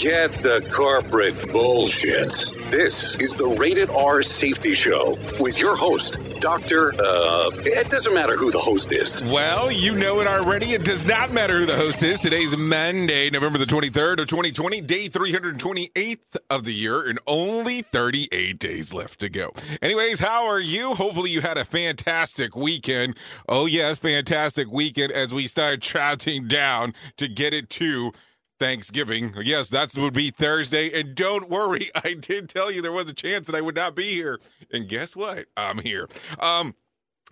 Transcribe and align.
Forget 0.00 0.32
the 0.36 0.66
corporate 0.74 1.52
bullshit. 1.52 2.30
This 2.70 3.18
is 3.18 3.36
the 3.36 3.54
Rated 3.60 3.90
R 3.90 4.22
Safety 4.22 4.72
Show 4.72 5.14
with 5.38 5.60
your 5.60 5.76
host, 5.76 6.40
Dr. 6.40 6.94
Uh, 6.98 7.50
it 7.66 7.90
doesn't 7.90 8.14
matter 8.14 8.34
who 8.34 8.50
the 8.50 8.60
host 8.60 8.92
is. 8.92 9.22
Well, 9.24 9.70
you 9.70 9.94
know 9.96 10.20
it 10.20 10.26
already. 10.26 10.70
It 10.70 10.84
does 10.84 11.04
not 11.04 11.34
matter 11.34 11.58
who 11.58 11.66
the 11.66 11.76
host 11.76 12.02
is. 12.02 12.18
Today's 12.18 12.56
Monday, 12.56 13.28
November 13.28 13.58
the 13.58 13.66
23rd 13.66 14.20
of 14.20 14.28
2020, 14.28 14.80
day 14.80 15.10
328th 15.10 16.36
of 16.48 16.64
the 16.64 16.72
year, 16.72 17.06
and 17.06 17.18
only 17.26 17.82
38 17.82 18.58
days 18.58 18.94
left 18.94 19.20
to 19.20 19.28
go. 19.28 19.52
Anyways, 19.82 20.18
how 20.18 20.46
are 20.46 20.60
you? 20.60 20.94
Hopefully, 20.94 21.28
you 21.28 21.42
had 21.42 21.58
a 21.58 21.64
fantastic 21.66 22.56
weekend. 22.56 23.18
Oh, 23.46 23.66
yes, 23.66 23.98
fantastic 23.98 24.72
weekend 24.72 25.12
as 25.12 25.34
we 25.34 25.46
start 25.46 25.82
counting 25.82 26.48
down 26.48 26.94
to 27.18 27.28
get 27.28 27.52
it 27.52 27.68
to 27.68 28.12
Thanksgiving. 28.60 29.34
Yes, 29.42 29.70
that 29.70 29.96
would 29.96 30.12
be 30.12 30.30
Thursday. 30.30 31.00
And 31.00 31.14
don't 31.14 31.48
worry, 31.48 31.90
I 32.04 32.14
did 32.14 32.48
tell 32.48 32.70
you 32.70 32.82
there 32.82 32.92
was 32.92 33.10
a 33.10 33.14
chance 33.14 33.48
that 33.48 33.56
I 33.56 33.60
would 33.60 33.74
not 33.74 33.96
be 33.96 34.12
here. 34.12 34.38
And 34.72 34.86
guess 34.86 35.16
what? 35.16 35.46
I'm 35.56 35.78
here. 35.78 36.08
Um, 36.38 36.74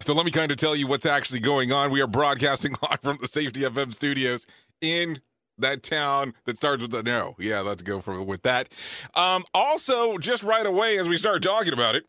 so 0.01 0.15
let 0.15 0.25
me 0.25 0.33
kind 0.33 0.51
of 0.51 0.57
tell 0.57 0.75
you 0.75 0.87
what's 0.87 1.07
actually 1.07 1.41
going 1.41 1.71
on. 1.71 1.91
We 1.91 2.01
are 2.01 2.07
broadcasting 2.07 2.75
live 2.83 3.01
from 3.01 3.19
the 3.21 3.29
Safety 3.29 3.61
FM 3.61 3.95
studios 3.95 4.47
in 4.81 5.21
that 5.59 5.83
town 5.83 6.33
that 6.47 6.57
starts 6.57 6.83
with 6.83 6.93
the 6.93 7.03
no. 7.03 7.37
Yeah, 7.39 7.61
let's 7.61 7.83
go 7.83 8.01
for 8.01 8.23
with 8.23 8.43
that. 8.43 8.73
Um, 9.15 9.45
also, 9.55 10.17
just 10.19 10.43
right 10.43 10.65
away 10.65 10.99
as 10.99 11.09
we 11.09 11.17
start 11.17 11.43
talking 11.43 11.73
about 11.73 11.95
it, 11.95 12.05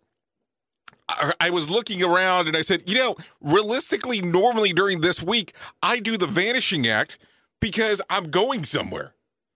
I 1.42 1.50
was 1.50 1.70
looking 1.72 2.04
around 2.04 2.48
and 2.48 2.56
I 2.56 2.62
said, 2.62 2.84
you 2.86 2.96
know, 2.96 3.16
realistically, 3.42 4.22
normally 4.22 4.74
during 4.74 5.02
this 5.02 5.24
week, 5.24 5.54
I 5.82 6.00
do 6.00 6.18
the 6.18 6.28
vanishing 6.28 6.88
act 6.88 7.18
because 7.60 8.02
I'm 8.10 8.32
going 8.32 8.66
somewhere. 8.66 9.14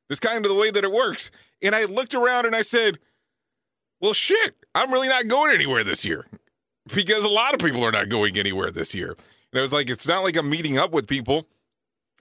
That's 0.09 0.19
kind 0.19 0.45
of 0.45 0.51
the 0.51 0.57
way 0.57 0.71
that 0.71 0.83
it 0.83 0.91
works. 0.91 1.31
And 1.61 1.73
I 1.73 1.85
looked 1.85 2.13
around 2.13 2.45
and 2.45 2.55
I 2.55 2.61
said, 2.61 2.99
well, 4.01 4.13
shit, 4.13 4.55
I'm 4.75 4.91
really 4.91 5.07
not 5.07 5.27
going 5.27 5.55
anywhere 5.55 5.83
this 5.83 6.03
year 6.03 6.25
because 6.93 7.23
a 7.23 7.29
lot 7.29 7.53
of 7.53 7.59
people 7.59 7.83
are 7.83 7.91
not 7.91 8.09
going 8.09 8.37
anywhere 8.37 8.71
this 8.71 8.93
year. 8.93 9.15
And 9.51 9.59
I 9.59 9.61
was 9.61 9.73
like, 9.73 9.89
it's 9.89 10.07
not 10.07 10.23
like 10.23 10.35
I'm 10.35 10.49
meeting 10.49 10.77
up 10.77 10.91
with 10.91 11.07
people 11.07 11.47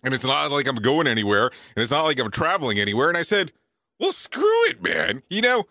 and 0.04 0.14
it's 0.14 0.24
not 0.24 0.52
like 0.52 0.66
I'm 0.66 0.76
going 0.76 1.06
anywhere 1.06 1.46
and 1.46 1.82
it's 1.82 1.90
not 1.90 2.04
like 2.04 2.18
I'm 2.18 2.30
traveling 2.30 2.78
anywhere. 2.78 3.08
And 3.08 3.16
I 3.16 3.22
said, 3.22 3.52
well, 3.98 4.12
screw 4.12 4.64
it, 4.68 4.82
man. 4.82 5.22
You 5.30 5.42
know, 5.42 5.64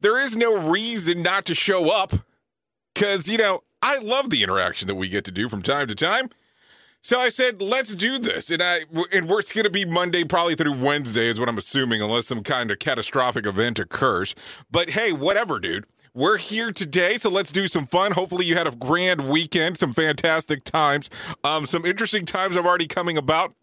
there 0.00 0.20
is 0.20 0.36
no 0.36 0.56
reason 0.70 1.22
not 1.22 1.44
to 1.46 1.54
show 1.54 1.90
up 1.90 2.12
because, 2.94 3.28
you 3.28 3.38
know, 3.38 3.62
I 3.82 3.98
love 3.98 4.30
the 4.30 4.42
interaction 4.42 4.88
that 4.88 4.94
we 4.94 5.08
get 5.08 5.24
to 5.26 5.30
do 5.30 5.48
from 5.48 5.62
time 5.62 5.86
to 5.88 5.94
time. 5.94 6.30
So 7.08 7.18
I 7.18 7.30
said, 7.30 7.62
let's 7.62 7.94
do 7.94 8.18
this. 8.18 8.50
And 8.50 8.62
I 8.62 8.80
and 9.14 9.30
it's 9.30 9.50
going 9.50 9.64
to 9.64 9.70
be 9.70 9.86
Monday 9.86 10.24
probably 10.24 10.54
through 10.54 10.74
Wednesday 10.74 11.28
is 11.28 11.40
what 11.40 11.48
I'm 11.48 11.56
assuming 11.56 12.02
unless 12.02 12.26
some 12.26 12.42
kind 12.42 12.70
of 12.70 12.80
catastrophic 12.80 13.46
event 13.46 13.78
occurs. 13.78 14.34
But 14.70 14.90
hey, 14.90 15.12
whatever, 15.12 15.58
dude. 15.58 15.86
We're 16.12 16.36
here 16.36 16.70
today, 16.70 17.16
so 17.16 17.30
let's 17.30 17.50
do 17.50 17.66
some 17.66 17.86
fun. 17.86 18.12
Hopefully, 18.12 18.44
you 18.44 18.56
had 18.56 18.66
a 18.66 18.72
grand 18.72 19.26
weekend, 19.30 19.78
some 19.78 19.94
fantastic 19.94 20.64
times. 20.64 21.08
Um, 21.42 21.64
some 21.64 21.86
interesting 21.86 22.26
times 22.26 22.58
are 22.58 22.66
already 22.66 22.86
coming 22.86 23.16
about 23.16 23.54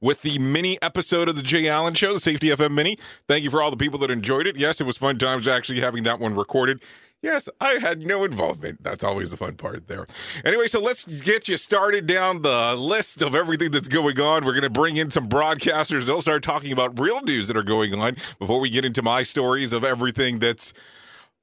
with 0.00 0.20
the 0.20 0.38
mini 0.38 0.80
episode 0.82 1.30
of 1.30 1.36
the 1.36 1.42
Jay 1.42 1.66
Allen 1.66 1.94
Show, 1.94 2.12
the 2.12 2.20
Safety 2.20 2.48
FM 2.48 2.74
mini. 2.74 2.98
Thank 3.26 3.42
you 3.42 3.50
for 3.50 3.62
all 3.62 3.70
the 3.70 3.76
people 3.78 3.98
that 4.00 4.10
enjoyed 4.10 4.46
it. 4.46 4.56
Yes, 4.56 4.82
it 4.82 4.84
was 4.84 4.98
fun 4.98 5.18
times 5.18 5.48
actually 5.48 5.80
having 5.80 6.02
that 6.02 6.20
one 6.20 6.34
recorded. 6.34 6.82
Yes, 7.22 7.50
I 7.60 7.72
had 7.74 8.00
no 8.00 8.24
involvement. 8.24 8.82
That's 8.82 9.04
always 9.04 9.30
the 9.30 9.36
fun 9.36 9.56
part 9.56 9.88
there. 9.88 10.06
Anyway, 10.42 10.68
so 10.68 10.80
let's 10.80 11.04
get 11.04 11.48
you 11.48 11.58
started 11.58 12.06
down 12.06 12.40
the 12.40 12.74
list 12.74 13.20
of 13.20 13.34
everything 13.34 13.72
that's 13.72 13.88
going 13.88 14.18
on. 14.18 14.46
We're 14.46 14.52
going 14.52 14.62
to 14.62 14.70
bring 14.70 14.96
in 14.96 15.10
some 15.10 15.28
broadcasters. 15.28 16.06
They'll 16.06 16.22
start 16.22 16.42
talking 16.42 16.72
about 16.72 16.98
real 16.98 17.20
news 17.20 17.46
that 17.48 17.58
are 17.58 17.62
going 17.62 17.94
on 17.94 18.16
before 18.38 18.58
we 18.58 18.70
get 18.70 18.86
into 18.86 19.02
my 19.02 19.22
stories 19.22 19.74
of 19.74 19.84
everything 19.84 20.38
that's 20.38 20.72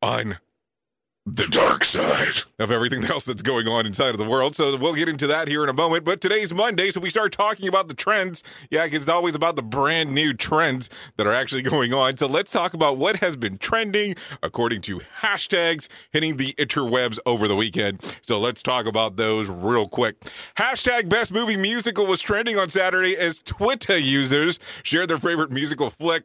on 0.02 0.40
the 1.30 1.46
dark 1.48 1.84
side 1.84 2.44
of 2.58 2.72
everything 2.72 3.04
else 3.04 3.26
that's 3.26 3.42
going 3.42 3.68
on 3.68 3.86
inside 3.86 4.12
of 4.12 4.18
the 4.18 4.28
world. 4.28 4.56
So 4.56 4.78
we'll 4.78 4.94
get 4.94 5.10
into 5.10 5.28
that 5.28 5.50
here 5.50 5.62
in 5.62 5.68
a 5.68 5.74
moment. 5.74 6.06
But 6.06 6.22
today's 6.22 6.54
Monday, 6.54 6.90
so 6.90 7.02
we 7.02 7.10
start 7.10 7.34
talking 7.34 7.68
about 7.68 7.90
the 7.90 7.94
trends. 7.94 8.44
Yeah, 8.72 8.88
it's 8.90 9.10
always 9.10 9.36
about 9.36 9.58
the 9.58 9.62
brand 9.62 10.14
new 10.14 10.34
trends 10.34 10.90
that 11.18 11.28
are 11.28 11.34
actually 11.34 11.64
going 11.64 11.94
on. 11.94 12.16
So 12.16 12.28
let's 12.28 12.50
talk 12.50 12.74
about 12.74 12.98
what 12.98 13.18
has 13.18 13.36
been 13.36 13.58
trending 13.58 14.16
according 14.42 14.84
to 14.84 15.02
hashtags 15.22 15.90
hitting 16.12 16.38
the 16.38 16.54
interwebs 16.54 17.20
over 17.26 17.50
the 17.50 17.58
weekend. 17.58 18.02
So 18.22 18.40
let's 18.40 18.64
talk 18.64 18.86
about 18.86 19.18
those 19.18 19.50
real 19.50 19.90
quick. 19.90 20.22
Hashtag 20.58 21.10
best 21.10 21.34
movie 21.34 21.58
musical 21.58 22.06
was 22.06 22.22
trending 22.22 22.58
on 22.58 22.70
Saturday 22.70 23.18
as 23.18 23.42
Twitter 23.42 23.98
users 23.98 24.60
shared 24.82 25.10
their 25.10 25.18
favorite 25.18 25.52
musical 25.52 25.90
flick. 25.90 26.24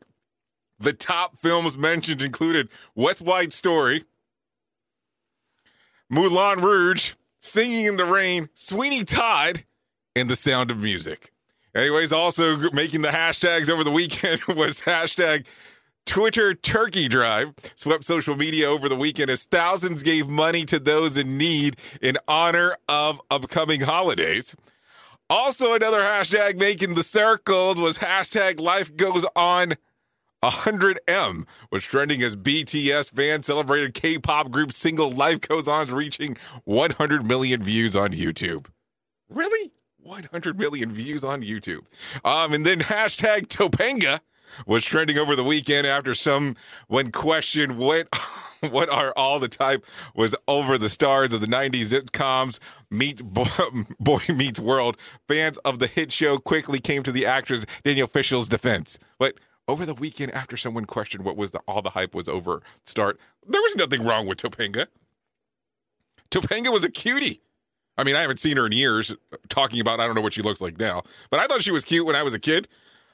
The 0.79 0.93
top 0.93 1.39
films 1.39 1.77
mentioned 1.77 2.23
included 2.23 2.69
West 2.95 3.25
Side 3.25 3.53
Story, 3.53 4.05
Moulin 6.13 6.61
Rouge, 6.61 7.15
Singing 7.41 7.87
in 7.87 7.97
the 7.97 8.05
Rain, 8.05 8.51
Sweeney 8.53 9.03
Todd, 9.03 9.65
and 10.15 10.29
the 10.29 10.37
sound 10.37 10.71
of 10.71 10.79
music. 10.79 11.33
Anyways, 11.75 12.13
also 12.13 12.59
making 12.73 13.01
the 13.01 13.09
hashtags 13.09 13.71
over 13.71 13.83
the 13.83 13.91
weekend 13.91 14.43
was 14.49 14.83
hashtag 14.83 15.47
Twitter 16.05 16.53
Turkey 16.53 17.09
Drive. 17.09 17.55
Swept 17.77 18.05
social 18.05 18.37
media 18.37 18.69
over 18.69 18.91
the 18.91 18.95
weekend 18.97 19.31
as 19.31 19.47
thousands 19.47 20.03
gave 20.03 20.29
money 20.29 20.67
to 20.67 20.79
those 20.79 21.17
in 21.17 21.39
need 21.39 21.79
in 22.03 22.19
honor 22.29 22.77
of 22.91 23.19
upcoming 23.31 23.81
holidays. 23.81 24.55
Also, 25.31 25.73
another 25.73 26.01
hashtag 26.01 26.59
making 26.59 26.95
the 26.95 27.03
circles 27.03 27.81
was 27.81 27.97
hashtag 27.97 28.61
Life 28.61 28.95
Goes 28.99 29.25
On 29.35 29.73
100M, 30.43 31.47
was 31.71 31.85
trending 31.85 32.23
as 32.23 32.35
BTS 32.35 33.13
fans 33.13 33.47
celebrated 33.47 33.95
K-pop 33.95 34.51
group 34.51 34.73
single 34.73 35.11
Life 35.11 35.43
Goes 35.43 35.69
On 35.69 35.87
reaching 35.89 36.37
100 36.65 37.27
million 37.27 37.63
views 37.63 37.95
on 37.95 38.11
YouTube. 38.11 38.67
Really? 39.29 39.73
100 39.99 40.59
million 40.59 40.93
views 40.93 41.23
on 41.23 41.43
YouTube. 41.43 41.83
Um, 42.25 42.53
and 42.53 42.67
then 42.67 42.81
hashtag 42.81 43.47
Topanga 43.47 44.21
was 44.67 44.85
trending 44.85 45.17
over 45.17 45.37
the 45.37 45.45
weekend 45.45 45.87
after 45.87 46.15
some, 46.15 46.57
when 46.89 47.13
questioned 47.13 47.77
what 47.79 48.09
what 48.71 48.89
are 48.89 49.13
all 49.17 49.39
the 49.39 49.49
type 49.49 49.85
was 50.15 50.35
over 50.47 50.79
the 50.79 50.89
stars 50.89 51.33
of 51.33 51.41
the 51.41 51.47
90s 51.47 51.93
sitcoms 51.93 52.59
Meet 52.91 53.23
Boy, 53.25 53.47
Boy 54.01 54.21
Meets 54.29 54.61
World. 54.61 54.97
Fans 55.29 55.59
of 55.59 55.79
the 55.79 55.87
hit 55.87 56.13
show 56.13 56.39
quickly 56.39 56.79
came 56.79 57.03
to 57.03 57.13
the 57.13 57.27
actress 57.27 57.65
Danielle 57.85 58.07
Fishel's 58.07 58.49
defense. 58.49 58.99
But 59.19 59.35
over 59.73 59.87
the 59.87 59.95
weekend, 59.95 60.33
after 60.33 60.57
someone 60.59 60.85
questioned 60.85 61.25
what 61.25 61.37
was 61.37 61.51
the 61.51 61.61
all 61.67 61.81
the 61.81 61.91
hype 61.91 62.15
was 62.15 62.29
over 62.29 62.63
start, 62.85 63.19
there 63.47 63.63
was 63.63 63.75
nothing 63.75 64.05
wrong 64.05 64.27
with 64.27 64.39
Topanga. 64.39 64.87
Topanga 66.31 66.71
was 66.71 66.85
a 66.85 66.91
cutie. 66.91 67.41
I 67.97 68.05
mean, 68.05 68.15
I 68.15 68.21
haven't 68.21 68.39
seen 68.39 68.59
her 68.59 68.67
in 68.67 68.73
years. 68.73 69.15
Talking 69.49 69.81
about, 69.81 69.99
I 69.99 70.07
don't 70.07 70.15
know 70.15 70.21
what 70.21 70.35
she 70.35 70.43
looks 70.43 70.61
like 70.61 70.79
now, 70.79 71.03
but 71.31 71.41
I 71.41 71.47
thought 71.47 71.63
she 71.63 71.71
was 71.71 71.85
cute 71.85 72.07
when 72.07 72.17
I 72.17 72.23
was 72.23 72.35
a 72.35 72.39
kid. 72.39 72.69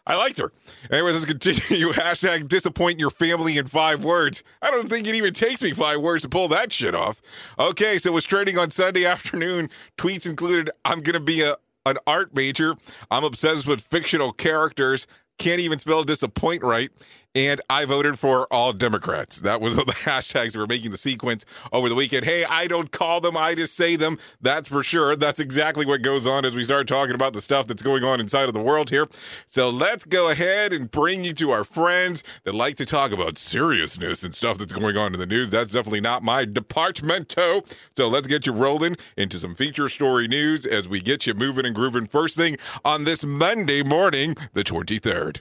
I 0.07 0.17
liked 0.17 0.39
her. 0.39 0.53
Anyways, 0.91 1.15
let's 1.15 1.27
continue. 1.27 1.89
Hashtag 1.93 2.49
disappoint 2.49 2.99
your 2.99 3.11
family 3.11 3.59
in 3.59 3.67
five 3.67 4.05
words. 4.05 4.43
I 4.63 4.71
don't 4.71 4.89
think 4.89 5.07
it 5.07 5.15
even 5.15 5.35
takes 5.35 5.63
me 5.63 5.73
five 5.73 6.01
words 6.01 6.23
to 6.23 6.29
pull 6.29 6.49
that 6.49 6.73
shit 6.73 6.95
off. 6.95 7.21
Okay, 7.59 7.99
so 7.99 8.11
it 8.11 8.15
was 8.15 8.25
trending 8.25 8.59
on 8.59 8.71
Sunday 8.71 9.05
afternoon. 9.07 9.69
Tweets 9.97 10.27
included 10.27 10.71
I'm 10.85 11.03
going 11.03 11.15
to 11.15 11.21
be 11.21 11.43
a 11.43 11.57
an 11.87 11.97
art 12.07 12.35
major. 12.35 12.77
I'm 13.11 13.25
obsessed 13.25 13.67
with 13.67 13.81
fictional 13.81 14.33
characters. 14.33 15.07
Can't 15.39 15.61
even 15.61 15.79
spell 15.79 16.05
disappoint 16.05 16.63
right 16.63 16.91
and 17.35 17.61
I 17.71 17.85
voted 17.85 18.19
for 18.19 18.47
all 18.53 18.73
Democrats. 18.73 19.41
That 19.41 19.61
was 19.61 19.77
the 19.77 19.85
hashtags 19.85 20.53
that 20.53 20.59
were 20.59 20.67
making 20.67 20.91
the 20.91 20.97
sequence 20.97 21.45
over 21.73 21.89
the 21.89 21.95
weekend. 21.95 22.25
Hey, 22.25 22.45
I 22.49 22.67
don't 22.67 22.91
call 22.91 23.21
them, 23.21 23.37
I 23.37 23.55
just 23.55 23.77
say 23.77 23.97
them. 23.97 24.19
That's 24.41 24.69
for 24.69 24.83
sure. 24.83 25.17
That's 25.17 25.41
exactly 25.41 25.87
what 25.87 26.03
goes 26.03 26.27
on 26.27 26.45
as 26.45 26.55
we 26.55 26.65
start 26.65 26.89
talking 26.89 27.15
about 27.15 27.33
the 27.33 27.41
stuff 27.41 27.67
that's 27.67 27.83
going 27.83 28.05
on 28.05 28.21
inside 28.21 28.49
of 28.49 28.55
the 28.55 28.61
world 28.61 28.91
here. 28.91 29.09
So 29.47 29.71
let's 29.71 30.05
go 30.05 30.31
ahead 30.31 30.73
and 30.73 30.91
bring 30.91 31.25
you 31.25 31.33
to 31.35 31.51
our 31.51 31.65
friends 31.65 32.23
that 32.45 32.55
like 32.55 32.77
to 32.77 32.87
talk 32.87 33.13
about 33.13 33.39
seriousness 33.39 34.23
and 34.23 34.35
stuff 34.35 34.59
that's 34.59 34.73
going 34.73 34.97
on 34.97 35.15
in 35.15 35.21
the 35.21 35.27
news. 35.27 35.51
That's 35.51 35.73
definitely 35.73 36.01
not 36.01 36.23
my 36.23 36.45
departmento. 36.45 37.65
So 37.97 38.09
let's 38.09 38.27
get 38.27 38.47
you 38.47 38.53
rolling 38.53 38.97
into 39.17 39.39
some 39.39 39.55
feature 39.55 39.89
story 39.89 40.29
news 40.29 40.67
as 40.67 40.89
we 40.89 41.01
get 41.01 41.27
you 41.27 41.35
moving 41.35 41.67
and 41.67 41.75
grooving 41.75 42.07
first 42.07 42.37
thing 42.37 42.57
on 42.85 43.05
this 43.05 43.25
Monday 43.25 43.83
morning, 43.83 44.35
the 44.55 44.65
23rd. 44.65 45.41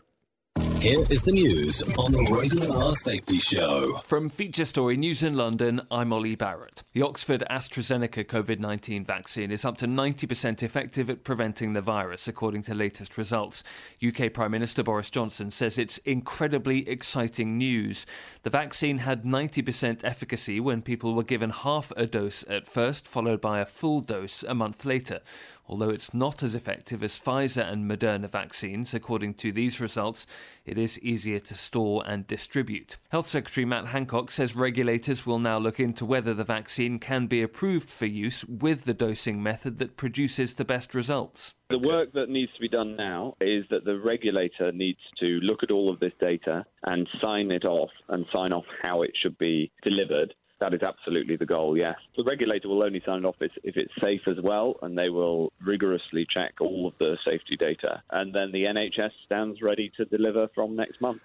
Here 0.80 1.00
is 1.10 1.24
the 1.24 1.32
news 1.32 1.82
on 1.98 2.12
the 2.12 2.24
Rated 2.32 2.70
R 2.70 2.92
Safety 2.92 3.40
Show. 3.40 3.96
From 4.04 4.30
Feature 4.30 4.64
Story 4.64 4.96
News 4.96 5.24
in 5.24 5.36
London, 5.36 5.82
I'm 5.90 6.14
Ollie 6.14 6.36
Barrett. 6.36 6.84
The 6.94 7.02
Oxford 7.02 7.44
AstraZeneca 7.50 8.24
COVID 8.26 8.60
19 8.60 9.04
vaccine 9.04 9.50
is 9.50 9.66
up 9.66 9.78
to 9.78 9.88
90% 9.88 10.62
effective 10.62 11.10
at 11.10 11.24
preventing 11.24 11.74
the 11.74 11.82
virus, 11.82 12.28
according 12.28 12.62
to 12.64 12.76
latest 12.76 13.18
results. 13.18 13.64
UK 14.06 14.32
Prime 14.32 14.52
Minister 14.52 14.84
Boris 14.84 15.10
Johnson 15.10 15.50
says 15.50 15.80
it's 15.80 15.98
incredibly 16.00 16.88
exciting 16.88 17.58
news. 17.58 18.06
The 18.44 18.52
vaccine 18.52 19.00
had 19.00 19.24
90% 19.24 20.04
efficacy 20.04 20.60
when 20.60 20.84
people 20.84 21.16
were 21.16 21.24
given 21.24 21.50
half 21.50 21.92
a 21.98 22.06
dose 22.06 22.46
at 22.48 22.68
first, 22.68 23.08
followed 23.08 23.42
by 23.42 23.62
a 23.62 23.66
full 23.66 24.02
dose 24.02 24.44
a 24.44 24.54
month 24.54 24.86
later 24.86 25.22
although 25.68 25.90
it's 25.90 26.14
not 26.14 26.42
as 26.44 26.56
effective 26.56 27.04
as 27.04 27.20
Pfizer 27.20 27.70
and 27.70 27.90
Moderna 27.90 28.30
vaccines, 28.30 28.94
according 28.94 29.34
to 29.36 29.52
these 29.52 29.80
results, 29.80 30.26
it 30.66 30.78
is 30.78 31.00
easier 31.00 31.40
to 31.40 31.54
store 31.54 32.04
and 32.06 32.26
distribute. 32.28 32.98
Health 33.10 33.28
Secretary 33.28 33.66
Matt 33.66 33.88
Hancock 33.88 34.32
says 34.32 34.56
regulators 34.56 35.26
will 35.26 35.40
now 35.40 35.58
look 35.58 35.80
into 35.80 36.06
whether 36.06 36.34
the 36.34 36.44
vaccine 36.44 37.00
can 37.00 37.28
be 37.28 37.42
approved 37.42 37.90
for 37.90 38.06
use 38.06 38.46
with 38.46 38.86
the 38.86 38.94
dosing 38.94 39.44
method 39.44 39.78
that 39.80 39.98
produces 39.98 40.54
the 40.54 40.66
best 40.66 40.96
results. 40.96 41.54
The 41.70 41.80
work 41.80 42.14
that 42.14 42.30
needs 42.30 42.54
to 42.54 42.62
be 42.62 42.70
done 42.70 42.96
now 42.96 43.36
is 43.42 43.66
that 43.70 43.84
the 43.84 44.00
regulator 44.00 44.72
needs 44.72 45.00
to 45.20 45.26
look 45.42 45.64
at 45.64 45.72
all 45.72 45.92
of 45.92 46.00
this 46.00 46.14
data 46.20 46.66
and 46.84 47.08
sign 47.22 47.52
it 47.52 47.66
off 47.66 47.90
and 48.08 48.26
sign 48.32 48.54
off 48.54 48.66
how 48.82 49.02
it 49.02 49.12
should 49.22 49.38
be 49.38 49.72
delivered. 49.84 50.34
That 50.60 50.74
is 50.74 50.82
absolutely 50.82 51.36
the 51.36 51.46
goal, 51.46 51.78
yes. 51.78 51.96
The 52.16 52.24
regulator 52.24 52.68
will 52.68 52.84
only 52.84 53.02
sign 53.06 53.26
off 53.26 53.36
if 53.40 53.52
it's 53.64 53.94
safe 54.02 54.22
as 54.28 54.38
well, 54.42 54.76
and 54.82 54.98
they 54.98 55.10
will 55.10 55.54
rigorously 55.64 56.26
check 56.34 56.56
all 56.60 56.88
of 56.88 56.94
the 57.00 57.18
safety 57.24 57.56
data. 57.58 58.02
And 58.12 58.34
then 58.34 58.52
the 58.52 58.64
NHS 58.64 59.12
stands 59.26 59.62
ready 59.62 59.92
to 59.98 60.06
deliver 60.06 60.48
from 60.56 60.76
next 60.76 61.00
month. 61.00 61.22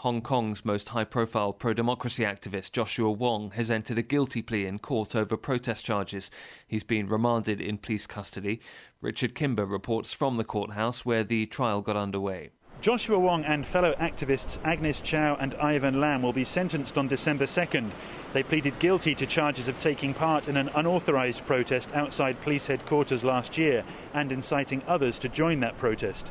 Hong 0.00 0.20
Kong's 0.20 0.62
most 0.62 0.90
high 0.90 1.04
profile 1.04 1.54
pro 1.54 1.72
democracy 1.72 2.22
activist 2.22 2.72
Joshua 2.72 3.10
Wong 3.10 3.52
has 3.52 3.70
entered 3.70 3.96
a 3.96 4.02
guilty 4.02 4.42
plea 4.42 4.66
in 4.66 4.78
court 4.78 5.16
over 5.16 5.38
protest 5.38 5.86
charges. 5.86 6.30
He's 6.68 6.84
been 6.84 7.08
remanded 7.08 7.62
in 7.62 7.78
police 7.78 8.06
custody. 8.06 8.60
Richard 9.00 9.34
Kimber 9.34 9.64
reports 9.64 10.12
from 10.12 10.36
the 10.36 10.44
courthouse 10.44 11.06
where 11.06 11.24
the 11.24 11.46
trial 11.46 11.80
got 11.80 11.96
underway. 11.96 12.50
Joshua 12.82 13.18
Wong 13.18 13.42
and 13.44 13.66
fellow 13.66 13.94
activists 13.94 14.58
Agnes 14.62 15.00
Chow 15.00 15.34
and 15.40 15.54
Ivan 15.54 15.98
Lam 15.98 16.22
will 16.22 16.34
be 16.34 16.44
sentenced 16.44 16.96
on 16.98 17.08
December 17.08 17.46
2nd. 17.46 17.90
They 18.32 18.42
pleaded 18.42 18.78
guilty 18.78 19.14
to 19.14 19.26
charges 19.26 19.66
of 19.66 19.78
taking 19.78 20.14
part 20.14 20.46
in 20.46 20.56
an 20.56 20.70
unauthorised 20.74 21.46
protest 21.46 21.88
outside 21.94 22.40
police 22.42 22.66
headquarters 22.66 23.24
last 23.24 23.56
year 23.58 23.82
and 24.12 24.30
inciting 24.30 24.82
others 24.86 25.18
to 25.20 25.28
join 25.28 25.60
that 25.60 25.78
protest. 25.78 26.30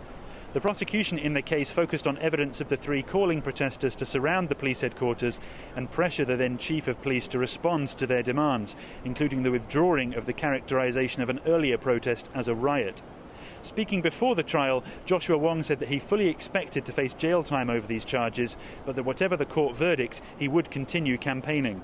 The 0.54 0.62
prosecution 0.62 1.18
in 1.18 1.34
the 1.34 1.42
case 1.42 1.72
focused 1.72 2.08
on 2.08 2.18
evidence 2.20 2.62
of 2.62 2.70
the 2.70 2.78
three 2.78 3.04
calling 3.04 3.42
protesters 3.42 3.96
to 3.98 4.06
surround 4.06 4.48
the 4.48 4.56
police 4.56 4.80
headquarters 4.80 5.40
and 5.76 5.92
pressure 5.92 6.24
the 6.24 6.38
then 6.38 6.58
chief 6.58 6.88
of 6.88 7.02
police 7.02 7.28
to 7.30 7.40
respond 7.40 7.90
to 7.90 8.08
their 8.08 8.24
demands, 8.24 8.76
including 9.04 9.44
the 9.44 9.52
withdrawing 9.52 10.14
of 10.14 10.28
the 10.28 10.32
characterisation 10.32 11.22
of 11.22 11.30
an 11.30 11.42
earlier 11.46 11.78
protest 11.78 12.30
as 12.34 12.48
a 12.48 12.56
riot. 12.56 13.02
Speaking 13.66 14.04
before 14.04 14.36
the 14.36 14.44
trial, 14.44 14.84
Joshua 15.08 15.40
Wong 15.40 15.64
said 15.64 15.80
that 15.80 15.90
he 15.90 15.98
fully 15.98 16.28
expected 16.28 16.86
to 16.86 16.92
face 16.92 17.16
jail 17.16 17.42
time 17.42 17.72
over 17.72 17.88
these 17.88 18.06
charges, 18.06 18.56
but 18.86 18.96
that 18.96 19.04
whatever 19.04 19.36
the 19.36 19.46
court 19.46 19.76
verdict, 19.76 20.22
he 20.38 20.48
would 20.48 20.70
continue 20.70 21.18
campaigning. 21.18 21.82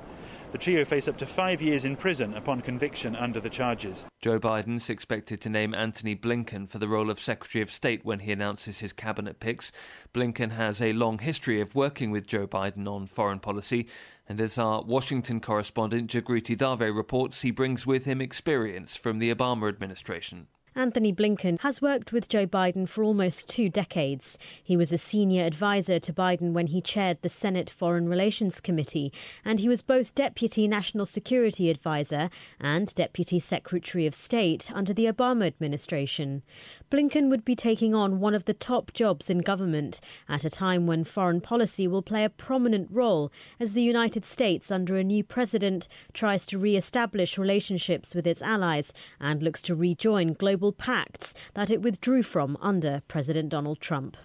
The 0.52 0.60
trio 0.60 0.86
face 0.86 1.08
up 1.08 1.18
to 1.18 1.26
five 1.26 1.60
years 1.60 1.84
in 1.84 1.96
prison 1.96 2.36
upon 2.36 2.62
conviction 2.62 3.16
under 3.16 3.40
the 3.40 3.50
charges. 3.50 4.06
Joe 4.22 4.40
Biden's 4.40 4.92
expected 4.92 5.42
to 5.42 5.50
name 5.50 5.74
Antony 5.74 6.16
Blinken 6.16 6.70
for 6.70 6.78
the 6.78 6.88
role 6.88 7.10
of 7.10 7.20
Secretary 7.20 7.64
of 7.64 7.72
State 7.72 8.06
when 8.06 8.20
he 8.20 8.32
announces 8.32 8.80
his 8.80 8.94
cabinet 8.94 9.40
picks. 9.40 9.72
Blinken 10.14 10.52
has 10.52 10.82
a 10.82 10.94
long 10.94 11.18
history 11.18 11.60
of 11.62 11.74
working 11.74 12.12
with 12.12 12.28
Joe 12.28 12.46
Biden 12.46 12.88
on 12.88 13.08
foreign 13.08 13.40
policy, 13.40 13.88
and 14.30 14.40
as 14.40 14.60
our 14.60 14.84
Washington 14.84 15.40
correspondent 15.40 16.12
Jagruti 16.12 16.56
Dave 16.56 16.96
reports, 16.96 17.42
he 17.42 17.50
brings 17.50 17.88
with 17.88 18.06
him 18.06 18.22
experience 18.22 18.96
from 18.96 19.18
the 19.18 19.34
Obama 19.34 19.68
administration. 19.68 20.46
Antony 20.74 21.12
Blinken 21.12 21.60
has 21.60 21.82
worked 21.82 22.13
with 22.13 22.30
Joe 22.30 22.48
Biden 22.48 22.88
for 22.88 23.04
almost 23.04 23.50
two 23.50 23.68
decades. 23.68 24.38
He 24.63 24.78
was 24.78 24.94
a 24.94 24.98
senior 24.98 25.44
advisor 25.44 26.00
to 26.00 26.13
Biden 26.13 26.54
when 26.54 26.68
he 26.68 26.80
chaired 26.80 27.18
the 27.22 27.28
Senate 27.28 27.70
Foreign 27.70 28.08
Relations 28.08 28.62
Committee, 28.62 29.12
and 29.44 29.60
he 29.60 29.68
was 29.68 29.82
both 29.82 30.16
Deputy 30.16 30.70
National 30.70 31.06
Security 31.06 31.70
Advisor 31.70 32.30
and 32.58 32.96
Deputy 32.96 33.38
Secretary 33.38 34.08
of 34.08 34.16
State 34.16 34.72
under 34.74 34.94
the 34.94 35.08
Obama 35.08 35.46
administration. 35.46 36.42
Blinken 36.90 37.30
would 37.30 37.44
be 37.44 37.56
taking 37.56 37.94
on 37.94 38.22
one 38.22 38.34
of 38.34 38.46
the 38.46 38.54
top 38.54 38.94
jobs 38.94 39.30
in 39.30 39.40
government 39.40 40.00
at 40.30 40.46
a 40.46 40.50
time 40.50 40.88
when 40.88 41.04
foreign 41.04 41.42
policy 41.42 41.86
will 41.86 42.01
play 42.01 42.24
a 42.24 42.30
prominent 42.30 42.88
role 42.90 43.30
as 43.60 43.74
the 43.74 43.84
United 43.84 44.24
States, 44.24 44.72
under 44.72 44.96
a 44.96 45.04
new 45.04 45.22
president, 45.22 45.90
tries 46.13 46.46
to 46.46 46.58
re 46.58 46.78
establish 46.78 47.38
relationships 47.38 48.16
with 48.16 48.25
its 48.25 48.42
allies 48.42 48.94
and 49.20 49.44
looks 49.44 49.62
to 49.62 49.75
rejoin 49.75 50.32
global 50.32 50.61
global 50.62 50.72
pacts 50.72 51.34
that 51.56 51.72
it 51.72 51.82
withdrew 51.82 52.22
from 52.22 52.56
under 52.62 53.01
President 53.08 53.50
Donald 53.50 53.80
Trump. 53.80 54.15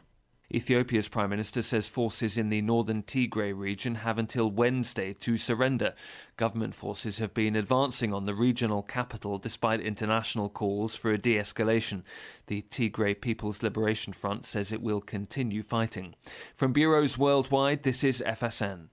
Ethiopia's 0.52 1.08
Prime 1.08 1.30
Minister 1.30 1.62
says 1.62 1.88
forces 1.88 2.36
in 2.36 2.50
the 2.50 2.60
northern 2.60 3.02
Tigray 3.02 3.58
region 3.58 3.96
have 3.96 4.18
until 4.18 4.50
Wednesday 4.50 5.14
to 5.14 5.38
surrender. 5.38 5.94
Government 6.36 6.74
forces 6.74 7.16
have 7.18 7.32
been 7.32 7.56
advancing 7.56 8.12
on 8.12 8.26
the 8.26 8.34
regional 8.34 8.82
capital 8.82 9.38
despite 9.38 9.80
international 9.80 10.50
calls 10.50 10.94
for 10.94 11.10
a 11.10 11.16
de 11.16 11.36
escalation. 11.36 12.02
The 12.48 12.62
Tigray 12.70 13.18
People's 13.18 13.62
Liberation 13.62 14.12
Front 14.12 14.44
says 14.44 14.70
it 14.70 14.82
will 14.82 15.00
continue 15.00 15.62
fighting. 15.62 16.14
From 16.54 16.74
bureaus 16.74 17.16
worldwide, 17.16 17.82
this 17.82 18.04
is 18.04 18.22
FSN. 18.26 18.88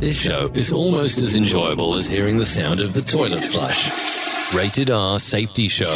This 0.00 0.18
show 0.18 0.46
is 0.54 0.72
almost 0.72 1.18
as 1.18 1.36
enjoyable 1.36 1.94
as 1.94 2.08
hearing 2.08 2.38
the 2.38 2.46
sound 2.46 2.80
of 2.80 2.94
the 2.94 3.02
toilet 3.02 3.44
flush. 3.44 4.21
Rated 4.54 4.90
R 4.90 5.18
Safety 5.18 5.66
Show 5.66 5.88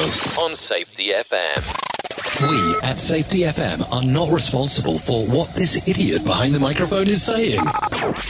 on 0.42 0.54
Safety 0.54 1.08
FM. 1.10 2.50
We 2.50 2.76
at 2.88 2.98
Safety 2.98 3.40
FM 3.40 3.86
are 3.92 4.02
not 4.02 4.30
responsible 4.30 4.98
for 4.98 5.26
what 5.26 5.52
this 5.54 5.86
idiot 5.86 6.24
behind 6.24 6.54
the 6.54 6.60
microphone 6.60 7.06
is 7.06 7.22
saying. 7.22 7.60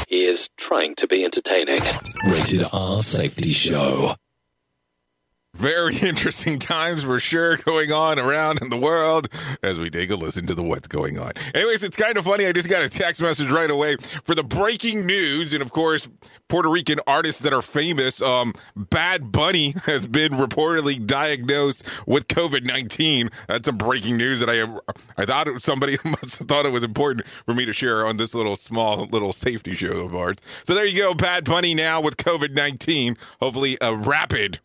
He 0.08 0.24
is 0.24 0.48
trying 0.56 0.96
to 0.96 1.06
be 1.06 1.24
entertaining. 1.24 1.80
Rated 2.24 2.66
R 2.72 3.02
Safety 3.02 3.50
Show. 3.50 4.14
Very 5.56 5.96
interesting 6.02 6.58
times 6.58 7.04
for 7.04 7.18
sure 7.18 7.56
going 7.56 7.90
on 7.90 8.18
around 8.18 8.60
in 8.60 8.68
the 8.68 8.76
world 8.76 9.28
as 9.62 9.80
we 9.80 9.88
take 9.88 10.10
a 10.10 10.14
listen 10.14 10.46
to 10.46 10.54
the 10.54 10.62
what's 10.62 10.86
going 10.86 11.18
on. 11.18 11.32
Anyways, 11.54 11.82
it's 11.82 11.96
kind 11.96 12.18
of 12.18 12.26
funny. 12.26 12.46
I 12.46 12.52
just 12.52 12.68
got 12.68 12.82
a 12.82 12.90
text 12.90 13.22
message 13.22 13.50
right 13.50 13.70
away 13.70 13.96
for 14.22 14.34
the 14.34 14.44
breaking 14.44 15.06
news. 15.06 15.54
And 15.54 15.62
of 15.62 15.72
course, 15.72 16.08
Puerto 16.48 16.68
Rican 16.68 17.00
artists 17.06 17.40
that 17.40 17.54
are 17.54 17.62
famous. 17.62 18.20
Um, 18.20 18.52
Bad 18.76 19.32
Bunny 19.32 19.70
has 19.86 20.06
been 20.06 20.32
reportedly 20.32 21.04
diagnosed 21.04 21.84
with 22.06 22.28
COVID 22.28 22.66
19. 22.66 23.30
That's 23.48 23.64
some 23.64 23.78
breaking 23.78 24.18
news 24.18 24.40
that 24.40 24.50
I 24.50 24.62
I 25.16 25.24
thought 25.24 25.62
somebody 25.62 25.96
must 26.04 26.38
have 26.38 26.48
thought 26.48 26.66
it 26.66 26.72
was 26.72 26.84
important 26.84 27.26
for 27.46 27.54
me 27.54 27.64
to 27.64 27.72
share 27.72 28.06
on 28.06 28.18
this 28.18 28.34
little 28.34 28.56
small 28.56 29.06
little 29.06 29.32
safety 29.32 29.74
show 29.74 30.02
of 30.02 30.14
ours. 30.14 30.36
So 30.64 30.74
there 30.74 30.84
you 30.84 30.98
go. 31.00 31.14
Bad 31.14 31.46
Bunny 31.46 31.72
now 31.72 32.02
with 32.02 32.18
COVID 32.18 32.54
19. 32.54 33.16
Hopefully, 33.40 33.78
a 33.80 33.96
rapid 33.96 34.60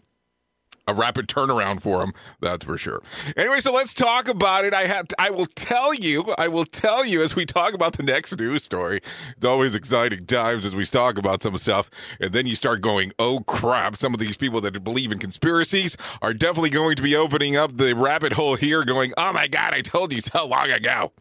a 0.92 0.94
rapid 0.94 1.28
turnaround 1.28 1.82
for 1.82 2.04
him 2.04 2.14
that's 2.40 2.66
for 2.66 2.78
sure. 2.78 3.02
Anyway 3.36 3.60
so 3.60 3.74
let's 3.74 3.94
talk 3.94 4.28
about 4.28 4.66
it. 4.66 4.74
I 4.74 4.86
have 4.88 5.08
to, 5.10 5.16
i 5.20 5.30
will 5.30 5.46
tell 5.46 5.94
you 5.94 6.34
i 6.38 6.48
will 6.48 6.66
tell 6.66 7.06
you 7.06 7.22
as 7.22 7.36
we 7.36 7.46
talk 7.46 7.74
about 7.74 7.94
the 7.94 8.04
next 8.04 8.38
news 8.38 8.64
story. 8.64 9.02
It's 9.36 9.46
always 9.46 9.76
exciting 9.76 10.26
times 10.26 10.66
as 10.66 10.76
we 10.76 10.86
talk 10.86 11.18
about 11.18 11.42
some 11.42 11.58
stuff 11.58 11.90
and 12.20 12.34
then 12.34 12.46
you 12.46 12.56
start 12.56 12.82
going 12.82 13.12
oh 13.20 13.42
crap 13.42 13.96
some 13.96 14.14
of 14.14 14.20
these 14.20 14.38
people 14.38 14.62
that 14.62 14.84
believe 14.84 15.12
in 15.12 15.20
conspiracies 15.20 15.98
are 16.22 16.34
definitely 16.34 16.70
going 16.70 16.96
to 16.96 17.02
be 17.02 17.16
opening 17.16 17.56
up 17.56 17.78
the 17.78 17.94
rabbit 17.96 18.34
hole 18.34 18.56
here 18.56 18.84
going 18.84 19.14
oh 19.18 19.34
my 19.34 19.48
god 19.48 19.74
i 19.74 19.82
told 19.82 20.12
you 20.14 20.22
so 20.22 20.46
long 20.46 20.70
ago. 20.70 21.12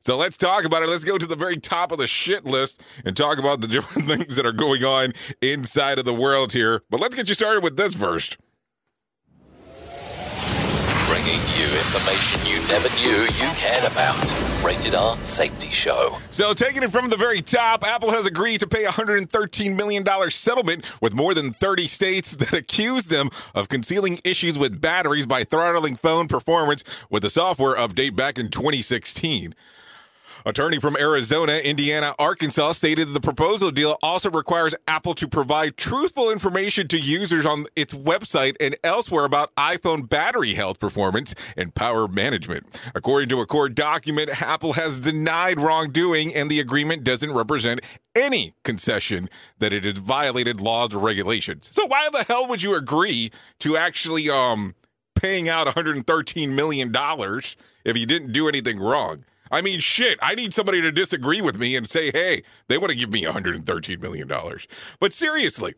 So 0.00 0.16
let's 0.16 0.36
talk 0.36 0.64
about 0.64 0.82
it. 0.82 0.88
Let's 0.88 1.04
go 1.04 1.18
to 1.18 1.26
the 1.26 1.36
very 1.36 1.58
top 1.58 1.92
of 1.92 1.98
the 1.98 2.06
shit 2.06 2.44
list 2.44 2.82
and 3.04 3.16
talk 3.16 3.38
about 3.38 3.60
the 3.60 3.68
different 3.68 4.08
things 4.08 4.36
that 4.36 4.46
are 4.46 4.52
going 4.52 4.84
on 4.84 5.12
inside 5.42 5.98
of 5.98 6.04
the 6.04 6.14
world 6.14 6.52
here. 6.52 6.82
But 6.90 7.00
let's 7.00 7.14
get 7.14 7.28
you 7.28 7.34
started 7.34 7.62
with 7.62 7.76
this 7.76 7.94
first 7.94 8.38
bringing 11.18 11.40
you 11.58 11.64
information 11.64 12.40
you 12.46 12.60
never 12.68 12.88
knew 12.96 13.22
you 13.22 13.50
cared 13.56 13.84
about. 13.90 14.22
Rated 14.64 14.94
R 14.94 15.20
Safety 15.20 15.68
Show. 15.68 16.16
So, 16.30 16.54
taking 16.54 16.82
it 16.84 16.92
from 16.92 17.10
the 17.10 17.16
very 17.16 17.42
top, 17.42 17.82
Apple 17.84 18.10
has 18.12 18.24
agreed 18.26 18.60
to 18.60 18.68
pay 18.68 18.84
a 18.84 18.88
$113 18.88 19.76
million 19.76 20.04
settlement 20.30 20.84
with 21.00 21.14
more 21.14 21.34
than 21.34 21.50
30 21.50 21.88
states 21.88 22.36
that 22.36 22.52
accuse 22.52 23.06
them 23.06 23.30
of 23.54 23.68
concealing 23.68 24.20
issues 24.22 24.58
with 24.58 24.80
batteries 24.80 25.26
by 25.26 25.42
throttling 25.42 25.96
phone 25.96 26.28
performance 26.28 26.84
with 27.10 27.24
a 27.24 27.30
software 27.30 27.74
update 27.74 28.14
back 28.14 28.38
in 28.38 28.48
2016. 28.48 29.54
Attorney 30.48 30.78
from 30.78 30.96
Arizona, 30.96 31.58
Indiana, 31.58 32.14
Arkansas 32.18 32.72
stated 32.72 33.08
that 33.08 33.12
the 33.12 33.20
proposal 33.20 33.70
deal 33.70 33.98
also 34.02 34.30
requires 34.30 34.74
Apple 34.86 35.14
to 35.16 35.28
provide 35.28 35.76
truthful 35.76 36.30
information 36.30 36.88
to 36.88 36.98
users 36.98 37.44
on 37.44 37.66
its 37.76 37.92
website 37.92 38.56
and 38.58 38.74
elsewhere 38.82 39.26
about 39.26 39.54
iPhone 39.56 40.08
battery 40.08 40.54
health 40.54 40.80
performance 40.80 41.34
and 41.54 41.74
power 41.74 42.08
management. 42.08 42.64
According 42.94 43.28
to 43.28 43.40
a 43.42 43.46
court 43.46 43.74
document, 43.74 44.40
Apple 44.40 44.72
has 44.72 45.00
denied 45.00 45.60
wrongdoing 45.60 46.34
and 46.34 46.50
the 46.50 46.60
agreement 46.60 47.04
doesn't 47.04 47.34
represent 47.34 47.80
any 48.16 48.54
concession 48.64 49.28
that 49.58 49.74
it 49.74 49.84
has 49.84 49.98
violated 49.98 50.62
laws 50.62 50.94
or 50.94 50.98
regulations. 50.98 51.68
So 51.70 51.84
why 51.86 52.08
the 52.10 52.24
hell 52.24 52.48
would 52.48 52.62
you 52.62 52.74
agree 52.74 53.30
to 53.58 53.76
actually 53.76 54.30
um 54.30 54.74
paying 55.14 55.46
out 55.46 55.66
113 55.66 56.56
million 56.56 56.90
dollars 56.90 57.54
if 57.84 57.98
you 57.98 58.06
didn't 58.06 58.32
do 58.32 58.48
anything 58.48 58.78
wrong? 58.78 59.24
I 59.50 59.60
mean, 59.60 59.80
shit, 59.80 60.18
I 60.22 60.34
need 60.34 60.54
somebody 60.54 60.80
to 60.80 60.92
disagree 60.92 61.40
with 61.40 61.58
me 61.58 61.76
and 61.76 61.88
say, 61.88 62.10
hey, 62.12 62.42
they 62.68 62.78
want 62.78 62.90
to 62.92 62.98
give 62.98 63.12
me 63.12 63.24
$113 63.24 64.00
million. 64.00 64.30
But 65.00 65.12
seriously, 65.12 65.74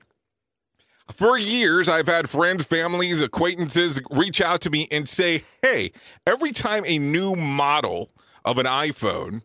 for 1.12 1.38
years, 1.38 1.88
I've 1.88 2.06
had 2.06 2.30
friends, 2.30 2.64
families, 2.64 3.20
acquaintances 3.20 4.00
reach 4.10 4.40
out 4.40 4.60
to 4.62 4.70
me 4.70 4.86
and 4.90 5.08
say, 5.08 5.44
hey, 5.62 5.92
every 6.26 6.52
time 6.52 6.84
a 6.86 6.98
new 6.98 7.34
model 7.34 8.10
of 8.44 8.58
an 8.58 8.66
iPhone 8.66 9.42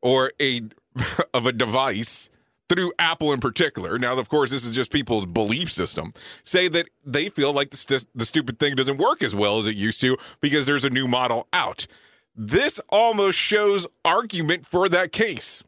or 0.00 0.32
a 0.40 0.62
of 1.34 1.46
a 1.46 1.52
device 1.52 2.28
through 2.68 2.92
Apple 2.98 3.32
in 3.32 3.40
particular. 3.40 3.98
Now, 3.98 4.16
of 4.16 4.28
course, 4.28 4.50
this 4.50 4.64
is 4.64 4.74
just 4.74 4.90
people's 4.90 5.26
belief 5.26 5.70
system. 5.70 6.14
Say 6.42 6.68
that 6.68 6.88
they 7.04 7.28
feel 7.28 7.52
like 7.52 7.70
the, 7.70 7.76
st- 7.76 8.06
the 8.14 8.24
stupid 8.24 8.58
thing 8.58 8.76
doesn't 8.76 8.96
work 8.96 9.22
as 9.22 9.34
well 9.34 9.58
as 9.58 9.66
it 9.66 9.76
used 9.76 10.00
to 10.00 10.16
because 10.40 10.64
there's 10.66 10.84
a 10.84 10.90
new 10.90 11.06
model 11.06 11.48
out. 11.52 11.86
This 12.34 12.80
almost 12.88 13.38
shows 13.38 13.86
argument 14.06 14.64
for 14.64 14.88
that 14.88 15.12
case. 15.12 15.62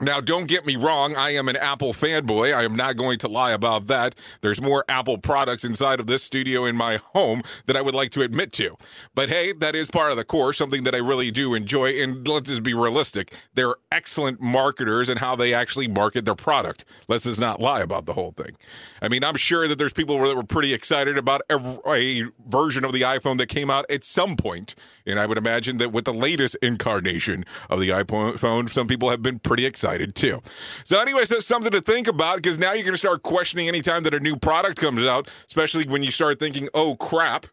Now, 0.00 0.20
don't 0.20 0.48
get 0.48 0.66
me 0.66 0.74
wrong. 0.74 1.14
I 1.14 1.30
am 1.30 1.48
an 1.48 1.56
Apple 1.56 1.92
fanboy. 1.92 2.52
I 2.52 2.64
am 2.64 2.74
not 2.74 2.96
going 2.96 3.16
to 3.20 3.28
lie 3.28 3.52
about 3.52 3.86
that. 3.86 4.16
There's 4.40 4.60
more 4.60 4.84
Apple 4.88 5.18
products 5.18 5.62
inside 5.62 6.00
of 6.00 6.08
this 6.08 6.20
studio 6.20 6.64
in 6.64 6.74
my 6.74 6.96
home 6.96 7.42
that 7.66 7.76
I 7.76 7.80
would 7.80 7.94
like 7.94 8.10
to 8.10 8.22
admit 8.22 8.52
to. 8.54 8.76
But 9.14 9.28
hey, 9.28 9.52
that 9.52 9.76
is 9.76 9.86
part 9.86 10.10
of 10.10 10.16
the 10.16 10.24
course, 10.24 10.58
something 10.58 10.82
that 10.82 10.96
I 10.96 10.98
really 10.98 11.30
do 11.30 11.54
enjoy. 11.54 12.02
And 12.02 12.26
let's 12.26 12.48
just 12.48 12.64
be 12.64 12.74
realistic. 12.74 13.32
They're 13.54 13.76
excellent 13.92 14.40
marketers 14.40 15.08
and 15.08 15.20
how 15.20 15.36
they 15.36 15.54
actually 15.54 15.86
market 15.86 16.24
their 16.24 16.34
product. 16.34 16.84
Let's 17.06 17.22
just 17.22 17.40
not 17.40 17.60
lie 17.60 17.80
about 17.80 18.06
the 18.06 18.14
whole 18.14 18.32
thing. 18.32 18.56
I 19.00 19.08
mean, 19.08 19.22
I'm 19.22 19.36
sure 19.36 19.68
that 19.68 19.78
there's 19.78 19.92
people 19.92 20.18
that 20.18 20.34
were 20.34 20.42
pretty 20.42 20.74
excited 20.74 21.16
about 21.16 21.42
a 21.48 22.24
version 22.48 22.84
of 22.84 22.92
the 22.92 23.02
iPhone 23.02 23.38
that 23.38 23.46
came 23.46 23.70
out 23.70 23.86
at 23.88 24.02
some 24.02 24.36
point. 24.36 24.74
And 25.06 25.20
I 25.20 25.26
would 25.26 25.38
imagine 25.38 25.78
that 25.78 25.92
with 25.92 26.04
the 26.04 26.14
latest 26.14 26.56
incarnation 26.60 27.44
of 27.70 27.78
the 27.78 27.90
iPhone, 27.90 28.68
some 28.72 28.88
people 28.88 29.10
have 29.10 29.22
been 29.22 29.38
pretty 29.38 29.64
excited 29.64 29.83
excited 29.84 30.14
too. 30.14 30.40
So, 30.84 31.00
anyways, 31.00 31.28
that's 31.28 31.46
something 31.46 31.72
to 31.72 31.80
think 31.80 32.08
about 32.08 32.36
because 32.36 32.58
now 32.58 32.72
you're 32.72 32.84
going 32.84 32.94
to 32.94 32.98
start 32.98 33.22
questioning 33.22 33.68
anytime 33.68 34.02
that 34.04 34.14
a 34.14 34.20
new 34.20 34.36
product 34.36 34.80
comes 34.80 35.04
out, 35.04 35.28
especially 35.46 35.86
when 35.86 36.02
you 36.02 36.10
start 36.10 36.38
thinking, 36.38 36.68
oh 36.72 36.96
crap, 36.96 37.46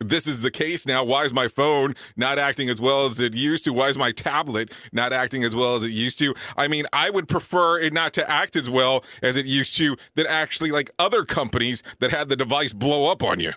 this 0.00 0.26
is 0.26 0.40
the 0.40 0.50
case 0.50 0.86
now. 0.86 1.04
Why 1.04 1.24
is 1.24 1.32
my 1.32 1.48
phone 1.48 1.94
not 2.16 2.38
acting 2.38 2.70
as 2.70 2.80
well 2.80 3.04
as 3.04 3.20
it 3.20 3.34
used 3.34 3.64
to? 3.66 3.74
Why 3.74 3.88
is 3.88 3.98
my 3.98 4.10
tablet 4.10 4.72
not 4.90 5.12
acting 5.12 5.44
as 5.44 5.54
well 5.54 5.76
as 5.76 5.84
it 5.84 5.90
used 5.90 6.18
to? 6.20 6.34
I 6.56 6.66
mean, 6.66 6.86
I 6.94 7.10
would 7.10 7.28
prefer 7.28 7.78
it 7.78 7.92
not 7.92 8.14
to 8.14 8.28
act 8.28 8.56
as 8.56 8.70
well 8.70 9.04
as 9.22 9.36
it 9.36 9.44
used 9.44 9.76
to 9.76 9.96
than 10.14 10.26
actually 10.26 10.70
like 10.70 10.90
other 10.98 11.24
companies 11.24 11.82
that 12.00 12.10
had 12.10 12.30
the 12.30 12.36
device 12.36 12.72
blow 12.72 13.12
up 13.12 13.22
on 13.22 13.38
you. 13.38 13.52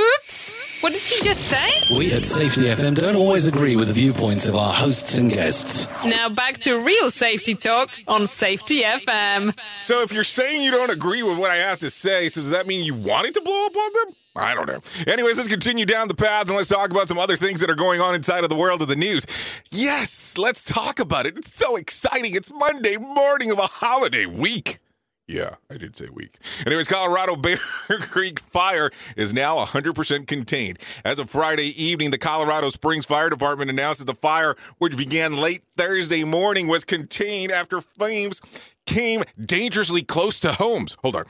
Oops! 0.00 0.54
What 0.80 0.92
did 0.92 1.02
he 1.02 1.20
just 1.22 1.40
say? 1.48 1.96
We 1.98 2.12
at 2.12 2.22
Safety 2.22 2.66
FM 2.66 2.94
don't 2.94 3.16
always 3.16 3.46
agree 3.48 3.74
with 3.74 3.88
the 3.88 3.94
viewpoints 3.94 4.46
of 4.46 4.54
our 4.54 4.72
hosts 4.72 5.18
and 5.18 5.30
guests. 5.30 5.88
Now 6.04 6.28
back 6.28 6.58
to 6.58 6.78
real 6.78 7.10
safety 7.10 7.54
talk 7.54 7.90
on 8.06 8.26
Safety 8.28 8.82
FM. 8.82 9.58
So 9.76 10.02
if 10.02 10.12
you're 10.12 10.22
saying 10.22 10.62
you 10.62 10.70
don't 10.70 10.90
agree 10.90 11.22
with 11.24 11.38
what 11.38 11.50
I 11.50 11.56
have 11.56 11.80
to 11.80 11.90
say, 11.90 12.28
so 12.28 12.40
does 12.40 12.50
that 12.50 12.66
mean 12.68 12.84
you 12.84 12.94
wanted 12.94 13.34
to 13.34 13.40
blow 13.40 13.66
up 13.66 13.76
on 13.76 13.92
them? 13.92 14.14
I 14.36 14.54
don't 14.54 14.68
know. 14.68 14.80
Anyways, 15.08 15.36
let's 15.38 15.48
continue 15.48 15.84
down 15.84 16.06
the 16.06 16.14
path 16.14 16.46
and 16.46 16.56
let's 16.56 16.68
talk 16.68 16.90
about 16.90 17.08
some 17.08 17.18
other 17.18 17.36
things 17.36 17.60
that 17.60 17.68
are 17.68 17.74
going 17.74 18.00
on 18.00 18.14
inside 18.14 18.44
of 18.44 18.50
the 18.50 18.56
world 18.56 18.82
of 18.82 18.86
the 18.88 18.94
news. 18.94 19.26
Yes, 19.72 20.38
let's 20.38 20.62
talk 20.62 21.00
about 21.00 21.26
it. 21.26 21.36
It's 21.36 21.52
so 21.52 21.74
exciting. 21.74 22.34
It's 22.36 22.52
Monday 22.52 22.96
morning 22.98 23.50
of 23.50 23.58
a 23.58 23.66
holiday 23.66 24.26
week. 24.26 24.78
Yeah, 25.28 25.56
I 25.70 25.76
did 25.76 25.94
say 25.94 26.08
weak. 26.10 26.38
Anyways, 26.66 26.88
Colorado 26.88 27.36
Bear 27.36 27.58
Creek 27.88 28.40
fire 28.40 28.90
is 29.14 29.34
now 29.34 29.58
100% 29.58 30.26
contained. 30.26 30.78
As 31.04 31.18
of 31.18 31.28
Friday 31.28 31.80
evening, 31.80 32.10
the 32.10 32.18
Colorado 32.18 32.70
Springs 32.70 33.04
Fire 33.04 33.28
Department 33.28 33.70
announced 33.70 33.98
that 33.98 34.06
the 34.06 34.14
fire, 34.14 34.56
which 34.78 34.96
began 34.96 35.36
late 35.36 35.62
Thursday 35.76 36.24
morning, 36.24 36.66
was 36.66 36.82
contained 36.82 37.52
after 37.52 37.82
flames 37.82 38.40
came 38.86 39.22
dangerously 39.44 40.02
close 40.02 40.40
to 40.40 40.52
homes. 40.52 40.96
Hold 41.02 41.16
on. 41.16 41.24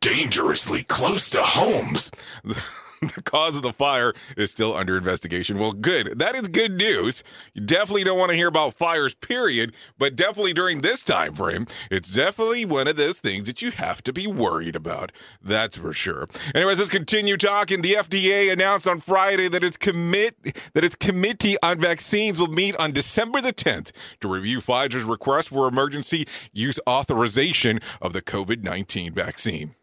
Dangerously 0.00 0.84
close 0.84 1.28
to 1.30 1.42
homes. 1.42 2.12
the 3.14 3.22
cause 3.22 3.56
of 3.56 3.62
the 3.62 3.72
fire 3.72 4.14
is 4.36 4.50
still 4.50 4.74
under 4.74 4.96
investigation. 4.96 5.58
Well, 5.58 5.72
good. 5.72 6.18
That 6.18 6.34
is 6.34 6.48
good 6.48 6.72
news. 6.72 7.22
You 7.54 7.62
definitely 7.62 8.04
don't 8.04 8.18
want 8.18 8.30
to 8.30 8.36
hear 8.36 8.48
about 8.48 8.74
fires, 8.74 9.14
period, 9.14 9.74
but 9.98 10.16
definitely 10.16 10.52
during 10.52 10.80
this 10.80 11.02
time 11.02 11.34
frame, 11.34 11.66
it's 11.90 12.10
definitely 12.10 12.64
one 12.64 12.88
of 12.88 12.96
those 12.96 13.20
things 13.20 13.44
that 13.44 13.62
you 13.62 13.70
have 13.72 14.02
to 14.04 14.12
be 14.12 14.26
worried 14.26 14.76
about. 14.76 15.12
That's 15.42 15.76
for 15.76 15.92
sure. 15.92 16.28
Anyways, 16.54 16.78
let's 16.78 16.90
continue 16.90 17.36
talking. 17.36 17.82
The 17.82 17.94
FDA 17.94 18.52
announced 18.52 18.86
on 18.86 19.00
Friday 19.00 19.48
that 19.48 19.64
its 19.64 19.76
commit 19.76 20.36
that 20.74 20.84
its 20.84 20.96
committee 20.96 21.56
on 21.62 21.80
vaccines 21.80 22.38
will 22.38 22.48
meet 22.48 22.76
on 22.76 22.92
December 22.92 23.40
the 23.40 23.52
10th 23.52 23.92
to 24.20 24.28
review 24.28 24.60
Pfizer's 24.60 25.04
request 25.04 25.50
for 25.50 25.68
emergency 25.68 26.26
use 26.52 26.78
authorization 26.88 27.80
of 28.00 28.12
the 28.12 28.22
COVID-19 28.22 29.12
vaccine. 29.12 29.74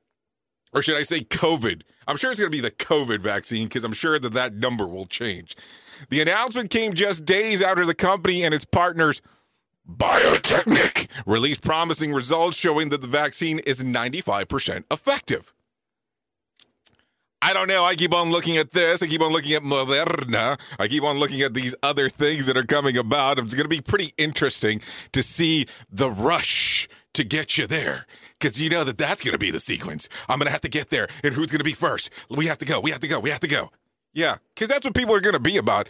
Or 0.74 0.82
should 0.82 0.98
I 0.98 1.04
say 1.04 1.22
COVID? 1.22 1.84
I'm 2.08 2.18
sure 2.18 2.32
it's 2.32 2.40
going 2.40 2.52
to 2.52 2.56
be 2.56 2.62
the 2.62 2.72
COVID 2.72 3.22
vaccine 3.22 3.68
because 3.68 3.84
I'm 3.84 3.94
sure 3.94 4.20
that 4.20 4.34
that 4.34 4.54
number 4.54 4.88
will 4.88 5.06
change. 5.06 5.56
The 6.10 6.22
announcement 6.22 6.70
came 6.70 6.94
just 6.94 7.26
days 7.26 7.62
after 7.62 7.86
the 7.86 7.96
company 7.96 8.44
and 8.44 8.54
its 8.54 8.66
partners, 8.66 9.22
BioNTech, 9.90 11.08
released 11.26 11.62
promising 11.62 12.12
results 12.14 12.58
showing 12.58 12.90
that 12.90 13.02
the 13.02 13.08
vaccine 13.08 13.60
is 13.60 13.82
95% 13.82 14.84
effective. 14.92 15.54
I 17.42 17.52
don't 17.52 17.68
know. 17.68 17.84
I 17.84 17.96
keep 17.96 18.14
on 18.14 18.32
looking 18.32 18.56
at 18.56 18.72
this. 18.72 19.04
I 19.04 19.08
keep 19.08 19.22
on 19.22 19.34
looking 19.34 19.52
at 19.52 19.64
Moderna. 19.64 20.58
I 20.80 20.88
keep 20.88 21.04
on 21.04 21.18
looking 21.18 21.42
at 21.42 21.54
these 21.54 21.76
other 21.84 22.08
things 22.08 22.46
that 22.46 22.56
are 22.56 22.64
coming 22.64 22.98
about. 22.98 23.38
It's 23.38 23.54
going 23.54 23.66
to 23.66 23.70
be 23.70 23.82
pretty 23.82 24.14
interesting 24.18 24.80
to 25.12 25.22
see 25.22 25.66
the 25.92 26.10
rush 26.10 26.88
to 27.14 27.26
get 27.26 27.58
you 27.58 27.68
there 27.68 28.06
because 28.44 28.60
you 28.60 28.70
know 28.70 28.84
that 28.84 28.98
that's 28.98 29.22
going 29.22 29.32
to 29.32 29.38
be 29.38 29.52
the 29.52 29.60
sequence. 29.60 30.10
I'm 30.28 30.38
going 30.38 30.48
to 30.48 30.52
have 30.52 30.62
to 30.62 30.70
get 30.70 30.90
there, 30.90 31.08
and 31.24 31.34
who's 31.34 31.50
going 31.50 31.60
to 31.60 31.64
be 31.64 31.72
first? 31.72 32.10
We 32.30 32.48
have 32.48 32.58
to 32.58 32.66
go. 32.66 32.82
We 32.82 32.92
have 32.92 33.00
to 33.00 33.08
go. 33.08 33.18
We 33.18 33.30
have 33.30 33.40
to 33.40 33.48
go. 33.48 33.72
Yeah, 34.14 34.36
because 34.54 34.68
that's 34.68 34.84
what 34.84 34.94
people 34.94 35.16
are 35.16 35.22
going 35.22 35.34
to 35.34 35.40
be 35.40 35.56
about. 35.56 35.88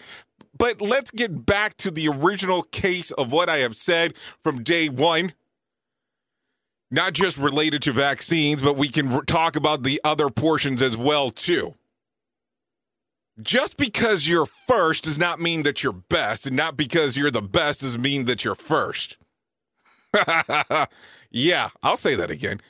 But 0.56 0.80
let's 0.80 1.10
get 1.10 1.48
back 1.48 1.78
to 1.78 1.90
the 1.90 2.08
original 2.08 2.62
case 2.62 3.10
of 3.10 3.32
what 3.32 3.50
I 3.50 3.58
have 3.58 3.76
said 3.76 4.14
from 4.44 4.64
day 4.64 4.88
one. 4.88 5.34
Not 6.92 7.14
just 7.14 7.40
related 7.40 7.82
to 7.84 7.92
vaccines, 7.92 8.62
but 8.62 8.78
we 8.78 8.88
can 8.88 9.12
r- 9.12 9.24
talk 9.24 9.56
about 9.56 9.82
the 9.82 10.00
other 10.04 10.30
portions 10.30 10.84
as 10.84 10.96
well 10.96 11.32
too. 11.32 11.74
Just 13.42 13.78
because 13.78 14.28
you're 14.28 14.46
first 14.46 15.06
does 15.06 15.18
not 15.18 15.42
mean 15.42 15.64
that 15.64 15.82
you're 15.82 15.92
best, 15.92 16.46
and 16.46 16.56
not 16.56 16.78
because 16.78 17.18
you're 17.18 17.32
the 17.32 17.42
best 17.42 17.82
does 17.82 17.98
mean 17.98 18.26
that 18.26 18.46
you're 18.46 18.54
first. 18.54 19.18
yeah, 21.32 21.70
I'll 21.82 21.98
say 21.98 22.16
that 22.16 22.32
again. 22.32 22.62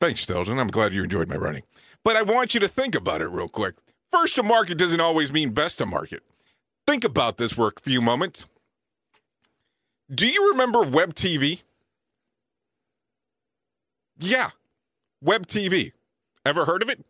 Thanks, 0.00 0.24
Stelton. 0.24 0.58
I'm 0.58 0.68
glad 0.68 0.92
you 0.92 1.02
enjoyed 1.02 1.28
my 1.28 1.36
running. 1.36 1.62
But 2.04 2.16
I 2.16 2.22
want 2.22 2.54
you 2.54 2.60
to 2.60 2.68
think 2.68 2.94
about 2.94 3.20
it 3.20 3.28
real 3.28 3.48
quick. 3.48 3.74
First 4.10 4.36
to 4.36 4.42
market 4.42 4.78
doesn't 4.78 5.00
always 5.00 5.32
mean 5.32 5.50
best 5.50 5.78
to 5.78 5.86
market. 5.86 6.22
Think 6.86 7.04
about 7.04 7.36
this 7.36 7.52
for 7.52 7.68
a 7.68 7.80
few 7.80 8.00
moments. 8.00 8.46
Do 10.12 10.26
you 10.26 10.50
remember 10.50 10.82
Web 10.82 11.14
TV? 11.14 11.62
Yeah, 14.18 14.50
Web 15.20 15.46
TV. 15.46 15.92
Ever 16.46 16.64
heard 16.64 16.82
of 16.82 16.88
it? 16.88 17.04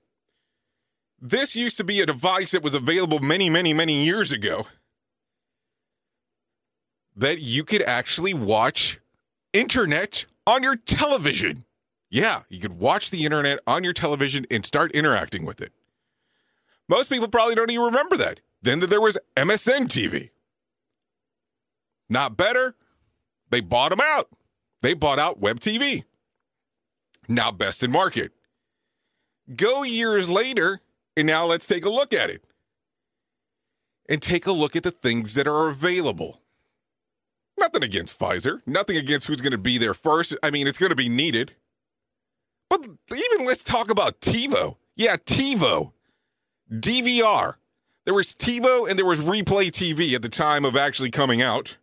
This 1.20 1.54
used 1.54 1.76
to 1.76 1.84
be 1.84 2.00
a 2.00 2.06
device 2.06 2.52
that 2.52 2.62
was 2.62 2.74
available 2.74 3.18
many, 3.20 3.50
many, 3.50 3.72
many 3.72 4.04
years 4.04 4.32
ago 4.32 4.66
that 7.16 7.40
you 7.40 7.64
could 7.64 7.82
actually 7.82 8.34
watch 8.34 9.00
internet 9.52 10.26
on 10.46 10.62
your 10.62 10.76
television. 10.76 11.64
Yeah, 12.10 12.42
you 12.48 12.60
could 12.60 12.78
watch 12.78 13.10
the 13.10 13.24
internet 13.24 13.58
on 13.66 13.84
your 13.84 13.92
television 13.92 14.46
and 14.50 14.64
start 14.64 14.92
interacting 14.92 15.44
with 15.44 15.60
it. 15.60 15.72
Most 16.88 17.10
people 17.10 17.28
probably 17.28 17.54
don't 17.54 17.70
even 17.70 17.84
remember 17.84 18.16
that. 18.16 18.40
Then 18.62 18.80
there 18.80 19.00
was 19.00 19.18
MSN 19.36 19.88
TV. 19.88 20.30
Not 22.08 22.36
better. 22.36 22.74
They 23.50 23.60
bought 23.60 23.90
them 23.90 24.00
out. 24.02 24.30
They 24.80 24.94
bought 24.94 25.18
out 25.18 25.38
Web 25.38 25.60
TV. 25.60 26.04
Now 27.28 27.52
best 27.52 27.82
in 27.82 27.90
market. 27.90 28.32
Go 29.54 29.82
years 29.82 30.28
later, 30.30 30.80
and 31.16 31.26
now 31.26 31.44
let's 31.46 31.66
take 31.66 31.84
a 31.84 31.90
look 31.90 32.14
at 32.14 32.30
it. 32.30 32.44
And 34.08 34.22
take 34.22 34.46
a 34.46 34.52
look 34.52 34.74
at 34.74 34.82
the 34.82 34.90
things 34.90 35.34
that 35.34 35.46
are 35.46 35.68
available. 35.68 36.40
Nothing 37.58 37.82
against 37.82 38.18
Pfizer, 38.18 38.62
nothing 38.66 38.96
against 38.96 39.26
who's 39.26 39.40
going 39.40 39.52
to 39.52 39.58
be 39.58 39.78
there 39.78 39.94
first. 39.94 40.36
I 40.42 40.50
mean, 40.50 40.66
it's 40.68 40.78
going 40.78 40.90
to 40.90 40.96
be 40.96 41.08
needed. 41.08 41.54
But 42.70 42.84
even 42.84 43.46
let's 43.46 43.64
talk 43.64 43.90
about 43.90 44.20
TiVo. 44.20 44.76
Yeah, 44.94 45.16
TiVo. 45.16 45.92
DVR. 46.70 47.54
There 48.04 48.14
was 48.14 48.34
TiVo 48.34 48.88
and 48.88 48.98
there 48.98 49.06
was 49.06 49.20
Replay 49.20 49.70
TV 49.70 50.14
at 50.14 50.22
the 50.22 50.28
time 50.28 50.64
of 50.64 50.76
actually 50.76 51.10
coming 51.10 51.42
out. 51.42 51.76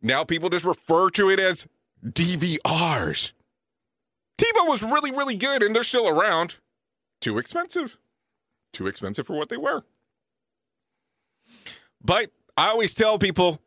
Now 0.00 0.22
people 0.22 0.50
just 0.50 0.64
refer 0.64 1.10
to 1.10 1.30
it 1.30 1.40
as 1.40 1.66
DVRs. 2.06 3.32
TiVo 4.38 4.68
was 4.68 4.82
really, 4.82 5.10
really 5.10 5.36
good 5.36 5.62
and 5.62 5.74
they're 5.74 5.82
still 5.82 6.08
around. 6.08 6.56
Too 7.20 7.38
expensive. 7.38 7.96
Too 8.72 8.86
expensive 8.86 9.26
for 9.26 9.36
what 9.36 9.48
they 9.48 9.56
were. 9.56 9.84
But 12.02 12.30
I 12.56 12.68
always 12.68 12.94
tell 12.94 13.18
people 13.18 13.60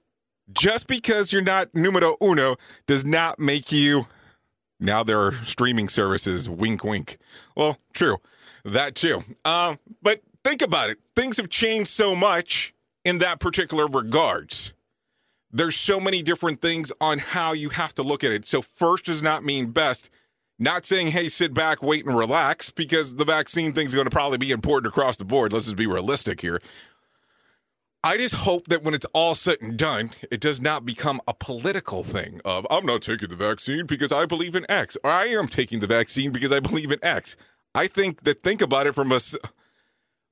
just 0.52 0.88
because 0.88 1.34
you're 1.34 1.42
not 1.42 1.74
numero 1.74 2.16
uno 2.22 2.56
does 2.86 3.06
not 3.06 3.40
make 3.40 3.72
you. 3.72 4.08
Now 4.80 5.04
there 5.04 5.20
are 5.20 5.34
streaming 5.44 5.90
services, 5.90 6.50
wink, 6.50 6.84
wink. 6.84 7.18
Well, 7.56 7.78
true. 7.94 8.18
That 8.64 8.96
too. 8.96 9.24
Um, 9.44 9.80
but 10.02 10.22
think 10.44 10.62
about 10.62 10.90
it. 10.90 11.00
Things 11.16 11.38
have 11.38 11.50
changed 11.50 11.90
so 11.90 12.16
much 12.16 12.74
in 13.04 13.18
that 13.20 13.40
particular 13.40 13.88
regards. 13.88 14.74
There's 15.52 15.76
so 15.76 16.00
many 16.00 16.22
different 16.22 16.62
things 16.62 16.92
on 17.00 17.20
how 17.20 17.54
you 17.54 17.70
have 17.70 17.96
to 17.96 18.04
look 18.04 18.24
at 18.24 18.32
it. 18.32 18.46
So 18.46 18.62
first 18.62 19.06
does 19.06 19.22
not 19.22 19.44
mean 19.44 19.72
best. 19.72 20.10
Not 20.60 20.86
saying, 20.86 21.08
hey, 21.08 21.30
sit 21.30 21.54
back, 21.54 21.84
wait, 21.84 22.06
and 22.06 22.18
relax, 22.18 22.72
because 22.72 23.16
the 23.16 23.26
vaccine 23.26 23.74
thing 23.74 23.86
is 23.86 23.94
going 23.94 24.06
to 24.06 24.12
probably 24.12 24.40
be 24.40 24.52
important 24.52 24.92
across 24.92 25.16
the 25.16 25.24
board. 25.24 25.54
Let's 25.54 25.66
just 25.66 25.78
be 25.78 25.86
realistic 25.86 26.42
here. 26.42 26.62
I 28.08 28.16
just 28.16 28.36
hope 28.36 28.70
that 28.70 28.84
when 28.84 28.94
it's 28.94 29.06
all 29.12 29.36
said 29.36 29.58
and 29.60 29.76
done, 29.76 30.12
it 30.32 30.40
does 30.40 30.62
not 30.62 30.86
become 30.86 31.20
a 31.28 31.34
political 31.34 32.06
thing 32.06 32.40
of, 32.46 32.66
I'm 32.72 32.86
not 32.86 33.02
taking 33.02 33.28
the 33.28 33.36
vaccine 33.36 33.86
because 33.86 34.14
I 34.14 34.26
believe 34.26 34.56
in 34.56 34.66
X, 34.70 34.96
or 35.04 35.12
I 35.12 35.26
am 35.26 35.50
taking 35.50 35.82
the 35.82 35.88
vaccine 35.88 36.32
because 36.32 36.54
I 36.54 36.62
believe 36.62 36.90
in 36.94 37.04
X. 37.04 37.36
I 37.76 37.88
think 37.88 38.24
that 38.24 38.44
think 38.44 38.62
about 38.62 38.88
it 38.88 38.96
from 38.96 39.12
a, 39.12 39.20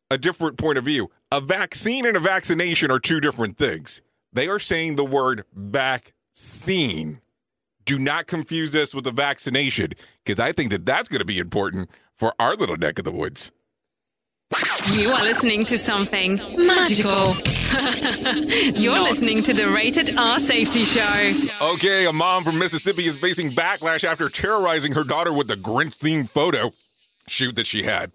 a 0.09 0.17
different 0.17 0.57
point 0.57 0.77
of 0.77 0.85
view. 0.85 1.11
A 1.33 1.41
vaccine 1.41 2.05
and 2.05 2.15
a 2.15 2.21
vaccination 2.21 2.91
are 2.91 2.99
two 2.99 3.19
different 3.19 3.57
things. 3.57 4.01
They 4.31 4.47
are 4.47 4.57
saying 4.57 4.95
the 4.95 5.03
word 5.03 5.43
vaccine. 5.53 7.19
Do 7.83 7.99
not 7.99 8.25
confuse 8.25 8.71
this 8.71 8.95
with 8.95 9.05
a 9.05 9.11
vaccination 9.11 9.91
because 10.23 10.39
I 10.39 10.53
think 10.53 10.71
that 10.71 10.85
that's 10.85 11.09
going 11.09 11.19
to 11.19 11.25
be 11.25 11.39
important 11.39 11.89
for 12.15 12.33
our 12.39 12.55
little 12.55 12.77
neck 12.77 12.99
of 12.99 13.03
the 13.03 13.11
woods. 13.11 13.51
You 14.91 15.11
are 15.11 15.23
listening 15.23 15.65
to 15.65 15.77
something 15.77 16.37
magical. 16.55 17.35
You're 18.81 19.01
listening 19.01 19.41
to 19.43 19.53
the 19.53 19.69
Rated 19.73 20.15
R 20.15 20.37
Safety 20.39 20.83
Show. 20.83 21.33
Okay, 21.59 22.05
a 22.05 22.13
mom 22.13 22.43
from 22.43 22.59
Mississippi 22.59 23.07
is 23.07 23.17
facing 23.17 23.51
backlash 23.51 24.03
after 24.03 24.29
terrorizing 24.29 24.93
her 24.93 25.03
daughter 25.03 25.33
with 25.33 25.49
a 25.49 25.55
Grinch 25.55 25.97
themed 25.97 26.29
photo 26.29 26.71
shoot 27.27 27.55
that 27.55 27.65
she 27.65 27.83
had. 27.83 28.11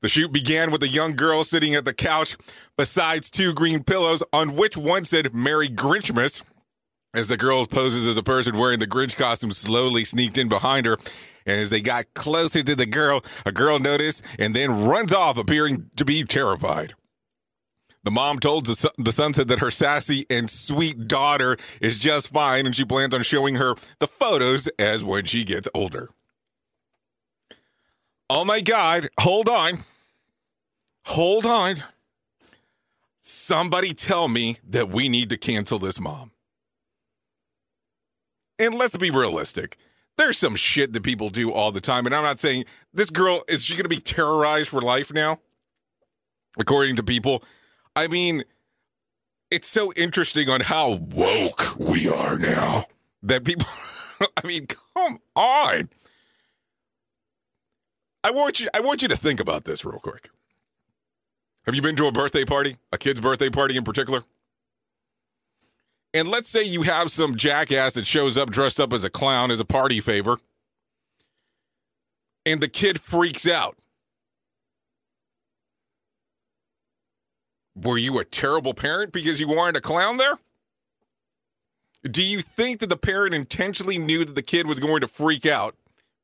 The 0.00 0.08
shoot 0.08 0.32
began 0.32 0.70
with 0.70 0.82
a 0.84 0.88
young 0.88 1.16
girl 1.16 1.42
sitting 1.42 1.74
at 1.74 1.84
the 1.84 1.94
couch 1.94 2.36
besides 2.76 3.30
two 3.30 3.52
green 3.52 3.82
pillows, 3.82 4.22
on 4.32 4.54
which 4.54 4.76
one 4.76 5.04
said 5.04 5.34
Merry 5.34 5.68
Grinchmas. 5.68 6.42
As 7.14 7.28
the 7.28 7.36
girl 7.36 7.66
poses 7.66 8.06
as 8.06 8.16
a 8.16 8.22
person 8.22 8.58
wearing 8.58 8.78
the 8.78 8.86
Grinch 8.86 9.16
costume 9.16 9.52
slowly 9.52 10.04
sneaked 10.04 10.36
in 10.36 10.48
behind 10.48 10.86
her. 10.86 10.98
And 11.46 11.60
as 11.60 11.70
they 11.70 11.80
got 11.80 12.12
closer 12.14 12.62
to 12.62 12.74
the 12.74 12.86
girl, 12.86 13.24
a 13.46 13.52
girl 13.52 13.78
noticed 13.78 14.22
and 14.38 14.54
then 14.54 14.86
runs 14.86 15.12
off, 15.12 15.38
appearing 15.38 15.90
to 15.96 16.04
be 16.04 16.24
terrified. 16.24 16.94
The 18.06 18.10
mom 18.12 18.38
told 18.38 18.66
the 18.66 18.90
the 18.98 19.10
son 19.10 19.34
said 19.34 19.48
that 19.48 19.58
her 19.58 19.70
sassy 19.72 20.26
and 20.30 20.48
sweet 20.48 21.08
daughter 21.08 21.56
is 21.80 21.98
just 21.98 22.32
fine, 22.32 22.64
and 22.64 22.76
she 22.76 22.84
plans 22.84 23.12
on 23.12 23.24
showing 23.24 23.56
her 23.56 23.74
the 23.98 24.06
photos 24.06 24.68
as 24.78 25.02
when 25.02 25.24
she 25.24 25.42
gets 25.42 25.68
older. 25.74 26.10
Oh 28.30 28.44
my 28.44 28.60
God, 28.60 29.08
hold 29.18 29.48
on. 29.48 29.84
Hold 31.06 31.46
on. 31.46 31.82
Somebody 33.20 33.92
tell 33.92 34.28
me 34.28 34.58
that 34.68 34.88
we 34.88 35.08
need 35.08 35.30
to 35.30 35.36
cancel 35.36 35.80
this 35.80 35.98
mom. 35.98 36.30
And 38.58 38.74
let's 38.74 38.96
be 38.96 39.10
realistic. 39.10 39.76
There's 40.16 40.38
some 40.38 40.56
shit 40.56 40.92
that 40.94 41.02
people 41.02 41.28
do 41.28 41.52
all 41.52 41.72
the 41.72 41.80
time. 41.80 42.06
And 42.06 42.14
I'm 42.14 42.22
not 42.22 42.40
saying 42.40 42.64
this 42.92 43.10
girl, 43.10 43.42
is 43.48 43.64
she 43.64 43.74
going 43.74 43.84
to 43.84 43.88
be 43.88 44.00
terrorized 44.00 44.68
for 44.68 44.80
life 44.80 45.12
now? 45.12 45.38
According 46.58 46.96
to 46.96 47.02
people. 47.02 47.44
I 47.94 48.08
mean, 48.08 48.44
it's 49.50 49.68
so 49.68 49.92
interesting 49.92 50.48
on 50.48 50.62
how 50.62 50.92
woke 50.92 51.78
we 51.78 52.08
are 52.08 52.38
now 52.38 52.86
that 53.22 53.44
people, 53.44 53.66
I 54.20 54.46
mean, 54.46 54.66
come 54.66 55.18
on. 55.34 55.90
I 58.24 58.30
want 58.30 58.58
you 58.58 58.68
I 58.74 58.80
want 58.80 59.02
you 59.02 59.08
to 59.08 59.16
think 59.16 59.38
about 59.38 59.66
this 59.66 59.84
real 59.84 60.00
quick. 60.00 60.30
Have 61.64 61.74
you 61.74 61.82
been 61.82 61.94
to 61.96 62.06
a 62.06 62.12
birthday 62.12 62.44
party? 62.44 62.76
A 62.92 62.98
kid's 62.98 63.20
birthday 63.20 63.50
party 63.50 63.76
in 63.76 63.84
particular? 63.84 64.22
And 66.16 66.28
let's 66.28 66.48
say 66.48 66.62
you 66.64 66.80
have 66.80 67.10
some 67.10 67.36
jackass 67.36 67.92
that 67.92 68.06
shows 68.06 68.38
up 68.38 68.50
dressed 68.50 68.80
up 68.80 68.94
as 68.94 69.04
a 69.04 69.10
clown 69.10 69.50
as 69.50 69.60
a 69.60 69.66
party 69.66 70.00
favor. 70.00 70.38
And 72.46 72.58
the 72.62 72.68
kid 72.68 73.02
freaks 73.02 73.46
out. 73.46 73.76
Were 77.74 77.98
you 77.98 78.18
a 78.18 78.24
terrible 78.24 78.72
parent 78.72 79.12
because 79.12 79.40
you 79.40 79.48
weren't 79.48 79.76
a 79.76 79.82
clown 79.82 80.16
there? 80.16 80.38
Do 82.10 82.22
you 82.22 82.40
think 82.40 82.80
that 82.80 82.88
the 82.88 82.96
parent 82.96 83.34
intentionally 83.34 83.98
knew 83.98 84.24
that 84.24 84.34
the 84.34 84.42
kid 84.42 84.66
was 84.66 84.80
going 84.80 85.02
to 85.02 85.08
freak 85.08 85.44
out 85.44 85.76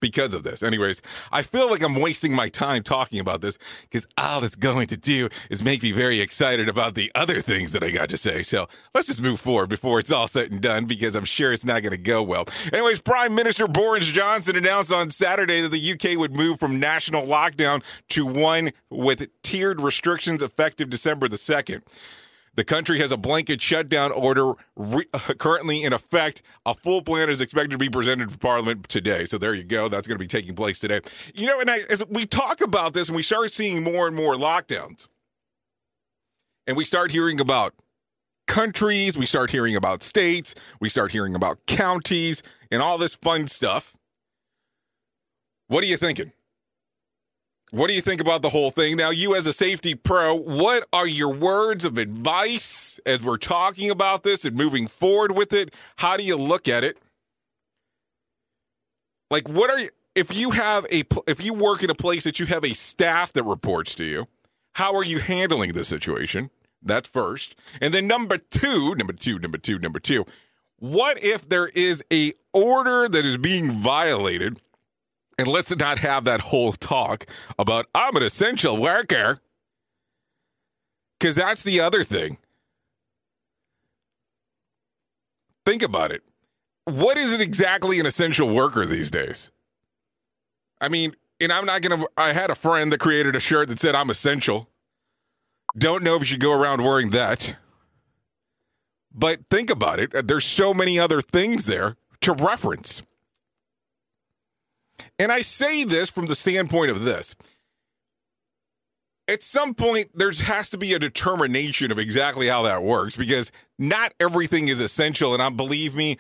because 0.03 0.35
of 0.35 0.43
this. 0.43 0.63
Anyways, 0.63 1.01
I 1.33 1.41
feel 1.41 1.71
like 1.71 1.83
I'm 1.83 1.95
wasting 1.95 2.35
my 2.35 2.51
time 2.51 2.83
talking 2.83 3.19
about 3.19 3.41
this 3.41 3.57
because 3.83 4.07
all 4.19 4.45
it's 4.45 4.57
going 4.57 4.89
to 4.89 4.99
do 4.99 5.31
is 5.49 5.63
make 5.63 5.83
me 5.83 5.93
very 5.93 6.21
excited 6.21 6.69
about 6.69 6.95
the 6.95 7.11
other 7.15 7.41
things 7.41 7.73
that 7.73 7.83
I 7.83 7.91
got 7.91 8.11
to 8.11 8.19
say. 8.19 8.43
So 8.43 8.69
let's 8.95 9.07
just 9.07 9.23
move 9.23 9.41
forward 9.41 9.71
before 9.71 9.99
it's 9.99 10.13
all 10.13 10.29
said 10.29 10.53
and 10.53 10.61
done 10.61 10.85
because 10.85 11.15
I'm 11.15 11.25
sure 11.25 11.55
it's 11.55 11.65
not 11.65 11.83
going 11.83 11.93
to 11.93 11.97
go 11.97 12.23
well. 12.23 12.47
Anyways, 12.71 13.01
Prime 13.01 13.35
Minister 13.35 13.67
Boris 13.67 14.09
Johnson 14.09 14.57
announced 14.57 14.93
on 14.93 15.11
Saturday 15.11 15.63
that 15.63 15.71
the 15.71 15.93
UK 15.93 16.19
would 16.19 16.37
move 16.37 16.59
from 16.61 16.79
national 16.79 17.25
lockdown 17.27 17.83
to 18.11 18.27
one 18.27 18.73
with 18.91 19.27
tiered 19.43 19.81
restrictions 19.81 20.43
effective 20.43 20.91
December 20.91 21.29
the 21.29 21.37
2nd. 21.37 21.83
The 22.55 22.65
country 22.65 22.99
has 22.99 23.11
a 23.11 23.17
blanket 23.17 23.63
shutdown 23.63 24.13
order 24.13 24.53
re- 24.77 25.07
currently 25.39 25.83
in 25.83 25.93
effect. 25.93 26.43
A 26.67 26.75
full 26.75 27.03
plan 27.03 27.31
is 27.31 27.41
expected 27.41 27.71
to 27.71 27.79
be 27.79 27.89
presented 27.89 28.31
to 28.31 28.39
Parliament 28.39 28.89
today. 28.89 29.25
So 29.25 29.39
there 29.39 29.55
you 29.55 29.65
go. 29.65 29.89
That's 29.89 30.07
going 30.07 30.17
to 30.17 30.23
be 30.23 30.29
taking 30.29 30.55
place 30.55 30.79
today. 30.79 31.01
You 31.35 31.47
know, 31.47 31.61
and 31.61 31.71
I, 31.71 31.81
as 31.89 32.05
we 32.09 32.27
talk 32.27 32.61
about 32.61 32.93
this 32.93 33.09
and 33.09 33.17
we 33.17 33.23
start 33.23 33.53
seeing 33.53 33.83
more 33.83 34.07
and 34.07 34.15
more 34.15 34.35
lockdowns, 34.35 35.09
and 36.67 36.77
we 36.77 36.85
start 36.85 37.11
hearing 37.11 37.41
about 37.41 37.75
countries, 38.47 39.17
we 39.17 39.27
start 39.27 39.51
hearing 39.51 39.75
about 39.75 40.03
states, 40.03 40.55
we 40.79 40.89
start 40.89 41.13
hearing 41.13 41.35
about 41.35 41.65
counties, 41.67 42.43
and 42.71 42.83
all 42.83 42.99
this 42.99 43.15
fun 43.15 43.49
stuff. 43.49 43.95
What 45.69 45.83
are 45.83 45.87
you 45.87 45.97
thinking? 45.97 46.33
What 47.73 47.89
do 47.89 47.95
you 47.95 48.03
think 48.03 48.21
about 48.21 48.43
the 48.43 48.51
whole 48.51 48.71
thing? 48.71 48.99
Now, 48.99 49.09
you 49.09 49.35
as 49.35 49.47
a 49.47 49.53
safety 49.53 49.95
pro, 49.95 50.35
what 50.35 50.87
are 50.93 51.07
your 51.07 51.33
words 51.33 51.87
of 51.87 51.97
advice 51.97 53.01
as 53.07 53.23
we're 53.23 53.39
talking 53.39 53.89
about 53.89 54.25
this 54.25 54.45
and 54.45 54.55
moving 54.55 54.87
forward 54.87 55.33
with 55.33 55.55
it? 55.55 55.73
How 55.97 56.19
do 56.19 56.23
you 56.23 56.37
look 56.37 56.69
at 56.69 56.85
it? 56.85 56.99
Like, 59.31 59.49
what 59.49 59.71
are 59.71 59.79
you, 59.79 59.89
if 60.15 60.37
you 60.37 60.51
have 60.51 60.85
a, 60.93 61.05
if 61.27 61.43
you 61.43 61.55
work 61.55 61.83
in 61.83 61.89
a 61.89 61.95
place 61.95 62.25
that 62.25 62.39
you 62.39 62.45
have 62.45 62.63
a 62.63 62.75
staff 62.75 63.33
that 63.33 63.45
reports 63.45 63.95
to 63.95 64.05
you, 64.05 64.29
how 64.75 64.95
are 64.95 65.05
you 65.05 65.21
handling 65.21 65.73
the 65.73 65.85
situation? 65.85 66.51
That's 66.83 67.09
first. 67.09 67.57
And 67.81 67.95
then 67.95 68.07
number 68.07 68.37
two, 68.37 68.95
number 68.97 69.15
two, 69.15 69.39
number 69.39 69.57
two, 69.57 69.79
number 69.79 69.99
two, 69.99 70.27
what 70.79 71.25
if 71.25 71.49
there 71.49 71.69
is 71.69 72.05
a 72.13 72.35
order 72.53 73.09
that 73.09 73.25
is 73.25 73.39
being 73.39 73.73
violated? 73.73 74.61
And 75.39 75.49
let's 75.49 75.75
not 75.77 75.99
have 75.99 76.25
that 76.25 76.41
whole 76.41 76.73
talk 76.73 77.27
about 77.59 77.87
I'm 77.95 78.17
an 78.17 78.23
essential 78.23 78.77
worker. 78.77 79.41
Because 81.19 81.37
that's 81.37 81.63
the 81.63 81.81
other 81.81 82.05
thing. 82.05 82.39
Think 85.65 85.83
about 85.83 86.11
it. 86.11 86.23
What 86.85 87.17
is 87.17 87.33
it 87.33 87.41
exactly 87.41 88.01
an 88.01 88.07
essential 88.07 88.49
worker 88.49 88.85
these 88.85 89.11
days? 89.11 89.51
I 90.81 90.89
mean, 90.89 91.15
and 91.41 91.53
I'm 91.53 91.65
not 91.65 91.81
going 91.83 92.01
to, 92.01 92.09
I 92.17 92.33
had 92.33 92.51
a 92.51 92.57
friend 92.57 92.93
that 92.93 92.99
created 92.99 93.37
a 93.37 93.41
shirt 93.41 93.69
that 93.69 93.79
said 93.79 93.95
I'm 93.95 94.11
essential. 94.11 94.69
Don't 95.79 96.03
know 96.03 96.17
if 96.17 96.21
you 96.23 96.27
should 96.27 96.41
go 96.41 96.61
around 96.61 96.83
wearing 96.83 97.11
that. 97.11 97.57
But 99.15 99.41
think 99.49 99.71
about 99.71 100.01
it. 100.01 100.27
There's 100.27 100.45
so 100.45 100.75
many 100.75 100.99
other 100.99 101.21
things 101.21 101.67
there 101.67 101.97
to 102.23 102.33
reference. 102.33 103.03
And 105.19 105.33
I 105.33 105.43
say 105.43 105.85
this 105.85 106.11
from 106.11 106.27
the 106.27 106.35
standpoint 106.35 106.91
of 106.91 107.03
this. 107.05 107.35
At 109.29 109.43
some 109.43 109.75
point, 109.75 110.11
there 110.15 110.33
has 110.33 110.69
to 110.71 110.79
be 110.79 110.93
a 110.95 110.99
determination 110.99 111.93
of 111.93 111.99
exactly 111.99 112.49
how 112.49 112.63
that 112.63 112.83
works 112.83 113.17
because 113.17 113.53
not 113.79 114.13
everything 114.19 114.69
is 114.69 114.81
essential. 114.81 115.33
And 115.33 115.43
I 115.43 115.49
believe 115.51 115.95
me, 115.95 116.19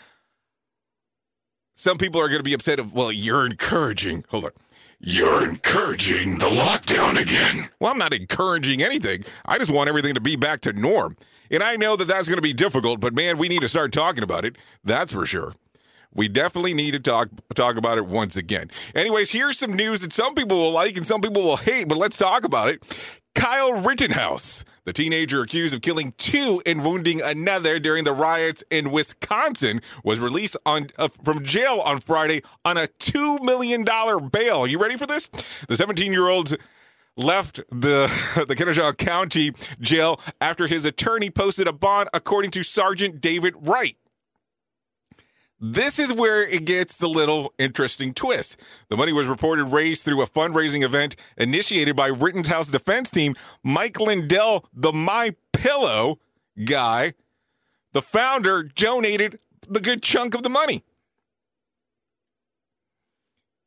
some 1.75 1.99
people 1.99 2.21
are 2.21 2.29
going 2.29 2.39
to 2.39 2.45
be 2.45 2.55
upset 2.55 2.79
of, 2.79 2.93
well, 2.93 3.11
you're 3.11 3.45
encouraging. 3.45 4.25
Hold 4.31 4.45
on. 4.45 4.51
You're 5.01 5.49
encouraging 5.49 6.39
the 6.39 6.47
lockdown 6.47 7.21
again. 7.21 7.69
Well, 7.81 7.91
I'm 7.91 7.99
not 7.99 8.15
encouraging 8.15 8.83
anything. 8.83 9.25
I 9.45 9.59
just 9.59 9.71
want 9.71 9.89
everything 9.89 10.15
to 10.15 10.21
be 10.21 10.37
back 10.37 10.61
to 10.61 10.73
norm. 10.73 11.17
And 11.51 11.61
I 11.61 11.75
know 11.75 11.97
that 11.97 12.07
that's 12.07 12.29
going 12.29 12.39
to 12.39 12.43
be 12.43 12.53
difficult, 12.53 13.01
but 13.01 13.15
man, 13.15 13.37
we 13.37 13.49
need 13.49 13.63
to 13.63 13.69
start 13.69 13.93
talking 13.93 14.23
about 14.23 14.45
it. 14.45 14.57
That's 14.85 15.13
for 15.13 15.27
sure. 15.27 15.55
We 16.15 16.29
definitely 16.29 16.75
need 16.75 16.93
to 16.93 17.01
talk 17.01 17.29
talk 17.55 17.77
about 17.77 17.99
it 17.99 18.07
once 18.07 18.37
again. 18.37 18.71
Anyways, 18.95 19.31
here's 19.31 19.59
some 19.59 19.75
news 19.75 20.01
that 20.01 20.13
some 20.13 20.35
people 20.35 20.59
will 20.59 20.73
like 20.73 20.97
and 20.97 21.07
some 21.07 21.21
people 21.21 21.43
will 21.43 21.57
hate, 21.57 21.89
but 21.89 21.99
let's 21.99 22.19
talk 22.19 22.45
about 22.45 22.69
it. 22.69 22.83
Kyle 23.35 23.81
Rittenhouse, 23.81 24.63
the 24.85 24.93
teenager 24.93 25.41
accused 25.41 25.73
of 25.73 25.81
killing 25.81 26.13
two 26.19 26.61
and 26.67 26.85
wounding 26.85 27.23
another 27.23 27.79
during 27.79 28.05
the 28.05 28.13
riots 28.13 28.63
in 28.71 28.91
Wisconsin, 28.91 29.81
was 30.05 30.19
released 30.19 30.57
on 30.67 30.89
uh, 30.99 31.09
from 31.25 31.43
jail 31.43 31.81
on 31.85 32.01
Friday 32.01 32.43
on 32.65 32.77
a 32.77 32.89
two 32.99 33.39
million 33.39 33.85
dollar 33.85 34.21
bail. 34.21 34.67
You 34.67 34.79
ready 34.79 34.97
for 34.97 35.07
this? 35.07 35.31
The 35.69 35.77
17 35.77 36.13
year 36.13 36.29
old 36.29 36.57
left 37.17 37.61
the 37.71 38.11
the 38.49 38.55
Kenosha 38.55 38.95
County 38.95 39.53
jail 39.81 40.21
after 40.41 40.67
his 40.67 40.85
attorney 40.85 41.31
posted 41.31 41.67
a 41.67 41.73
bond, 41.73 42.11
according 42.13 42.51
to 42.53 42.63
Sergeant 42.63 43.21
David 43.21 43.55
Wright. 43.57 43.97
This 45.65 46.01
is 46.01 46.13
where 46.13 46.43
it 46.43 46.65
gets 46.65 46.97
the 46.97 47.09
little 47.09 47.55
interesting 47.57 48.15
twist. 48.15 48.61
The 48.89 48.97
money 48.97 49.13
was 49.13 49.29
reported 49.29 49.67
raised 49.67 50.05
through 50.05 50.21
a 50.21 50.27
fundraising 50.27 50.83
event 50.83 51.15
initiated 51.37 51.95
by 51.95 52.09
Rittenhouse 52.09 52.69
defense 52.69 53.13
team 53.13 53.37
Mike 53.63 54.01
Lindell, 54.01 54.67
the 54.75 54.93
My 54.93 55.37
Pillow 55.53 56.19
guy. 56.65 57.13
The 57.93 58.03
founder 58.03 58.65
donated 58.65 59.39
the 59.69 59.79
good 59.79 60.03
chunk 60.03 60.35
of 60.35 60.43
the 60.43 60.51
money. 60.51 60.83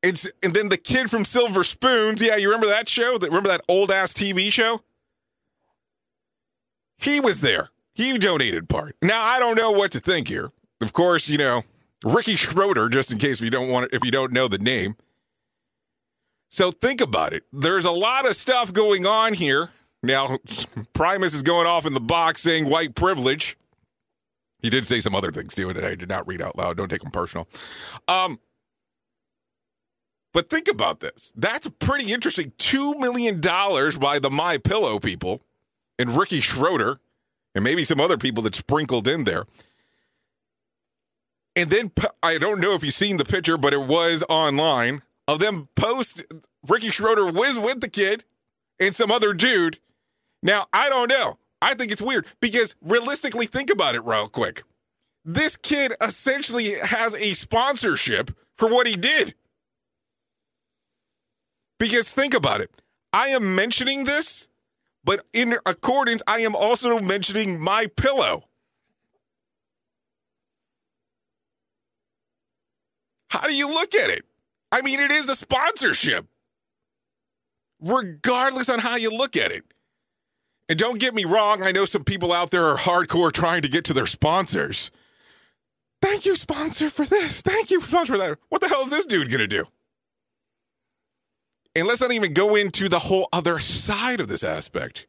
It's 0.03 0.29
and 0.43 0.53
then 0.53 0.67
the 0.67 0.77
kid 0.77 1.09
from 1.09 1.23
Silver 1.23 1.63
Spoons, 1.63 2.21
yeah, 2.21 2.35
you 2.35 2.49
remember 2.49 2.67
that 2.67 2.89
show? 2.89 3.17
Remember 3.17 3.47
that 3.47 3.61
old 3.69 3.89
ass 3.89 4.13
TV 4.13 4.51
show? 4.51 4.81
He 6.97 7.21
was 7.21 7.39
there. 7.39 7.69
He 7.93 8.17
donated 8.17 8.67
part. 8.67 8.97
Now 9.01 9.23
I 9.23 9.39
don't 9.39 9.55
know 9.55 9.71
what 9.71 9.93
to 9.93 10.01
think 10.01 10.27
here. 10.27 10.51
Of 10.81 10.91
course, 10.91 11.29
you 11.29 11.37
know, 11.37 11.63
Ricky 12.05 12.35
Schroder, 12.35 12.87
just 12.87 13.11
in 13.11 13.17
case 13.17 13.39
if 13.39 13.41
you 13.41 13.49
don't 13.49 13.67
want 13.67 13.85
it, 13.85 13.95
if 13.95 14.05
you 14.05 14.11
don't 14.11 14.31
know 14.31 14.47
the 14.47 14.59
name. 14.59 14.95
So 16.49 16.71
think 16.71 17.01
about 17.01 17.33
it. 17.33 17.43
There's 17.51 17.83
a 17.83 17.91
lot 17.91 18.29
of 18.29 18.35
stuff 18.35 18.71
going 18.71 19.05
on 19.07 19.33
here. 19.33 19.71
Now, 20.03 20.37
Primus 20.93 21.33
is 21.33 21.41
going 21.41 21.65
off 21.65 21.85
in 21.85 21.93
the 21.93 21.99
box 21.99 22.41
saying 22.41 22.69
white 22.69 22.93
privilege. 22.93 23.57
He 24.61 24.69
did 24.69 24.85
say 24.85 24.99
some 25.01 25.15
other 25.15 25.31
things 25.31 25.55
too, 25.55 25.69
and 25.69 25.79
I 25.79 25.95
did 25.95 26.07
not 26.07 26.27
read 26.27 26.41
out 26.41 26.55
loud. 26.55 26.77
Don't 26.77 26.89
take 26.89 27.01
them 27.01 27.11
personal. 27.11 27.47
Um, 28.07 28.39
but 30.31 30.49
think 30.49 30.67
about 30.67 30.99
this. 30.99 31.33
That's 31.35 31.67
pretty 31.79 32.13
interesting. 32.13 32.53
Two 32.57 32.93
million 32.99 33.41
dollars 33.41 33.97
by 33.97 34.19
the 34.19 34.29
My 34.29 34.57
Pillow 34.59 34.99
people 34.99 35.41
and 35.97 36.15
Ricky 36.15 36.39
Schroder, 36.39 36.99
and 37.55 37.63
maybe 37.63 37.83
some 37.83 37.99
other 37.99 38.17
people 38.17 38.43
that 38.43 38.53
sprinkled 38.53 39.07
in 39.07 39.23
there. 39.23 39.45
And 41.55 41.69
then 41.69 41.91
I 42.21 42.37
don't 42.37 42.59
know 42.59 42.73
if 42.73 42.83
you've 42.83 42.93
seen 42.93 43.17
the 43.17 43.25
picture, 43.25 43.57
but 43.57 43.73
it 43.73 43.81
was 43.81 44.23
online 44.29 45.01
of 45.27 45.39
them 45.39 45.69
post 45.75 46.23
Ricky 46.67 46.91
Schroder 46.91 47.31
was 47.31 47.57
with 47.57 47.81
the 47.81 47.89
kid 47.89 48.23
and 48.79 48.93
some 48.93 49.11
other 49.11 49.33
dude. 49.33 49.79
Now, 50.43 50.67
I 50.73 50.89
don't 50.89 51.09
know. 51.09 51.37
I 51.61 51.73
think 51.73 51.91
it's 51.91 52.01
weird 52.01 52.27
because 52.39 52.75
realistically, 52.81 53.47
think 53.47 53.71
about 53.71 53.95
it 53.95 54.03
real 54.03 54.27
quick. 54.27 54.63
This 55.23 55.55
kid 55.55 55.93
essentially 56.01 56.75
has 56.79 57.15
a 57.15 57.33
sponsorship 57.33 58.31
for 58.57 58.69
what 58.69 58.85
he 58.85 58.95
did. 58.95 59.33
Because 61.79 62.13
think 62.13 62.33
about 62.33 62.61
it. 62.61 62.69
I 63.11 63.29
am 63.29 63.55
mentioning 63.55 64.03
this, 64.03 64.47
but 65.03 65.25
in 65.33 65.57
accordance, 65.65 66.21
I 66.27 66.39
am 66.39 66.55
also 66.55 66.99
mentioning 66.99 67.59
my 67.59 67.87
pillow. 67.95 68.43
How 73.35 73.47
do 73.47 73.55
you 73.55 73.67
look 73.67 73.93
at 73.93 74.09
it? 74.09 74.23
I 74.71 74.81
mean, 74.81 74.99
it 74.99 75.11
is 75.11 75.27
a 75.27 75.35
sponsorship, 75.35 76.25
regardless 77.81 78.69
on 78.69 78.79
how 78.79 78.95
you 78.95 79.11
look 79.11 79.35
at 79.35 79.51
it. 79.51 79.65
And 80.69 80.79
don't 80.79 80.99
get 80.99 81.13
me 81.13 81.25
wrong, 81.25 81.61
I 81.61 81.71
know 81.71 81.83
some 81.83 82.05
people 82.05 82.31
out 82.31 82.51
there 82.51 82.63
are 82.65 82.77
hardcore 82.77 83.33
trying 83.33 83.61
to 83.63 83.67
get 83.67 83.83
to 83.85 83.93
their 83.93 84.05
sponsors. 84.05 84.89
Thank 86.01 86.25
you, 86.25 86.37
sponsor, 86.37 86.89
for 86.89 87.05
this. 87.05 87.41
Thank 87.41 87.71
you, 87.71 87.81
sponsor, 87.81 88.13
for 88.13 88.17
that. 88.17 88.37
What 88.49 88.61
the 88.61 88.69
hell 88.69 88.83
is 88.83 88.91
this 88.91 89.05
dude 89.05 89.29
going 89.29 89.39
to 89.39 89.47
do? 89.47 89.65
And 91.75 91.87
let's 91.87 92.01
not 92.01 92.13
even 92.13 92.33
go 92.33 92.55
into 92.55 92.87
the 92.87 92.99
whole 92.99 93.27
other 93.33 93.59
side 93.59 94.21
of 94.21 94.29
this 94.29 94.43
aspect. 94.43 95.07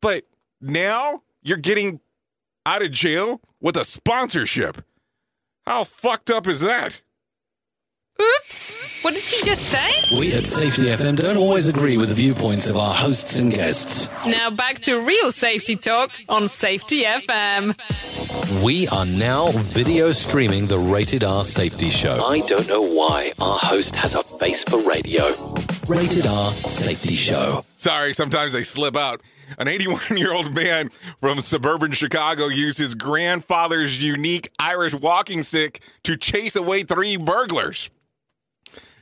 But 0.00 0.24
now 0.60 1.22
you're 1.42 1.56
getting 1.56 1.98
out 2.64 2.82
of 2.82 2.92
jail 2.92 3.40
with 3.60 3.76
a 3.76 3.84
sponsorship. 3.84 4.84
How 5.66 5.82
fucked 5.82 6.30
up 6.30 6.46
is 6.46 6.60
that? 6.60 7.02
Oops! 8.20 9.02
What 9.04 9.14
did 9.14 9.22
he 9.24 9.42
just 9.44 9.62
say? 9.68 10.18
We 10.18 10.32
at 10.34 10.44
Safety 10.44 10.86
FM 10.86 11.16
don't 11.16 11.36
always 11.36 11.68
agree 11.68 11.96
with 11.96 12.08
the 12.08 12.14
viewpoints 12.14 12.68
of 12.68 12.76
our 12.76 12.94
hosts 12.94 13.38
and 13.38 13.52
guests. 13.52 14.08
Now 14.26 14.50
back 14.50 14.76
to 14.80 15.00
real 15.00 15.30
safety 15.30 15.76
talk 15.76 16.12
on 16.28 16.48
Safety 16.48 17.02
FM. 17.02 17.74
We 18.62 18.88
are 18.88 19.04
now 19.04 19.48
video 19.48 20.12
streaming 20.12 20.66
the 20.66 20.78
Rated 20.78 21.24
R 21.24 21.44
Safety 21.44 21.90
Show. 21.90 22.24
I 22.24 22.40
don't 22.40 22.68
know 22.68 22.82
why 22.82 23.32
our 23.38 23.58
host 23.58 23.96
has 23.96 24.14
a 24.14 24.22
face 24.22 24.64
for 24.64 24.80
radio. 24.88 25.24
Rated 25.86 26.26
R 26.26 26.50
Safety 26.50 27.14
Show. 27.14 27.64
Sorry, 27.76 28.14
sometimes 28.14 28.52
they 28.52 28.62
slip 28.62 28.96
out. 28.96 29.20
An 29.58 29.68
81 29.68 30.16
year 30.16 30.32
old 30.32 30.54
man 30.54 30.90
from 31.20 31.40
suburban 31.40 31.92
Chicago 31.92 32.46
used 32.46 32.78
his 32.78 32.94
grandfather's 32.94 34.02
unique 34.02 34.50
Irish 34.58 34.94
walking 34.94 35.42
stick 35.42 35.80
to 36.04 36.16
chase 36.16 36.56
away 36.56 36.82
three 36.82 37.16
burglars. 37.16 37.90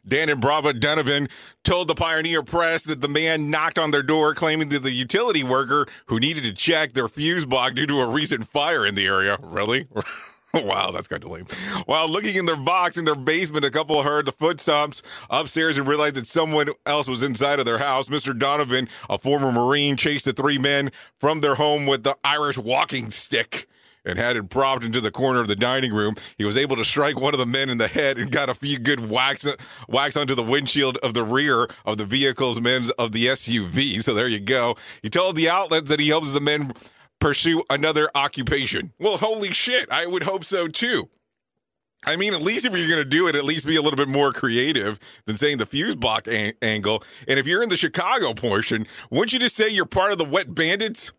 Dan 0.07 0.29
and 0.29 0.41
Brava 0.41 0.73
Donovan 0.73 1.29
told 1.63 1.89
the 1.89 1.95
Pioneer 1.95 2.43
Press 2.43 2.85
that 2.85 3.01
the 3.01 3.09
man 3.09 3.51
knocked 3.51 3.79
on 3.79 3.91
their 3.91 4.03
door 4.03 4.35
claiming 4.35 4.69
that 4.71 4.83
the 4.83 4.91
utility 4.91 5.43
worker 5.43 5.87
who 6.07 6.21
needed 6.21 6.45
to 6.45 6.53
check 6.53 6.93
their 6.93 7.09
fuse 7.09 7.47
box 7.47 7.75
due 7.75 7.87
to 7.87 8.01
a 8.01 8.09
recent 8.09 8.49
fire 8.49 8.85
in 8.85 8.95
the 8.95 9.07
area. 9.07 9.39
Really? 9.43 9.89
wow, 10.55 10.91
that's 10.91 11.09
kind 11.09 11.25
of 11.25 11.31
lame. 11.31 11.47
While 11.87 12.09
looking 12.09 12.37
in 12.37 12.47
their 12.47 12.57
box 12.57 12.97
in 12.97 13.05
their 13.05 13.15
basement, 13.15 13.65
a 13.65 13.71
couple 13.71 14.03
heard 14.03 14.27
the 14.27 14.33
footsteps 14.33 15.03
upstairs 15.31 15.79
and 15.79 15.89
realized 15.89 16.17
that 16.17 16.27
someone 16.27 16.69
else 16.87 17.09
was 17.09 17.23
inside 17.23 17.59
of 17.59 17.65
their 17.65 17.79
house. 17.79 18.09
Mr. 18.09 18.39
Donovan, 18.39 18.89
a 19.09 19.19
former 19.19 19.51
Marine, 19.51 19.97
chased 19.97 20.27
the 20.27 20.33
three 20.33 20.59
men 20.59 20.91
from 21.19 21.41
their 21.41 21.55
home 21.55 21.87
with 21.87 22.03
the 22.03 22.17
Irish 22.25 22.59
walking 22.59 23.11
stick 23.11 23.69
and 24.05 24.19
had 24.19 24.37
it 24.37 24.51
propped 24.51 24.85
into 24.85 25.01
the 25.01 25.11
corner 25.11 25.41
of 25.41 25.49
the 25.49 25.57
dining 25.57 25.93
room. 25.93 26.15
He 26.37 26.45
was 26.45 26.57
able 26.57 26.77
to 26.77 26.85
strike 26.85 27.19
one 27.19 27.35
of 27.35 27.41
the 27.41 27.47
men 27.47 27.71
in 27.71 27.79
the 27.79 27.89
head 27.89 28.19
and 28.19 28.31
got 28.31 28.49
a 28.51 28.55
few 28.55 28.79
good 28.79 29.09
whacks 29.11 29.47
whacks 29.89 30.17
onto 30.17 30.35
the 30.35 30.43
windshield 30.43 30.99
of 30.99 31.15
the 31.15 31.25
rear 31.25 31.69
of 31.85 31.99
the 31.99 32.05
vehicle's 32.05 32.61
men 32.61 32.85
of 32.99 33.13
the 33.13 33.27
SUV. 33.27 34.03
So 34.03 34.15
there 34.15 34.29
you 34.29 34.41
go. 34.41 34.77
He 35.03 35.11
told 35.11 35.37
the 35.37 35.49
outlets 35.49 35.89
that 35.89 36.01
he 36.01 36.09
hopes 36.11 36.33
the 36.33 36.41
men 36.41 36.73
pursue 37.21 37.63
another 37.71 38.11
occupation. 38.15 38.93
Well, 38.99 39.17
holy 39.17 39.53
shit, 39.53 39.91
I 39.91 40.07
would 40.07 40.25
hope 40.25 40.45
so 40.45 40.69
too. 40.69 41.09
I 42.07 42.17
mean, 42.17 42.35
at 42.35 42.43
least 42.43 42.67
if 42.67 42.77
you're 42.77 42.89
going 42.89 42.99
to 43.01 43.05
do 43.05 43.27
it, 43.29 43.35
at 43.35 43.45
least 43.45 43.67
be 43.67 43.77
a 43.77 43.83
little 43.83 43.97
bit 43.97 44.09
more 44.09 44.33
creative 44.33 44.99
than 45.25 45.39
saying 45.39 45.57
the 45.57 45.65
fuse 45.65 45.97
box 45.97 46.31
an- 46.31 46.53
angle. 46.61 47.03
And 47.27 47.39
if 47.39 47.47
you're 47.47 47.63
in 47.63 47.71
the 47.71 47.79
Chicago 47.79 48.35
portion, 48.35 48.87
wouldn't 49.11 49.33
you 49.33 49.39
just 49.39 49.57
say 49.57 49.71
you're 49.71 49.87
part 49.87 50.13
of 50.13 50.19
the 50.19 50.25
Wet 50.25 50.55
Bandits? 50.55 51.13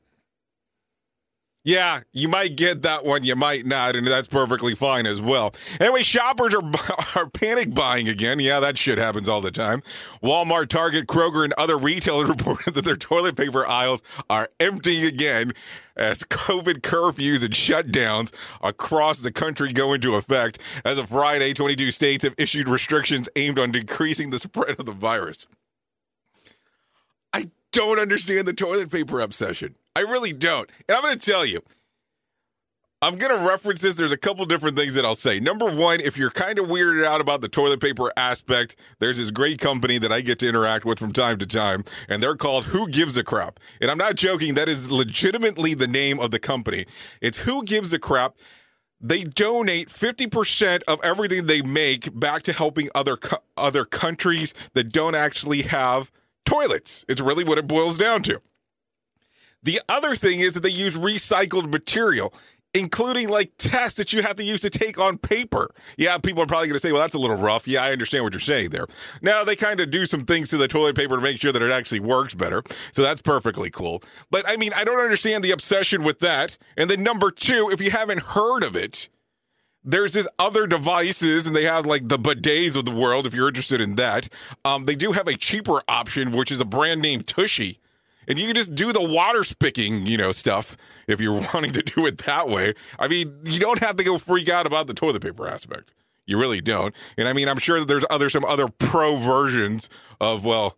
Yeah, 1.65 2.01
you 2.13 2.27
might 2.27 2.55
get 2.55 2.83
that 2.83 3.05
one, 3.05 3.23
you 3.23 3.35
might 3.35 3.65
not, 3.65 3.95
and 3.95 4.05
that's 4.05 4.27
perfectly 4.27 4.75
fine 4.75 5.07
as 5.07 5.19
well. 5.19 5.55
Anyway, 5.79 6.03
shoppers 6.03 6.53
are 6.53 6.61
are 7.15 7.27
panic 7.27 7.73
buying 7.73 8.07
again. 8.07 8.39
Yeah, 8.39 8.59
that 8.59 8.77
shit 8.77 8.99
happens 8.99 9.27
all 9.27 9.41
the 9.41 9.49
time. 9.49 9.81
Walmart, 10.21 10.69
Target, 10.69 11.07
Kroger, 11.07 11.43
and 11.43 11.53
other 11.53 11.75
retailers 11.75 12.29
reported 12.29 12.75
that 12.75 12.85
their 12.85 12.95
toilet 12.95 13.35
paper 13.35 13.65
aisles 13.65 14.03
are 14.29 14.47
emptying 14.59 15.05
again 15.05 15.53
as 15.97 16.19
COVID 16.19 16.81
curfews 16.81 17.43
and 17.43 17.55
shutdowns 17.55 18.31
across 18.61 19.17
the 19.21 19.31
country 19.31 19.73
go 19.73 19.91
into 19.93 20.13
effect. 20.13 20.59
As 20.85 20.99
of 20.99 21.09
Friday, 21.09 21.55
22 21.55 21.91
states 21.91 22.23
have 22.23 22.35
issued 22.37 22.69
restrictions 22.69 23.27
aimed 23.35 23.57
on 23.57 23.71
decreasing 23.71 24.29
the 24.29 24.37
spread 24.37 24.79
of 24.79 24.85
the 24.85 24.91
virus. 24.91 25.47
I 27.33 27.49
don't 27.71 27.97
understand 27.97 28.47
the 28.47 28.53
toilet 28.53 28.91
paper 28.91 29.19
obsession. 29.19 29.73
I 29.95 30.01
really 30.01 30.33
don't. 30.33 30.69
And 30.87 30.95
I'm 30.95 31.03
going 31.03 31.17
to 31.17 31.25
tell 31.31 31.45
you, 31.45 31.61
I'm 33.01 33.17
going 33.17 33.37
to 33.37 33.47
reference 33.47 33.81
this. 33.81 33.95
There's 33.95 34.11
a 34.11 34.17
couple 34.17 34.45
different 34.45 34.75
things 34.75 34.95
that 34.95 35.05
I'll 35.05 35.15
say. 35.15 35.39
Number 35.39 35.69
one, 35.69 35.99
if 35.99 36.17
you're 36.17 36.31
kind 36.31 36.57
of 36.57 36.65
weirded 36.65 37.05
out 37.05 37.21
about 37.21 37.41
the 37.41 37.47
toilet 37.47 37.79
paper 37.79 38.11
aspect, 38.17 38.75
there's 38.99 39.17
this 39.17 39.31
great 39.31 39.59
company 39.59 39.97
that 39.99 40.11
I 40.11 40.21
get 40.21 40.39
to 40.39 40.49
interact 40.49 40.85
with 40.85 40.97
from 40.97 41.13
time 41.13 41.37
to 41.37 41.45
time, 41.45 41.83
and 42.09 42.23
they're 42.23 42.35
called 42.35 42.65
Who 42.65 42.87
Gives 42.87 43.15
a 43.15 43.23
Crap. 43.23 43.59
And 43.79 43.91
I'm 43.91 43.97
not 43.97 44.15
joking, 44.15 44.55
that 44.55 44.67
is 44.67 44.89
legitimately 44.89 45.75
the 45.75 45.87
name 45.87 46.19
of 46.19 46.31
the 46.31 46.39
company. 46.39 46.85
It's 47.21 47.39
Who 47.39 47.63
Gives 47.63 47.93
a 47.93 47.99
Crap. 47.99 48.37
They 48.99 49.23
donate 49.23 49.89
50% 49.89 50.81
of 50.87 50.99
everything 51.03 51.45
they 51.45 51.61
make 51.61 52.17
back 52.17 52.43
to 52.43 52.53
helping 52.53 52.89
other 52.95 53.17
co- 53.17 53.43
other 53.55 53.85
countries 53.85 54.53
that 54.73 54.91
don't 54.91 55.15
actually 55.15 55.63
have 55.63 56.11
toilets. 56.45 57.05
It's 57.07 57.21
really 57.21 57.43
what 57.43 57.57
it 57.57 57.67
boils 57.67 57.97
down 57.97 58.23
to. 58.23 58.41
The 59.65 59.81
other 59.89 60.15
thing 60.15 60.41
is 60.41 60.53
that 60.53 60.61
they 60.61 60.69
use 60.69 60.93
recycled 60.93 61.71
material, 61.71 62.31
including 62.75 63.29
like 63.29 63.51
tests 63.57 63.97
that 63.97 64.13
you 64.13 64.21
have 64.21 64.35
to 64.35 64.43
use 64.43 64.61
to 64.61 64.69
take 64.69 64.99
on 64.99 65.17
paper. 65.17 65.73
Yeah, 65.97 66.19
people 66.19 66.43
are 66.43 66.45
probably 66.45 66.67
going 66.67 66.75
to 66.75 66.79
say, 66.79 66.91
well, 66.91 67.01
that's 67.01 67.15
a 67.15 67.19
little 67.19 67.35
rough. 67.35 67.67
Yeah, 67.67 67.83
I 67.83 67.91
understand 67.91 68.23
what 68.23 68.33
you're 68.33 68.41
saying 68.41 68.69
there. 68.69 68.85
Now, 69.23 69.43
they 69.43 69.55
kind 69.55 69.79
of 69.79 69.89
do 69.89 70.05
some 70.05 70.21
things 70.21 70.49
to 70.49 70.57
the 70.57 70.67
toilet 70.67 70.95
paper 70.95 71.15
to 71.15 71.21
make 71.21 71.41
sure 71.41 71.51
that 71.51 71.63
it 71.63 71.71
actually 71.71 71.99
works 71.99 72.35
better. 72.35 72.61
So 72.91 73.01
that's 73.01 73.23
perfectly 73.23 73.71
cool. 73.71 74.03
But 74.29 74.47
I 74.47 74.55
mean, 74.55 74.71
I 74.75 74.83
don't 74.83 74.99
understand 74.99 75.43
the 75.43 75.51
obsession 75.51 76.03
with 76.03 76.19
that. 76.19 76.59
And 76.77 76.87
then 76.87 77.01
number 77.01 77.31
two, 77.31 77.71
if 77.73 77.81
you 77.81 77.89
haven't 77.89 78.21
heard 78.21 78.63
of 78.63 78.75
it, 78.75 79.09
there's 79.83 80.13
this 80.13 80.27
other 80.37 80.67
devices 80.67 81.47
and 81.47 81.55
they 81.55 81.63
have 81.63 81.87
like 81.87 82.07
the 82.07 82.19
bidets 82.19 82.75
of 82.75 82.85
the 82.85 82.91
world 82.91 83.25
if 83.25 83.33
you're 83.33 83.47
interested 83.47 83.79
in 83.79 83.95
that 83.95 84.27
um, 84.63 84.85
they 84.85 84.95
do 84.95 85.11
have 85.11 85.27
a 85.27 85.37
cheaper 85.37 85.83
option 85.87 86.31
which 86.31 86.51
is 86.51 86.59
a 86.59 86.65
brand 86.65 86.99
name 87.03 87.21
tushy 87.21 87.77
and 88.27 88.39
you 88.39 88.45
can 88.45 88.55
just 88.55 88.75
do 88.75 88.91
the 88.91 89.01
water 89.01 89.39
spicking, 89.39 90.05
you 90.05 90.17
know, 90.17 90.31
stuff 90.31 90.77
if 91.07 91.19
you're 91.19 91.33
wanting 91.53 91.73
to 91.73 91.81
do 91.81 92.05
it 92.05 92.19
that 92.19 92.47
way. 92.49 92.73
I 92.99 93.07
mean, 93.07 93.39
you 93.45 93.59
don't 93.59 93.79
have 93.79 93.95
to 93.97 94.03
go 94.03 94.17
freak 94.17 94.49
out 94.49 94.65
about 94.65 94.87
the 94.87 94.93
toilet 94.93 95.21
paper 95.21 95.47
aspect. 95.47 95.93
You 96.25 96.39
really 96.39 96.61
don't. 96.61 96.93
And 97.17 97.27
I 97.27 97.33
mean, 97.33 97.47
I'm 97.47 97.59
sure 97.59 97.79
that 97.79 97.87
there's 97.87 98.05
other 98.09 98.29
some 98.29 98.45
other 98.45 98.67
pro 98.67 99.15
versions 99.15 99.89
of 100.19 100.43
well, 100.43 100.77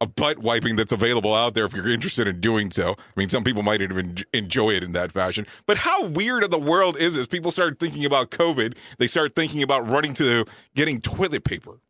a 0.00 0.06
butt 0.06 0.38
wiping 0.38 0.76
that's 0.76 0.92
available 0.92 1.34
out 1.34 1.54
there 1.54 1.64
if 1.64 1.72
you're 1.72 1.88
interested 1.88 2.28
in 2.28 2.40
doing 2.40 2.70
so. 2.70 2.92
I 2.92 3.12
mean, 3.20 3.28
some 3.28 3.44
people 3.44 3.62
might 3.62 3.80
even 3.80 4.16
enjoy 4.32 4.70
it 4.70 4.82
in 4.82 4.92
that 4.92 5.12
fashion. 5.12 5.46
But 5.66 5.78
how 5.78 6.06
weird 6.06 6.42
of 6.42 6.50
the 6.50 6.58
world 6.58 6.96
is 6.98 7.14
this? 7.14 7.26
People 7.26 7.50
start 7.50 7.78
thinking 7.78 8.04
about 8.04 8.30
COVID. 8.30 8.76
They 8.98 9.06
start 9.06 9.34
thinking 9.34 9.62
about 9.62 9.88
running 9.88 10.14
to 10.14 10.44
getting 10.74 11.00
toilet 11.00 11.44
paper. 11.44 11.80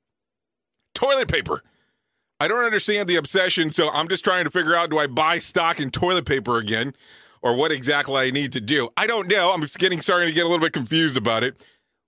Toilet 0.95 1.29
paper. 1.29 1.62
I 2.38 2.49
don't 2.49 2.64
understand 2.64 3.09
the 3.09 3.16
obsession, 3.16 3.72
so 3.72 3.90
I'm 3.90 4.09
just 4.09 4.22
trying 4.22 4.44
to 4.44 4.51
figure 4.51 4.75
out 4.75 4.90
do 4.90 4.99
I 4.99 5.07
buy 5.07 5.38
stock 5.38 5.81
in 5.81 5.90
toilet 5.90 6.27
paper 6.27 6.59
again 6.59 6.94
or 7.40 7.57
what 7.57 7.72
exactly 7.72 8.16
I 8.16 8.31
need 8.31 8.53
to 8.53 8.61
do? 8.61 8.90
I 8.96 9.07
don't 9.07 9.29
know. 9.29 9.53
I'm 9.55 9.62
just 9.62 9.79
getting 9.79 10.03
starting 10.03 10.29
to 10.29 10.35
get 10.35 10.44
a 10.44 10.49
little 10.49 10.64
bit 10.64 10.72
confused 10.75 11.16
about 11.16 11.44
it. 11.44 11.57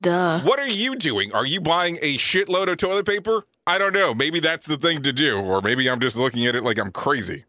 Duh. 0.03 0.41
What 0.43 0.61
are 0.61 0.69
you 0.69 0.97
doing? 0.97 1.33
Are 1.33 1.47
you 1.47 1.61
buying 1.61 1.99
a 2.03 2.19
shitload 2.19 2.71
of 2.71 2.77
toilet 2.77 3.07
paper? 3.07 3.45
I 3.67 3.79
don't 3.79 3.93
know. 3.93 4.15
Maybe 4.15 4.39
that's 4.39 4.67
the 4.67 4.77
thing 4.77 5.03
to 5.03 5.13
do, 5.13 5.39
or 5.39 5.61
maybe 5.63 5.89
I'm 5.89 6.01
just 6.01 6.17
looking 6.17 6.47
at 6.47 6.55
it 6.55 6.63
like 6.63 6.79
I'm 6.79 6.93
crazy. 6.93 7.45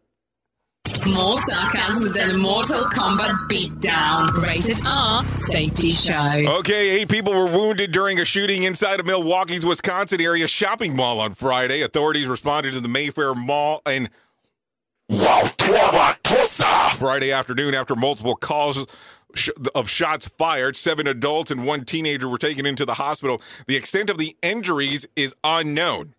More 1.14 1.38
sarcasm 1.38 2.12
than 2.12 2.36
a 2.36 2.38
Mortal 2.38 2.82
Kombat 2.94 3.48
beatdown. 3.48 4.30
Rated 4.42 4.80
R 4.86 5.24
Safety 5.36 5.90
Show. 5.90 6.58
Okay, 6.58 7.00
eight 7.00 7.08
people 7.08 7.32
were 7.32 7.46
wounded 7.46 7.90
during 7.90 8.20
a 8.20 8.24
shooting 8.24 8.62
inside 8.62 9.00
of 9.00 9.06
Milwaukee's 9.06 9.66
Wisconsin 9.66 10.20
area 10.20 10.46
shopping 10.46 10.94
mall 10.94 11.18
on 11.18 11.34
Friday. 11.34 11.82
Authorities 11.82 12.28
responded 12.28 12.74
to 12.74 12.80
the 12.80 12.88
Mayfair 12.88 13.34
Mall 13.34 13.82
in 13.88 14.08
Friday 16.96 17.32
afternoon 17.32 17.74
after 17.74 17.96
multiple 17.96 18.36
calls 18.36 18.86
of 19.74 19.90
shots 19.90 20.28
fired. 20.28 20.76
Seven 20.76 21.06
adults 21.06 21.50
and 21.50 21.66
one 21.66 21.84
teenager 21.84 22.28
were 22.28 22.38
taken 22.38 22.66
into 22.66 22.84
the 22.84 22.94
hospital. 22.94 23.42
The 23.66 23.76
extent 23.76 24.10
of 24.10 24.18
the 24.18 24.36
injuries 24.42 25.06
is 25.16 25.34
unknown, 25.42 26.14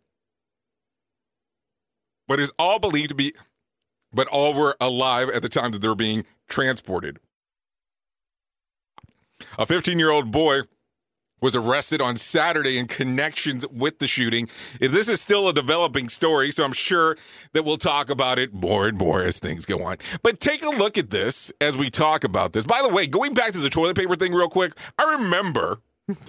but 2.27 2.39
is 2.39 2.51
all 2.59 2.79
believed 2.79 3.09
to 3.09 3.15
be 3.15 3.33
but 4.13 4.27
all 4.27 4.53
were 4.53 4.75
alive 4.79 5.29
at 5.29 5.41
the 5.41 5.49
time 5.49 5.71
that 5.71 5.79
they 5.79 5.87
were 5.87 5.95
being 5.95 6.25
transported. 6.47 7.19
A 9.57 9.65
15 9.65 9.99
year 9.99 10.11
old 10.11 10.31
boy 10.31 10.61
was 11.41 11.55
arrested 11.55 12.01
on 12.01 12.15
Saturday 12.17 12.77
in 12.77 12.87
connections 12.87 13.67
with 13.67 13.97
the 13.97 14.07
shooting. 14.07 14.47
This 14.79 15.09
is 15.09 15.19
still 15.19 15.49
a 15.49 15.53
developing 15.53 16.07
story, 16.07 16.51
so 16.51 16.63
I'm 16.63 16.73
sure 16.73 17.17
that 17.53 17.65
we'll 17.65 17.79
talk 17.79 18.11
about 18.11 18.37
it 18.37 18.53
more 18.53 18.87
and 18.87 18.97
more 18.97 19.23
as 19.23 19.39
things 19.39 19.65
go 19.65 19.83
on. 19.83 19.97
But 20.21 20.39
take 20.39 20.63
a 20.63 20.69
look 20.69 20.97
at 20.97 21.09
this 21.09 21.51
as 21.59 21.75
we 21.75 21.89
talk 21.89 22.23
about 22.23 22.53
this. 22.53 22.63
By 22.63 22.81
the 22.83 22.93
way, 22.93 23.07
going 23.07 23.33
back 23.33 23.53
to 23.53 23.59
the 23.59 23.71
toilet 23.71 23.97
paper 23.97 24.15
thing 24.15 24.33
real 24.33 24.49
quick, 24.49 24.73
I 24.99 25.15
remember 25.15 25.81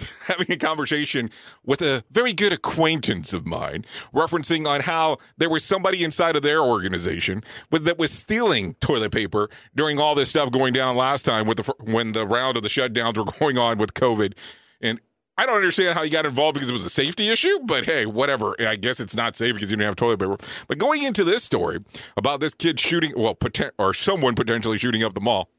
having 0.27 0.51
a 0.51 0.57
conversation 0.57 1.29
with 1.63 1.81
a 1.81 2.03
very 2.11 2.33
good 2.33 2.53
acquaintance 2.53 3.33
of 3.33 3.45
mine, 3.45 3.85
referencing 4.13 4.67
on 4.67 4.81
how 4.81 5.17
there 5.37 5.49
was 5.49 5.63
somebody 5.63 6.03
inside 6.03 6.35
of 6.35 6.43
their 6.43 6.61
organization 6.61 7.43
with, 7.71 7.85
that 7.85 7.97
was 7.97 8.11
stealing 8.11 8.73
toilet 8.75 9.11
paper 9.11 9.49
during 9.75 9.99
all 9.99 10.15
this 10.15 10.29
stuff 10.29 10.51
going 10.51 10.73
down 10.73 10.95
last 10.95 11.23
time 11.23 11.47
with 11.47 11.57
the 11.57 11.73
when 11.79 12.11
the 12.11 12.25
round 12.25 12.57
of 12.57 12.63
the 12.63 12.69
shutdowns 12.69 13.17
were 13.17 13.31
going 13.39 13.57
on 13.57 13.77
with 13.77 13.93
COVID. 13.93 14.33
And 14.81 14.99
I 15.37 15.45
don't 15.47 15.55
understand 15.55 15.97
how 15.97 16.03
you 16.03 16.11
got 16.11 16.25
involved 16.25 16.53
because 16.53 16.69
it 16.69 16.73
was 16.73 16.85
a 16.85 16.91
safety 16.91 17.29
issue, 17.29 17.59
but 17.65 17.85
hey, 17.85 18.05
whatever. 18.05 18.55
I 18.59 18.75
guess 18.75 18.99
it's 18.99 19.15
not 19.15 19.35
safe 19.35 19.55
because 19.55 19.71
you 19.71 19.77
didn't 19.77 19.87
have 19.87 19.95
toilet 19.95 20.19
paper. 20.19 20.37
But 20.67 20.77
going 20.77 21.01
into 21.01 21.23
this 21.23 21.43
story 21.43 21.79
about 22.15 22.39
this 22.39 22.53
kid 22.53 22.79
shooting, 22.79 23.13
well, 23.17 23.33
poten- 23.33 23.71
or 23.79 23.93
someone 23.95 24.35
potentially 24.35 24.77
shooting 24.77 25.03
up 25.03 25.15
the 25.15 25.21
mall. 25.21 25.49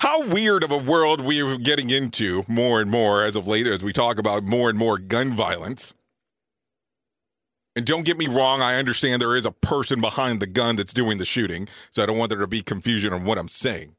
How 0.00 0.22
weird 0.24 0.64
of 0.64 0.70
a 0.70 0.78
world 0.78 1.20
we're 1.20 1.58
getting 1.58 1.90
into 1.90 2.42
more 2.48 2.80
and 2.80 2.90
more 2.90 3.22
as 3.22 3.36
of 3.36 3.46
late 3.46 3.66
as 3.66 3.84
we 3.84 3.92
talk 3.92 4.18
about 4.18 4.42
more 4.42 4.70
and 4.70 4.78
more 4.78 4.96
gun 4.98 5.34
violence. 5.34 5.92
And 7.76 7.84
don't 7.84 8.06
get 8.06 8.16
me 8.16 8.26
wrong, 8.26 8.62
I 8.62 8.78
understand 8.78 9.20
there 9.20 9.36
is 9.36 9.44
a 9.44 9.52
person 9.52 10.00
behind 10.00 10.40
the 10.40 10.46
gun 10.46 10.76
that's 10.76 10.94
doing 10.94 11.18
the 11.18 11.26
shooting, 11.26 11.68
so 11.90 12.02
I 12.02 12.06
don't 12.06 12.16
want 12.16 12.30
there 12.30 12.38
to 12.38 12.46
be 12.46 12.62
confusion 12.62 13.12
on 13.12 13.24
what 13.24 13.36
I'm 13.36 13.48
saying. 13.48 13.94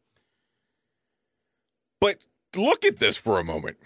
But 2.00 2.18
look 2.56 2.84
at 2.84 2.98
this 2.98 3.16
for 3.16 3.40
a 3.40 3.44
moment. 3.44 3.78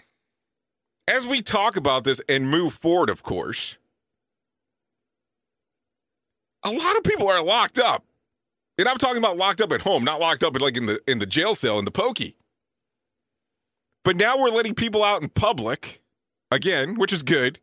As 1.06 1.26
we 1.26 1.42
talk 1.42 1.76
about 1.76 2.04
this 2.04 2.22
and 2.30 2.50
move 2.50 2.72
forward, 2.72 3.10
of 3.10 3.22
course, 3.22 3.76
a 6.64 6.70
lot 6.70 6.96
of 6.96 7.04
people 7.04 7.28
are 7.28 7.44
locked 7.44 7.78
up. 7.78 8.04
And 8.78 8.88
I'm 8.88 8.98
talking 8.98 9.18
about 9.18 9.36
locked 9.36 9.60
up 9.60 9.72
at 9.72 9.80
home, 9.80 10.04
not 10.04 10.20
locked 10.20 10.42
up 10.42 10.60
like 10.60 10.76
in 10.76 10.86
the 10.86 11.00
in 11.06 11.18
the 11.18 11.26
jail 11.26 11.54
cell 11.54 11.78
in 11.78 11.84
the 11.84 11.90
pokey. 11.90 12.36
But 14.04 14.16
now 14.16 14.36
we're 14.38 14.50
letting 14.50 14.74
people 14.74 15.02
out 15.02 15.22
in 15.22 15.28
public 15.28 16.02
again, 16.50 16.96
which 16.96 17.12
is 17.12 17.22
good. 17.22 17.58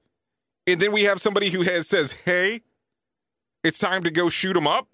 And 0.66 0.80
then 0.80 0.92
we 0.92 1.04
have 1.04 1.22
somebody 1.22 1.50
who 1.50 1.62
has 1.62 1.88
says, 1.88 2.14
"Hey, 2.26 2.62
it's 3.64 3.78
time 3.78 4.04
to 4.04 4.12
go 4.12 4.30
shoot 4.30 4.54
them 4.54 4.68
up." 4.68 4.88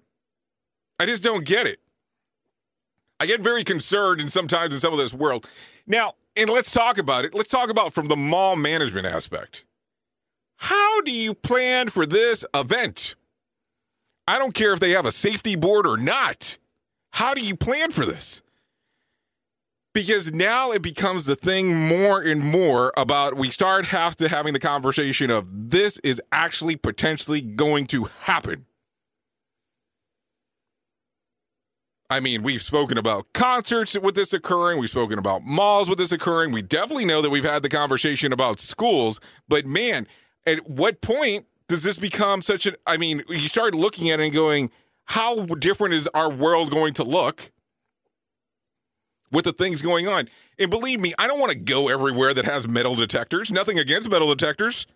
I 1.00 1.06
just 1.06 1.24
don't 1.24 1.46
get 1.46 1.66
it. 1.66 1.80
I 3.20 3.26
get 3.26 3.42
very 3.42 3.64
concerned 3.64 4.22
and 4.22 4.32
sometimes 4.32 4.74
in 4.74 4.80
some 4.80 4.94
of 4.94 5.00
this 5.00 5.14
world. 5.14 5.48
Now, 5.88 6.14
and 6.36 6.50
let's 6.50 6.72
talk 6.72 6.98
about 6.98 7.26
it. 7.26 7.34
Let's 7.34 7.50
talk 7.50 7.70
about 7.70 7.94
from 7.94 8.08
the 8.08 8.16
mall 8.16 8.56
management 8.56 9.06
aspect. 9.06 9.66
How 10.58 11.02
do 11.02 11.12
you 11.12 11.34
plan 11.34 11.88
for 11.88 12.06
this 12.06 12.46
event? 12.54 13.16
I 14.30 14.38
don't 14.38 14.54
care 14.54 14.74
if 14.74 14.80
they 14.80 14.92
have 14.92 15.08
a 15.08 15.12
safety 15.12 15.56
board 15.56 15.88
or 15.88 15.98
not. 15.98 16.60
How 17.13 17.34
do 17.34 17.42
you 17.42 17.56
plan 17.56 17.89
for 17.89 18.06
this? 18.06 18.44
Because 19.96 20.32
now 20.32 20.72
it 20.72 20.84
becomes 20.84 21.26
the 21.26 21.36
thing 21.36 21.76
more 21.76 22.22
and 22.22 22.39
more 22.39 22.94
about 22.96 23.38
we 23.38 23.50
start 23.50 23.86
have 23.88 24.15
to 24.18 24.30
having 24.30 24.54
the 24.54 24.60
conversation 24.60 25.32
of 25.32 25.72
this 25.72 25.98
is 26.04 26.22
actually 26.32 26.76
potentially 26.76 27.42
going 27.42 27.88
to 27.88 28.04
happen. 28.04 28.68
I 32.12 32.20
mean, 32.20 32.44
we've 32.44 32.62
spoken 32.62 33.00
about 33.00 33.34
concerts 33.34 33.98
with 33.98 34.13
this 34.13 34.32
occurring. 34.32 34.78
We've 34.78 34.92
spoken 34.92 35.18
about 35.18 35.44
malls 35.44 35.89
with 35.89 35.98
this 35.98 36.12
occurring. 36.12 36.52
We 36.52 36.62
definitely 36.62 37.06
know 37.06 37.24
that 37.24 37.32
we've 37.32 37.44
had 37.44 37.63
the 37.63 37.70
conversation 37.70 38.32
about 38.32 38.60
schools. 38.60 39.20
But 39.48 39.65
man, 39.65 40.06
at 40.46 40.70
what 40.70 41.02
point 41.02 41.48
does 41.70 41.84
this 41.84 41.96
become 41.96 42.42
such 42.42 42.66
an 42.66 42.76
I 42.86 42.98
mean, 42.98 43.24
you 43.30 43.48
start 43.48 43.74
looking 43.74 44.10
at 44.10 44.20
it 44.20 44.24
and 44.24 44.34
going, 44.34 44.72
how 45.06 45.46
different 45.46 45.94
is 45.94 46.10
our 46.14 46.30
world 46.30 46.72
going 46.72 46.94
to 46.96 47.04
look 47.04 47.52
with 49.32 49.46
the 49.46 49.54
things 49.54 49.82
going 49.82 50.08
on? 50.08 50.28
And 50.58 50.70
believe 50.70 51.00
me, 51.00 51.14
I 51.18 51.28
don't 51.28 51.40
want 51.40 51.52
to 51.52 51.58
go 51.58 51.88
everywhere 51.88 52.34
that 52.34 52.46
has 52.46 52.68
metal 52.68 52.96
detectors. 52.96 53.52
Nothing 53.52 53.80
against 53.80 54.10
metal 54.10 54.28
detectors. 54.34 54.88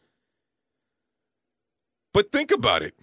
But 2.11 2.31
think 2.31 2.51
about 2.51 2.81
it. 2.81 2.95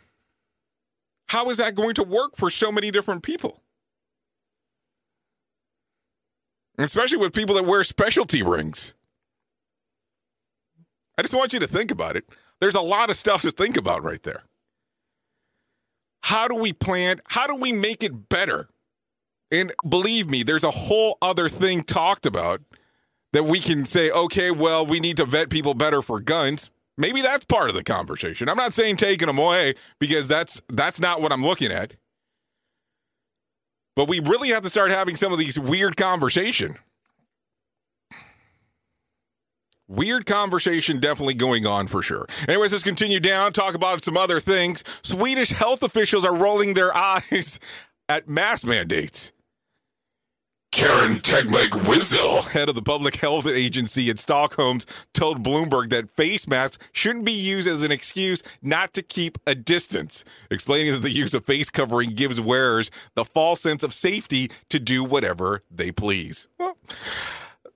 How 1.28 1.48
is 1.48 1.56
that 1.58 1.76
going 1.76 1.94
to 1.94 2.02
work 2.02 2.36
for 2.36 2.50
so 2.50 2.72
many 2.72 2.90
different 2.90 3.22
people? 3.22 3.62
Especially 6.76 7.18
with 7.18 7.32
people 7.32 7.54
that 7.54 7.64
wear 7.64 7.84
specialty 7.84 8.42
rings. 8.42 8.94
I 11.16 11.22
just 11.22 11.34
want 11.34 11.52
you 11.52 11.60
to 11.60 11.66
think 11.66 11.90
about 11.90 12.16
it. 12.16 12.24
There's 12.60 12.74
a 12.74 12.80
lot 12.80 13.10
of 13.10 13.16
stuff 13.16 13.42
to 13.42 13.50
think 13.50 13.76
about 13.76 14.02
right 14.02 14.22
there. 14.22 14.42
How 16.22 16.46
do 16.48 16.54
we 16.54 16.72
plan? 16.72 17.20
How 17.28 17.46
do 17.46 17.56
we 17.56 17.72
make 17.72 18.02
it 18.02 18.28
better? 18.28 18.68
And 19.50 19.72
believe 19.88 20.30
me, 20.30 20.42
there's 20.42 20.64
a 20.64 20.70
whole 20.70 21.18
other 21.22 21.48
thing 21.48 21.82
talked 21.82 22.26
about 22.26 22.60
that 23.32 23.44
we 23.44 23.60
can 23.60 23.86
say, 23.86 24.10
okay, 24.10 24.50
well, 24.50 24.84
we 24.84 25.00
need 25.00 25.16
to 25.16 25.24
vet 25.24 25.50
people 25.50 25.74
better 25.74 26.02
for 26.02 26.20
guns. 26.20 26.70
Maybe 26.98 27.22
that's 27.22 27.46
part 27.46 27.70
of 27.70 27.74
the 27.74 27.82
conversation. 27.82 28.48
I'm 28.48 28.56
not 28.56 28.74
saying 28.74 28.98
taking 28.98 29.26
them 29.26 29.38
away 29.38 29.74
because 29.98 30.28
that's 30.28 30.60
that's 30.68 31.00
not 31.00 31.22
what 31.22 31.32
I'm 31.32 31.44
looking 31.44 31.72
at. 31.72 31.94
But 33.96 34.08
we 34.08 34.20
really 34.20 34.50
have 34.50 34.62
to 34.62 34.70
start 34.70 34.90
having 34.90 35.16
some 35.16 35.32
of 35.32 35.38
these 35.38 35.58
weird 35.58 35.96
conversation 35.96 36.76
Weird 39.90 40.24
conversation 40.24 41.00
definitely 41.00 41.34
going 41.34 41.66
on 41.66 41.88
for 41.88 42.00
sure. 42.00 42.24
Anyways, 42.46 42.70
let's 42.70 42.84
continue 42.84 43.18
down, 43.18 43.52
talk 43.52 43.74
about 43.74 44.04
some 44.04 44.16
other 44.16 44.38
things. 44.38 44.84
Swedish 45.02 45.50
health 45.50 45.82
officials 45.82 46.24
are 46.24 46.34
rolling 46.34 46.74
their 46.74 46.96
eyes 46.96 47.58
at 48.08 48.28
mask 48.28 48.64
mandates. 48.64 49.32
Karin 50.70 51.16
Tegmark 51.16 51.70
Wisell, 51.70 52.48
head 52.50 52.68
of 52.68 52.76
the 52.76 52.82
public 52.82 53.16
health 53.16 53.48
agency 53.48 54.08
in 54.08 54.16
Stockholm, 54.16 54.78
told 55.12 55.42
Bloomberg 55.42 55.90
that 55.90 56.08
face 56.08 56.46
masks 56.46 56.78
shouldn't 56.92 57.24
be 57.24 57.32
used 57.32 57.66
as 57.66 57.82
an 57.82 57.90
excuse 57.90 58.44
not 58.62 58.94
to 58.94 59.02
keep 59.02 59.38
a 59.44 59.56
distance, 59.56 60.24
explaining 60.52 60.92
that 60.92 61.02
the 61.02 61.10
use 61.10 61.34
of 61.34 61.44
face 61.44 61.68
covering 61.68 62.10
gives 62.10 62.40
wearers 62.40 62.92
the 63.16 63.24
false 63.24 63.60
sense 63.60 63.82
of 63.82 63.92
safety 63.92 64.52
to 64.68 64.78
do 64.78 65.02
whatever 65.02 65.64
they 65.68 65.90
please. 65.90 66.46
Well, 66.60 66.76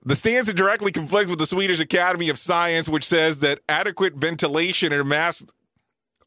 the 0.05 0.15
stance 0.15 0.53
directly 0.53 0.91
conflicts 0.91 1.31
with 1.31 1.39
the 1.39 1.47
Swedish 1.47 1.79
Academy 1.79 2.29
of 2.29 2.37
Science, 2.37 2.87
which 2.87 3.03
says 3.03 3.39
that 3.39 3.59
adequate 3.67 4.13
ventilation 4.13 4.93
and 4.93 5.09
masks 5.09 5.47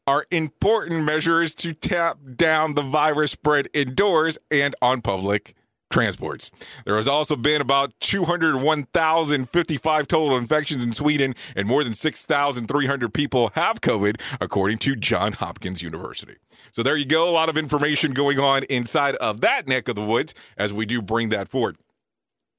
are 0.05 0.25
important 0.31 1.05
measures 1.05 1.55
to 1.55 1.73
tap 1.73 2.17
down 2.35 2.75
the 2.75 2.81
virus 2.81 3.31
spread 3.31 3.69
indoors 3.73 4.37
and 4.51 4.75
on 4.81 5.01
public 5.01 5.55
transports. 5.89 6.51
There 6.85 6.97
has 6.97 7.07
also 7.07 7.35
been 7.35 7.61
about 7.61 7.93
201,055 8.01 10.07
total 10.07 10.37
infections 10.37 10.83
in 10.83 10.93
Sweden, 10.93 11.33
and 11.55 11.67
more 11.67 11.83
than 11.83 11.93
6,300 11.93 13.13
people 13.13 13.51
have 13.55 13.81
COVID, 13.81 14.21
according 14.41 14.79
to 14.79 14.95
John 14.95 15.33
Hopkins 15.33 15.81
University. 15.81 16.35
So 16.71 16.83
there 16.83 16.97
you 16.97 17.05
go. 17.05 17.29
A 17.29 17.31
lot 17.31 17.49
of 17.49 17.57
information 17.57 18.11
going 18.11 18.39
on 18.39 18.63
inside 18.63 19.15
of 19.15 19.41
that 19.41 19.67
neck 19.67 19.87
of 19.87 19.95
the 19.95 20.05
woods 20.05 20.33
as 20.57 20.73
we 20.73 20.85
do 20.85 21.01
bring 21.01 21.29
that 21.29 21.49
forward. 21.49 21.77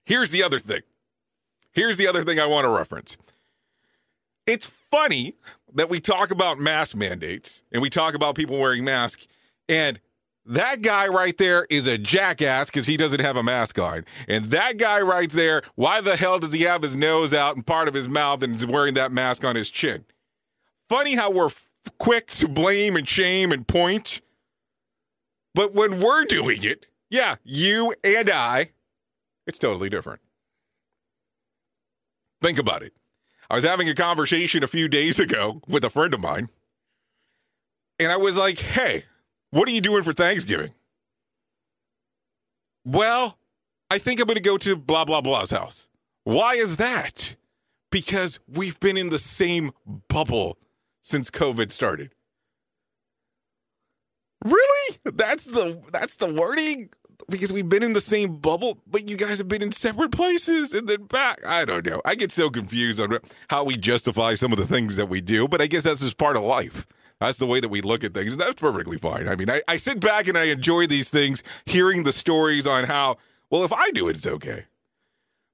Here's 0.04 0.30
the 0.30 0.42
other 0.42 0.58
thing 0.58 0.80
Here's 1.72 1.96
the 1.96 2.06
other 2.06 2.22
thing 2.22 2.38
I 2.40 2.46
want 2.46 2.64
to 2.64 2.70
reference. 2.70 3.16
It's 4.46 4.66
funny 4.90 5.34
that 5.72 5.88
we 5.88 6.00
talk 6.00 6.30
about 6.30 6.58
mask 6.58 6.96
mandates 6.96 7.62
and 7.72 7.80
we 7.80 7.90
talk 7.90 8.14
about 8.14 8.34
people 8.34 8.58
wearing 8.58 8.84
masks, 8.84 9.28
and 9.68 10.00
that 10.46 10.82
guy 10.82 11.06
right 11.06 11.36
there 11.38 11.66
is 11.70 11.86
a 11.86 11.96
jackass 11.96 12.66
because 12.66 12.86
he 12.86 12.96
doesn't 12.96 13.20
have 13.20 13.36
a 13.36 13.42
mask 13.42 13.78
on. 13.78 14.04
And 14.26 14.46
that 14.46 14.78
guy 14.78 15.00
right 15.00 15.30
there, 15.30 15.62
why 15.76 16.00
the 16.00 16.16
hell 16.16 16.38
does 16.38 16.52
he 16.52 16.62
have 16.62 16.82
his 16.82 16.96
nose 16.96 17.32
out 17.32 17.54
and 17.54 17.64
part 17.64 17.86
of 17.86 17.94
his 17.94 18.08
mouth 18.08 18.42
and 18.42 18.56
is 18.56 18.66
wearing 18.66 18.94
that 18.94 19.12
mask 19.12 19.44
on 19.44 19.54
his 19.54 19.70
chin? 19.70 20.04
Funny 20.88 21.14
how 21.14 21.30
we're 21.30 21.50
quick 21.98 22.28
to 22.28 22.48
blame 22.48 22.96
and 22.96 23.08
shame 23.08 23.52
and 23.52 23.68
point. 23.68 24.22
But 25.54 25.74
when 25.74 26.00
we're 26.00 26.24
doing 26.24 26.64
it, 26.64 26.86
yeah, 27.10 27.36
you 27.44 27.94
and 28.02 28.30
I, 28.30 28.70
it's 29.46 29.58
totally 29.58 29.88
different. 29.88 30.20
Think 32.40 32.58
about 32.58 32.82
it. 32.82 32.94
I 33.48 33.56
was 33.56 33.64
having 33.64 33.88
a 33.88 33.94
conversation 33.94 34.62
a 34.62 34.68
few 34.68 34.88
days 34.88 35.18
ago 35.18 35.60
with 35.66 35.84
a 35.84 35.90
friend 35.90 36.14
of 36.14 36.20
mine, 36.20 36.48
and 37.98 38.10
I 38.10 38.16
was 38.16 38.36
like, 38.36 38.58
hey, 38.58 39.04
what 39.50 39.68
are 39.68 39.72
you 39.72 39.80
doing 39.80 40.02
for 40.02 40.12
Thanksgiving? 40.12 40.72
Well, 42.84 43.38
I 43.90 43.98
think 43.98 44.20
I'm 44.20 44.26
going 44.26 44.36
to 44.36 44.40
go 44.40 44.56
to 44.58 44.76
blah, 44.76 45.04
blah, 45.04 45.20
blah's 45.20 45.50
house. 45.50 45.88
Why 46.24 46.54
is 46.54 46.76
that? 46.76 47.36
Because 47.90 48.38
we've 48.48 48.78
been 48.78 48.96
in 48.96 49.10
the 49.10 49.18
same 49.18 49.72
bubble 50.08 50.58
since 51.02 51.30
COVID 51.30 51.72
started. 51.72 52.14
Really? 54.44 54.98
That's 55.04 55.46
the 55.46 55.82
that's 55.92 56.16
the 56.16 56.32
wording? 56.32 56.90
Because 57.30 57.52
we've 57.52 57.68
been 57.68 57.82
in 57.82 57.92
the 57.92 58.00
same 58.00 58.36
bubble, 58.36 58.78
but 58.86 59.08
you 59.08 59.16
guys 59.16 59.38
have 59.38 59.48
been 59.48 59.62
in 59.62 59.72
separate 59.72 60.12
places 60.12 60.74
and 60.74 60.88
then 60.88 61.04
back. 61.04 61.44
I 61.46 61.64
don't 61.64 61.86
know. 61.86 62.02
I 62.04 62.14
get 62.14 62.32
so 62.32 62.50
confused 62.50 63.00
on 63.00 63.18
how 63.48 63.64
we 63.64 63.76
justify 63.76 64.34
some 64.34 64.52
of 64.52 64.58
the 64.58 64.66
things 64.66 64.96
that 64.96 65.08
we 65.08 65.20
do, 65.20 65.48
but 65.48 65.60
I 65.60 65.66
guess 65.66 65.84
that's 65.84 66.00
just 66.00 66.18
part 66.18 66.36
of 66.36 66.42
life. 66.42 66.86
That's 67.20 67.38
the 67.38 67.46
way 67.46 67.60
that 67.60 67.68
we 67.68 67.82
look 67.82 68.02
at 68.02 68.14
things, 68.14 68.32
and 68.32 68.40
that's 68.40 68.60
perfectly 68.60 68.96
fine. 68.96 69.28
I 69.28 69.36
mean, 69.36 69.50
I, 69.50 69.60
I 69.68 69.76
sit 69.76 70.00
back 70.00 70.26
and 70.26 70.38
I 70.38 70.44
enjoy 70.44 70.86
these 70.86 71.10
things, 71.10 71.42
hearing 71.66 72.04
the 72.04 72.12
stories 72.12 72.66
on 72.66 72.84
how, 72.84 73.18
well, 73.50 73.62
if 73.62 73.72
I 73.72 73.90
do 73.90 74.08
it, 74.08 74.16
it's 74.16 74.26
okay. 74.26 74.64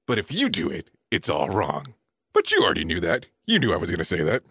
But 0.07 0.17
if 0.17 0.31
you 0.31 0.47
do 0.47 0.69
it, 0.69 0.89
it's 1.11 1.29
all 1.29 1.49
wrong. 1.49 1.93
But 2.33 2.51
you 2.51 2.63
already 2.63 2.85
knew 2.85 3.01
that. 3.01 3.27
You 3.45 3.59
knew 3.59 3.73
I 3.73 3.77
was 3.77 3.89
going 3.89 3.99
to 3.99 4.05
say 4.05 4.21
that. 4.21 4.43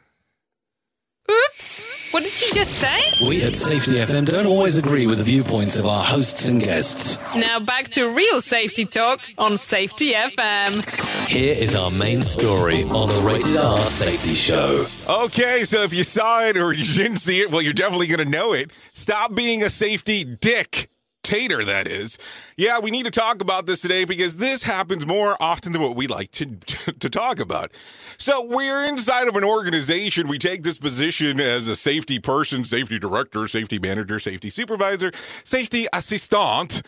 Oops! 1.30 1.84
What 2.12 2.22
did 2.22 2.32
he 2.32 2.52
just 2.52 2.74
say? 2.74 3.28
We 3.28 3.42
at 3.42 3.54
Safety 3.54 3.92
FM 3.96 4.26
don't 4.26 4.46
always 4.46 4.76
agree 4.76 5.06
with 5.06 5.18
the 5.18 5.24
viewpoints 5.24 5.76
of 5.76 5.86
our 5.86 6.02
hosts 6.04 6.48
and 6.48 6.62
guests. 6.62 7.18
Now 7.34 7.58
back 7.58 7.88
to 7.90 8.08
real 8.08 8.40
safety 8.40 8.84
talk 8.84 9.20
on 9.38 9.56
Safety 9.56 10.12
FM. 10.12 11.28
Here 11.28 11.54
is 11.54 11.74
our 11.74 11.90
main 11.90 12.22
story 12.22 12.84
on 12.84 13.08
the 13.08 13.20
Rated 13.20 13.56
R 13.56 13.78
Safety 13.78 14.34
Show. 14.34 14.86
Okay, 15.08 15.64
so 15.64 15.82
if 15.82 15.92
you 15.92 16.04
saw 16.04 16.44
it 16.44 16.56
or 16.56 16.72
you 16.72 16.84
didn't 16.84 17.18
see 17.18 17.40
it, 17.40 17.50
well, 17.50 17.62
you're 17.62 17.72
definitely 17.72 18.06
going 18.06 18.24
to 18.24 18.30
know 18.30 18.52
it. 18.52 18.70
Stop 18.92 19.34
being 19.34 19.62
a 19.62 19.70
safety 19.70 20.24
dick 20.24 20.88
Tater, 21.26 21.64
that 21.64 21.88
is. 21.88 22.18
Yeah, 22.56 22.78
we 22.78 22.92
need 22.92 23.02
to 23.04 23.10
talk 23.10 23.42
about 23.42 23.66
this 23.66 23.80
today 23.80 24.04
because 24.04 24.36
this 24.36 24.62
happens 24.62 25.04
more 25.04 25.36
often 25.40 25.72
than 25.72 25.82
what 25.82 25.96
we 25.96 26.06
like 26.06 26.30
to, 26.32 26.46
to 27.00 27.10
talk 27.10 27.40
about. 27.40 27.72
So, 28.16 28.44
we're 28.44 28.84
inside 28.84 29.26
of 29.26 29.34
an 29.34 29.42
organization. 29.42 30.28
We 30.28 30.38
take 30.38 30.62
this 30.62 30.78
position 30.78 31.40
as 31.40 31.66
a 31.66 31.74
safety 31.74 32.20
person, 32.20 32.64
safety 32.64 33.00
director, 33.00 33.48
safety 33.48 33.80
manager, 33.80 34.20
safety 34.20 34.50
supervisor, 34.50 35.10
safety 35.42 35.88
assistant. 35.92 36.82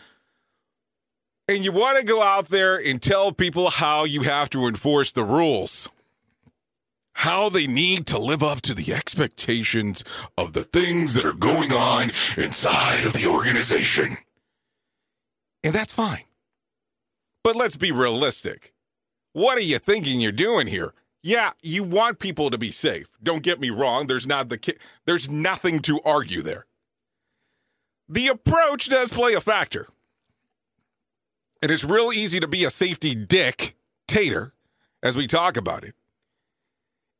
And 1.49 1.65
you 1.65 1.73
want 1.73 1.99
to 1.99 2.05
go 2.05 2.23
out 2.23 2.47
there 2.47 2.77
and 2.77 3.01
tell 3.01 3.33
people 3.33 3.69
how 3.69 4.05
you 4.05 4.21
have 4.21 4.49
to 4.51 4.67
enforce 4.67 5.11
the 5.11 5.23
rules 5.23 5.89
how 7.19 7.49
they 7.49 7.67
need 7.67 8.07
to 8.07 8.17
live 8.17 8.41
up 8.41 8.61
to 8.61 8.73
the 8.73 8.93
expectations 8.93 10.05
of 10.37 10.53
the 10.53 10.63
things 10.63 11.15
that 11.15 11.25
are 11.25 11.33
going 11.33 11.69
on 11.73 12.09
inside 12.37 13.05
of 13.05 13.11
the 13.11 13.27
organization. 13.27 14.15
And 15.63 15.73
that's 15.73 15.93
fine. 15.93 16.23
But 17.43 17.55
let's 17.55 17.75
be 17.75 17.91
realistic. 17.91 18.73
What 19.33 19.57
are 19.57 19.61
you 19.61 19.79
thinking 19.79 20.19
you're 20.19 20.31
doing 20.31 20.67
here? 20.67 20.93
Yeah, 21.21 21.51
you 21.61 21.83
want 21.83 22.19
people 22.19 22.49
to 22.49 22.57
be 22.57 22.71
safe. 22.71 23.09
Don't 23.21 23.43
get 23.43 23.59
me 23.59 23.69
wrong, 23.69 24.07
there's 24.07 24.27
not 24.27 24.49
the 24.49 24.57
ki- 24.57 24.77
there's 25.05 25.29
nothing 25.29 25.79
to 25.81 25.99
argue 26.05 26.41
there. 26.41 26.65
The 28.07 28.27
approach 28.27 28.89
does 28.89 29.11
play 29.11 29.33
a 29.33 29.41
factor. 29.41 29.87
And 31.61 31.71
it's 31.71 31.83
real 31.83 32.13
easy 32.13 32.39
to 32.39 32.47
be 32.47 32.63
a 32.63 32.69
safety 32.69 33.13
dick 33.13 33.75
tater 34.07 34.53
as 35.03 35.15
we 35.15 35.27
talk 35.27 35.57
about 35.57 35.83
it. 35.83 35.93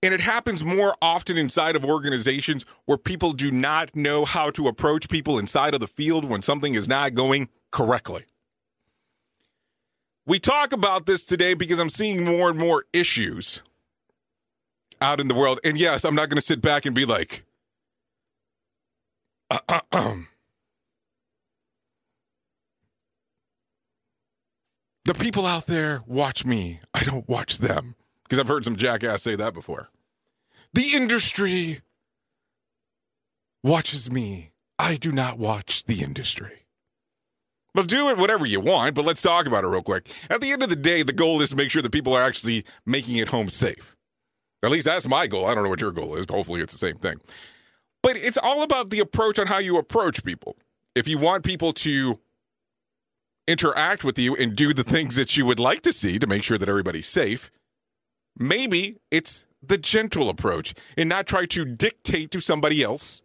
And 0.01 0.13
it 0.13 0.21
happens 0.21 0.63
more 0.63 0.95
often 1.01 1.37
inside 1.37 1.75
of 1.75 1.83
organizations 1.83 2.65
where 2.85 2.97
people 2.97 3.33
do 3.33 3.51
not 3.51 3.95
know 3.95 4.23
how 4.23 4.49
to 4.51 4.67
approach 4.67 5.09
people 5.09 5.37
inside 5.37 5.73
of 5.73 5.81
the 5.81 5.87
field 5.87 6.23
when 6.23 6.41
something 6.41 6.73
is 6.73 6.87
not 6.87 7.15
going 7.15 7.49
correctly. 7.71 8.25
We 10.25 10.39
talk 10.39 10.73
about 10.73 11.05
this 11.05 11.23
today 11.23 11.53
because 11.53 11.79
I'm 11.79 11.89
seeing 11.89 12.23
more 12.23 12.49
and 12.49 12.59
more 12.59 12.85
issues 12.93 13.61
out 15.01 15.19
in 15.19 15.27
the 15.27 15.33
world. 15.33 15.59
And 15.63 15.77
yes, 15.77 16.05
I'm 16.05 16.15
not 16.15 16.29
going 16.29 16.37
to 16.37 16.45
sit 16.45 16.61
back 16.61 16.85
and 16.85 16.93
be 16.93 17.05
like, 17.05 17.43
the 19.49 20.25
people 25.19 25.47
out 25.47 25.65
there 25.65 26.03
watch 26.05 26.45
me. 26.45 26.79
I 26.93 27.03
don't 27.03 27.27
watch 27.27 27.57
them. 27.57 27.95
Because 28.23 28.37
I've 28.37 28.47
heard 28.47 28.65
some 28.65 28.75
jackass 28.75 29.23
say 29.23 29.35
that 29.35 29.55
before. 29.55 29.89
The 30.73 30.93
industry 30.93 31.81
watches 33.63 34.11
me. 34.11 34.51
I 34.77 34.95
do 34.95 35.11
not 35.11 35.39
watch 35.39 35.85
the 35.85 36.03
industry. 36.03 36.58
Well, 37.79 37.85
do 37.85 38.09
it 38.09 38.17
whatever 38.17 38.45
you 38.45 38.59
want, 38.59 38.93
but 38.93 39.05
let's 39.05 39.21
talk 39.21 39.45
about 39.47 39.63
it 39.63 39.67
real 39.67 39.81
quick. 39.81 40.09
At 40.29 40.41
the 40.41 40.51
end 40.51 40.61
of 40.61 40.67
the 40.69 40.75
day, 40.75 41.01
the 41.01 41.13
goal 41.13 41.41
is 41.41 41.51
to 41.51 41.55
make 41.55 41.71
sure 41.71 41.81
that 41.81 41.93
people 41.93 42.13
are 42.13 42.21
actually 42.21 42.65
making 42.85 43.15
it 43.15 43.29
home 43.29 43.47
safe. 43.47 43.95
At 44.61 44.69
least 44.69 44.85
that's 44.85 45.07
my 45.07 45.27
goal. 45.27 45.45
I 45.45 45.55
don't 45.55 45.63
know 45.63 45.69
what 45.69 45.79
your 45.79 45.93
goal 45.93 46.15
is. 46.17 46.25
but 46.25 46.33
Hopefully, 46.33 46.59
it's 46.59 46.73
the 46.73 46.79
same 46.79 46.97
thing. 46.97 47.21
But 48.03 48.17
it's 48.17 48.37
all 48.37 48.63
about 48.63 48.89
the 48.89 48.99
approach 48.99 49.39
on 49.39 49.47
how 49.47 49.59
you 49.59 49.77
approach 49.77 50.25
people. 50.25 50.57
If 50.93 51.07
you 51.07 51.17
want 51.17 51.45
people 51.45 51.71
to 51.71 52.19
interact 53.47 54.03
with 54.03 54.19
you 54.19 54.35
and 54.35 54.57
do 54.57 54.73
the 54.73 54.83
things 54.83 55.15
that 55.15 55.37
you 55.37 55.45
would 55.45 55.59
like 55.61 55.81
to 55.83 55.93
see 55.93 56.19
to 56.19 56.27
make 56.27 56.43
sure 56.43 56.57
that 56.57 56.67
everybody's 56.67 57.07
safe, 57.07 57.49
Maybe 58.37 58.97
it's 59.11 59.45
the 59.61 59.77
gentle 59.77 60.29
approach 60.29 60.73
and 60.97 61.09
not 61.09 61.27
try 61.27 61.45
to 61.47 61.65
dictate 61.65 62.31
to 62.31 62.39
somebody 62.39 62.81
else 62.81 63.21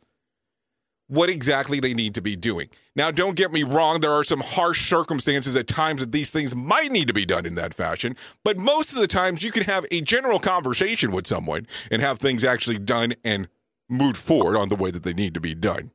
what 1.08 1.28
exactly 1.28 1.80
they 1.80 1.94
need 1.94 2.14
to 2.14 2.22
be 2.22 2.36
doing. 2.36 2.68
Now, 2.96 3.10
don't 3.10 3.36
get 3.36 3.52
me 3.52 3.62
wrong, 3.62 4.00
there 4.00 4.12
are 4.12 4.24
some 4.24 4.40
harsh 4.40 4.88
circumstances 4.88 5.56
at 5.56 5.68
times 5.68 6.00
that 6.00 6.12
these 6.12 6.30
things 6.30 6.54
might 6.54 6.90
need 6.90 7.08
to 7.08 7.14
be 7.14 7.26
done 7.26 7.44
in 7.44 7.54
that 7.54 7.74
fashion, 7.74 8.16
but 8.42 8.56
most 8.56 8.92
of 8.92 8.98
the 8.98 9.06
times 9.06 9.42
you 9.42 9.50
can 9.50 9.64
have 9.64 9.84
a 9.90 10.00
general 10.00 10.38
conversation 10.38 11.12
with 11.12 11.26
someone 11.26 11.66
and 11.90 12.00
have 12.00 12.18
things 12.18 12.44
actually 12.44 12.78
done 12.78 13.14
and 13.24 13.48
moved 13.88 14.16
forward 14.16 14.56
on 14.56 14.68
the 14.68 14.76
way 14.76 14.90
that 14.90 15.02
they 15.02 15.12
need 15.12 15.34
to 15.34 15.40
be 15.40 15.54
done. 15.54 15.90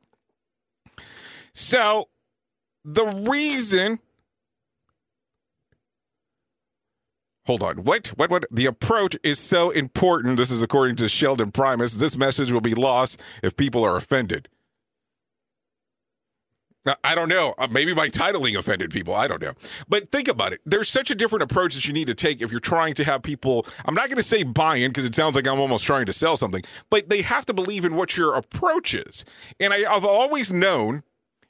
So, 1.52 2.08
the 2.84 3.06
reason 3.28 3.98
Hold 7.46 7.62
on. 7.64 7.78
What? 7.78 8.08
What? 8.08 8.30
What? 8.30 8.44
The 8.52 8.66
approach 8.66 9.16
is 9.24 9.40
so 9.40 9.70
important. 9.70 10.36
This 10.36 10.52
is 10.52 10.62
according 10.62 10.94
to 10.96 11.08
Sheldon 11.08 11.50
Primus. 11.50 11.96
This 11.96 12.16
message 12.16 12.52
will 12.52 12.60
be 12.60 12.74
lost 12.74 13.20
if 13.42 13.56
people 13.56 13.82
are 13.82 13.96
offended. 13.96 14.48
Now, 16.86 16.96
I 17.04 17.14
don't 17.14 17.28
know. 17.28 17.54
Uh, 17.58 17.68
maybe 17.70 17.94
my 17.94 18.08
titling 18.08 18.58
offended 18.58 18.90
people. 18.90 19.14
I 19.14 19.28
don't 19.28 19.42
know. 19.42 19.52
But 19.88 20.08
think 20.08 20.28
about 20.28 20.52
it. 20.52 20.60
There's 20.64 20.88
such 20.88 21.10
a 21.10 21.14
different 21.14 21.42
approach 21.42 21.74
that 21.74 21.86
you 21.86 21.92
need 21.92 22.06
to 22.06 22.14
take 22.14 22.40
if 22.40 22.50
you're 22.50 22.60
trying 22.60 22.94
to 22.94 23.04
have 23.04 23.22
people. 23.22 23.66
I'm 23.84 23.94
not 23.94 24.06
going 24.06 24.16
to 24.16 24.22
say 24.22 24.42
buy 24.44 24.76
in 24.76 24.90
because 24.90 25.04
it 25.04 25.14
sounds 25.14 25.36
like 25.36 25.46
I'm 25.46 25.60
almost 25.60 25.84
trying 25.84 26.06
to 26.06 26.12
sell 26.12 26.36
something, 26.36 26.62
but 26.88 27.10
they 27.10 27.22
have 27.22 27.44
to 27.46 27.52
believe 27.52 27.84
in 27.84 27.96
what 27.96 28.16
your 28.16 28.34
approach 28.34 28.94
is. 28.94 29.24
And 29.58 29.72
I, 29.74 29.84
I've 29.92 30.04
always 30.04 30.52
known, 30.52 31.02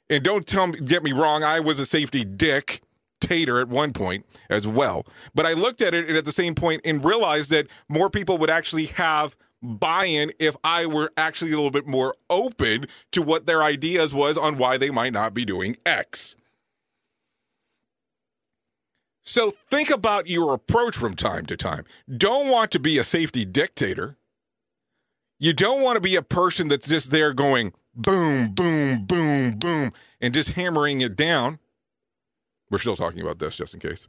and 0.09 0.23
don't 0.23 0.45
tell 0.45 0.67
me, 0.67 0.79
get 0.81 1.01
me 1.01 1.13
wrong, 1.13 1.43
I 1.43 1.61
was 1.61 1.79
a 1.79 1.85
safety 1.85 2.25
dick 2.25 2.81
tater 3.21 3.61
at 3.61 3.69
one 3.69 3.93
point 3.93 4.25
as 4.49 4.67
well. 4.67 5.05
But 5.33 5.45
I 5.45 5.53
looked 5.53 5.81
at 5.81 5.93
it 5.93 6.09
at 6.09 6.25
the 6.25 6.31
same 6.33 6.55
point 6.55 6.81
and 6.83 7.05
realized 7.05 7.51
that 7.51 7.67
more 7.87 8.09
people 8.09 8.37
would 8.39 8.49
actually 8.49 8.87
have 8.87 9.37
buy-in 9.61 10.31
if 10.39 10.55
I 10.63 10.85
were 10.85 11.11
actually 11.15 11.51
a 11.51 11.55
little 11.55 11.71
bit 11.71 11.87
more 11.87 12.15
open 12.29 12.87
to 13.11 13.21
what 13.21 13.45
their 13.45 13.63
ideas 13.63 14.13
was 14.13 14.37
on 14.37 14.57
why 14.57 14.77
they 14.77 14.89
might 14.89 15.13
not 15.13 15.33
be 15.33 15.45
doing 15.45 15.77
X. 15.85 16.35
So 19.23 19.51
think 19.69 19.91
about 19.91 20.27
your 20.27 20.53
approach 20.53 20.97
from 20.97 21.15
time 21.15 21.45
to 21.45 21.55
time. 21.55 21.85
Don't 22.17 22.49
want 22.49 22.71
to 22.71 22.79
be 22.79 22.97
a 22.97 23.03
safety 23.03 23.45
dictator. 23.45 24.17
You 25.39 25.53
don't 25.53 25.81
want 25.81 25.95
to 25.95 26.01
be 26.01 26.15
a 26.15 26.21
person 26.21 26.67
that's 26.67 26.87
just 26.87 27.11
there 27.11 27.33
going 27.33 27.73
boom, 27.93 28.49
boom, 28.49 29.05
boom, 29.05 29.51
boom, 29.51 29.91
and 30.19 30.33
just 30.33 30.51
hammering 30.51 31.01
it 31.01 31.15
down. 31.15 31.59
We're 32.69 32.79
still 32.79 32.95
talking 32.95 33.21
about 33.21 33.39
this 33.39 33.57
just 33.57 33.73
in 33.73 33.79
case. 33.79 34.07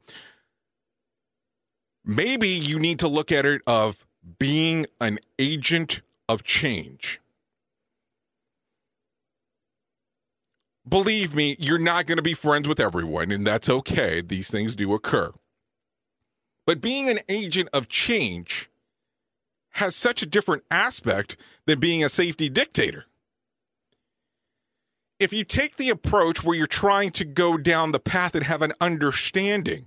Maybe 2.05 2.49
you 2.49 2.79
need 2.79 2.99
to 3.01 3.09
look 3.09 3.33
at 3.33 3.45
it 3.45 3.63
of 3.67 4.07
being 4.39 4.87
an 5.01 5.19
agent 5.39 6.03
of 6.29 6.43
change. 6.43 7.21
Believe 10.89 11.35
me, 11.35 11.57
you're 11.59 11.79
not 11.79 12.07
going 12.07 12.17
to 12.17 12.23
be 12.23 12.35
friends 12.35 12.67
with 12.67 12.81
everyone, 12.81 13.31
and 13.31 13.47
that's 13.47 13.69
okay. 13.69 14.21
These 14.21 14.51
things 14.51 14.75
do 14.75 14.93
occur. 14.95 15.33
But 16.67 16.81
being 16.81 17.09
an 17.09 17.21
agent 17.29 17.69
of 17.73 17.89
change 17.89 18.69
has 19.77 19.97
such 19.97 20.23
a 20.23 20.27
different 20.27 20.65
aspect 20.71 21.37
than 21.67 21.81
being 21.81 22.05
a 22.05 22.09
safety 22.09 22.49
dictator 22.49 23.07
if 25.23 25.33
you 25.33 25.45
take 25.45 25.77
the 25.77 25.89
approach 25.89 26.43
where 26.43 26.57
you're 26.57 26.67
trying 26.67 27.11
to 27.13 27.25
go 27.25 27.57
down 27.57 27.93
the 27.93 28.01
path 28.01 28.35
and 28.35 28.45
have 28.45 28.61
an 28.61 28.73
understanding 28.81 29.87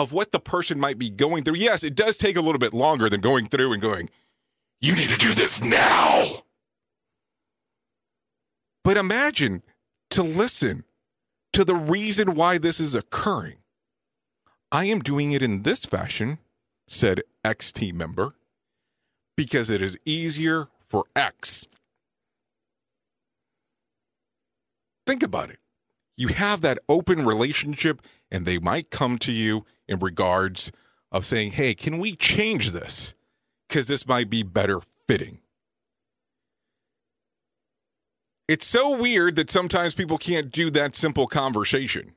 of 0.00 0.12
what 0.12 0.32
the 0.32 0.40
person 0.40 0.80
might 0.80 0.98
be 0.98 1.10
going 1.10 1.44
through, 1.44 1.56
yes, 1.56 1.82
it 1.82 1.94
does 1.94 2.16
take 2.16 2.36
a 2.36 2.40
little 2.40 2.58
bit 2.58 2.74
longer 2.74 3.08
than 3.08 3.20
going 3.20 3.48
through 3.48 3.72
and 3.72 3.82
going, 3.82 4.10
you 4.80 4.94
need 4.94 5.08
to 5.10 5.18
do 5.18 5.34
this 5.34 5.62
now. 5.62 6.24
But 8.82 8.96
imagine 8.96 9.62
to 10.10 10.22
listen 10.22 10.84
to 11.52 11.64
the 11.64 11.74
reason 11.74 12.34
why 12.34 12.58
this 12.58 12.80
is 12.80 12.94
occurring. 12.94 13.58
I 14.72 14.86
am 14.86 15.00
doing 15.00 15.32
it 15.32 15.42
in 15.42 15.62
this 15.62 15.84
fashion, 15.84 16.38
said 16.88 17.22
X 17.44 17.72
team 17.72 17.98
member, 17.98 18.34
because 19.36 19.68
it 19.68 19.82
is 19.82 19.98
easier 20.04 20.68
for 20.88 21.04
X. 21.14 21.66
think 25.10 25.24
about 25.24 25.50
it. 25.50 25.58
You 26.16 26.28
have 26.28 26.60
that 26.60 26.78
open 26.88 27.26
relationship, 27.26 28.00
and 28.30 28.46
they 28.46 28.58
might 28.60 28.90
come 28.90 29.18
to 29.18 29.32
you 29.32 29.64
in 29.90 29.98
regards 29.98 30.72
of 31.12 31.26
saying, 31.26 31.52
hey, 31.52 31.74
can 31.74 31.98
we 31.98 32.14
change 32.14 32.70
this? 32.70 33.12
Because 33.68 33.88
this 33.88 34.06
might 34.06 34.30
be 34.30 34.42
better 34.42 34.80
fitting. 35.06 35.40
It's 38.48 38.66
so 38.66 39.00
weird 39.00 39.36
that 39.36 39.50
sometimes 39.50 39.94
people 39.94 40.18
can't 40.18 40.50
do 40.50 40.70
that 40.70 40.96
simple 40.96 41.26
conversation. 41.26 42.14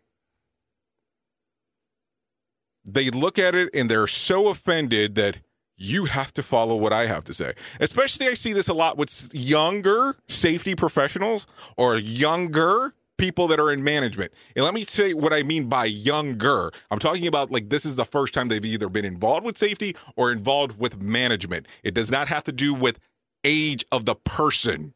They 2.86 3.10
look 3.10 3.38
at 3.40 3.56
it 3.56 3.70
and 3.74 3.90
they're 3.90 4.08
so 4.08 4.50
offended 4.50 5.16
that 5.16 5.38
you 5.76 6.06
have 6.06 6.34
to 6.36 6.44
follow 6.44 6.76
what 6.76 6.94
I 6.94 7.08
have 7.08 7.24
to 7.26 7.34
say. 7.34 7.54
Especially, 7.80 8.28
I 8.28 8.36
see 8.36 8.54
this 8.54 8.68
a 8.68 8.74
lot 8.74 8.98
with 8.98 9.34
younger 9.34 10.16
safety 10.28 10.76
professionals 10.76 11.48
or 11.78 11.98
younger 11.98 12.94
people 13.24 13.48
that 13.48 13.58
are 13.58 13.72
in 13.72 13.82
management. 13.82 14.34
And 14.54 14.66
let 14.66 14.74
me 14.74 14.84
say 14.84 15.14
what 15.14 15.32
I 15.32 15.44
mean 15.44 15.70
by 15.70 15.86
younger. 15.86 16.72
I'm 16.92 17.00
talking 17.00 17.26
about 17.26 17.52
like 17.52 17.70
this 17.70 17.86
is 17.86 17.96
the 17.96 18.04
first 18.04 18.34
time 18.34 18.50
they've 18.50 18.66
either 18.66 18.90
been 18.90 19.06
involved 19.06 19.46
with 19.46 19.58
safety 19.58 19.96
or 20.18 20.30
involved 20.30 20.78
with 20.78 21.02
management. 21.02 21.66
It 21.84 21.94
does 21.94 22.12
not 22.12 22.28
have 22.28 22.44
to 22.44 22.52
do 22.52 22.74
with 22.74 23.00
age 23.46 23.86
of 23.94 24.04
the 24.04 24.16
person. 24.16 24.94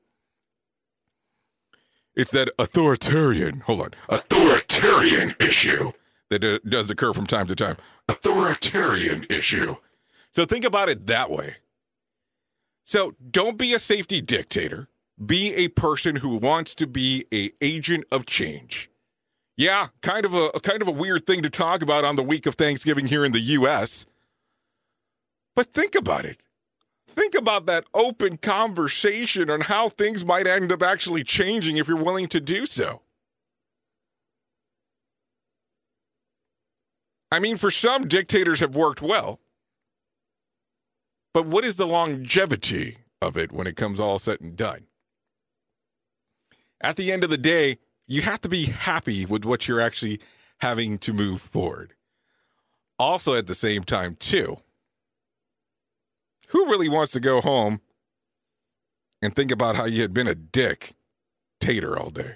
It's 2.17 2.32
that 2.32 2.49
authoritarian, 2.59 3.61
hold 3.61 3.82
on, 3.82 3.91
authoritarian 4.09 5.34
issue 5.39 5.91
that 6.30 6.61
does 6.67 6.89
occur 6.89 7.13
from 7.13 7.28
time 7.28 7.47
to 7.47 7.55
time. 7.55 7.78
Authoritarian 8.09 9.25
issue. 9.30 9.78
So 10.32 10.43
think 10.43 10.65
about 10.65 10.89
it 10.89 11.07
that 11.07 11.32
way. 11.32 11.57
So 12.84 13.15
don't 13.32 13.57
be 13.57 13.73
a 13.73 13.80
safety 13.80 14.19
dictator. 14.19 14.89
Be 15.24 15.53
a 15.55 15.70
person 15.70 16.18
who 16.18 16.38
wants 16.38 16.76
to 16.76 16.88
be 16.88 17.26
a 17.34 17.51
agent 17.61 18.05
of 18.11 18.26
change. 18.26 18.89
Yeah, 19.55 19.88
kind 20.01 20.26
of 20.26 20.34
a 20.36 20.51
kind 20.59 20.82
of 20.84 20.88
a 20.88 20.91
weird 20.91 21.26
thing 21.26 21.41
to 21.41 21.49
talk 21.49 21.82
about 21.82 22.05
on 22.05 22.15
the 22.15 22.24
week 22.24 22.45
of 22.45 22.55
Thanksgiving 22.55 23.07
here 23.07 23.26
in 23.26 23.32
the 23.32 23.39
US. 23.39 24.05
But 25.55 25.68
think 25.68 25.95
about 25.95 26.26
it. 26.26 26.38
Think 27.07 27.34
about 27.34 27.65
that 27.65 27.86
open 27.95 28.38
conversation 28.38 29.49
on 29.49 29.61
how 29.61 29.89
things 29.89 30.24
might 30.24 30.45
end 30.45 30.72
up 30.72 30.84
actually 30.84 31.24
changing 31.24 31.78
if 31.78 31.88
you're 31.88 31.97
willing 31.97 32.28
to 32.28 32.39
do 32.39 32.68
so. 32.68 33.01
I 37.32 37.39
mean, 37.39 37.57
for 37.57 37.72
some, 37.72 38.07
dictators 38.07 38.59
have 38.59 38.76
worked 38.76 39.01
well. 39.01 39.39
But 41.34 41.47
what 41.47 41.65
is 41.65 41.78
the 41.78 41.88
longevity 41.88 42.97
of 43.22 43.36
it 43.36 43.51
when 43.51 43.68
it 43.68 43.76
comes 43.76 43.99
all 43.99 44.20
said 44.20 44.41
and 44.41 44.55
done? 44.55 44.86
At 46.82 46.95
the 46.95 47.11
end 47.11 47.23
of 47.23 47.30
the 47.30 47.38
day, 47.38 47.80
you 48.07 48.21
have 48.21 48.41
to 48.41 48.49
be 48.49 48.65
happy 48.65 49.25
with 49.25 49.45
what 49.45 49.67
you're 49.67 49.82
actually 49.82 50.19
having 50.59 50.97
to 50.99 51.13
move 51.13 51.41
forward. 51.41 51.93
Also, 52.99 53.36
at 53.36 53.47
the 53.47 53.55
same 53.55 53.84
time, 53.84 54.15
too, 54.15 54.57
who 56.49 56.65
really 56.65 56.89
wants 56.89 57.11
to 57.13 57.19
go 57.19 57.41
home 57.41 57.82
and 59.21 59.36
think 59.36 59.51
about 59.51 59.75
how 59.75 59.86
you 59.86 60.01
had 60.01 60.13
been 60.13 60.28
a 60.28 60.36
dick 60.36 60.95
tater 61.59 61.97
all 61.97 62.09
day? 62.09 62.36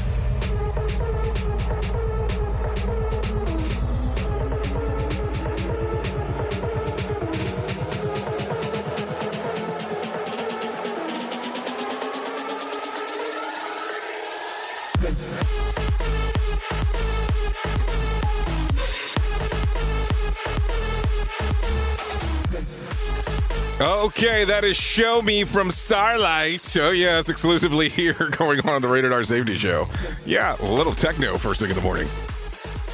Okay, 24.01 24.45
that 24.45 24.63
is 24.63 24.77
Show 24.77 25.21
Me 25.21 25.43
from 25.43 25.69
Starlight. 25.69 26.75
Oh, 26.79 26.89
yeah, 26.89 27.19
it's 27.19 27.29
exclusively 27.29 27.87
here 27.89 28.31
going 28.31 28.59
on 28.61 28.69
on 28.69 28.81
the 28.81 28.87
Rated 28.87 29.13
R 29.13 29.23
Safety 29.23 29.59
Show. 29.59 29.85
Yeah, 30.25 30.55
a 30.59 30.65
little 30.65 30.95
techno 30.95 31.37
first 31.37 31.59
thing 31.59 31.69
in 31.69 31.75
the 31.75 31.83
morning. 31.83 32.07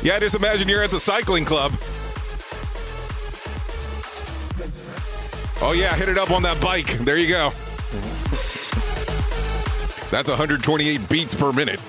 Yeah, 0.03 0.19
just 0.19 0.35
imagine 0.35 0.67
you're 0.67 0.83
at 0.83 0.91
the 0.91 0.99
cycling 0.99 1.45
club. 1.45 1.71
Oh, 5.61 5.71
yeah, 5.73 5.95
hit 5.95 6.09
it 6.09 6.17
up 6.17 6.29
on 6.31 6.43
that 6.43 6.59
bike. 6.59 6.97
There 6.97 7.17
you 7.17 7.29
go. 7.29 7.51
That's 10.11 10.27
128 10.27 11.07
beats 11.07 11.33
per 11.33 11.53
minute. 11.53 11.79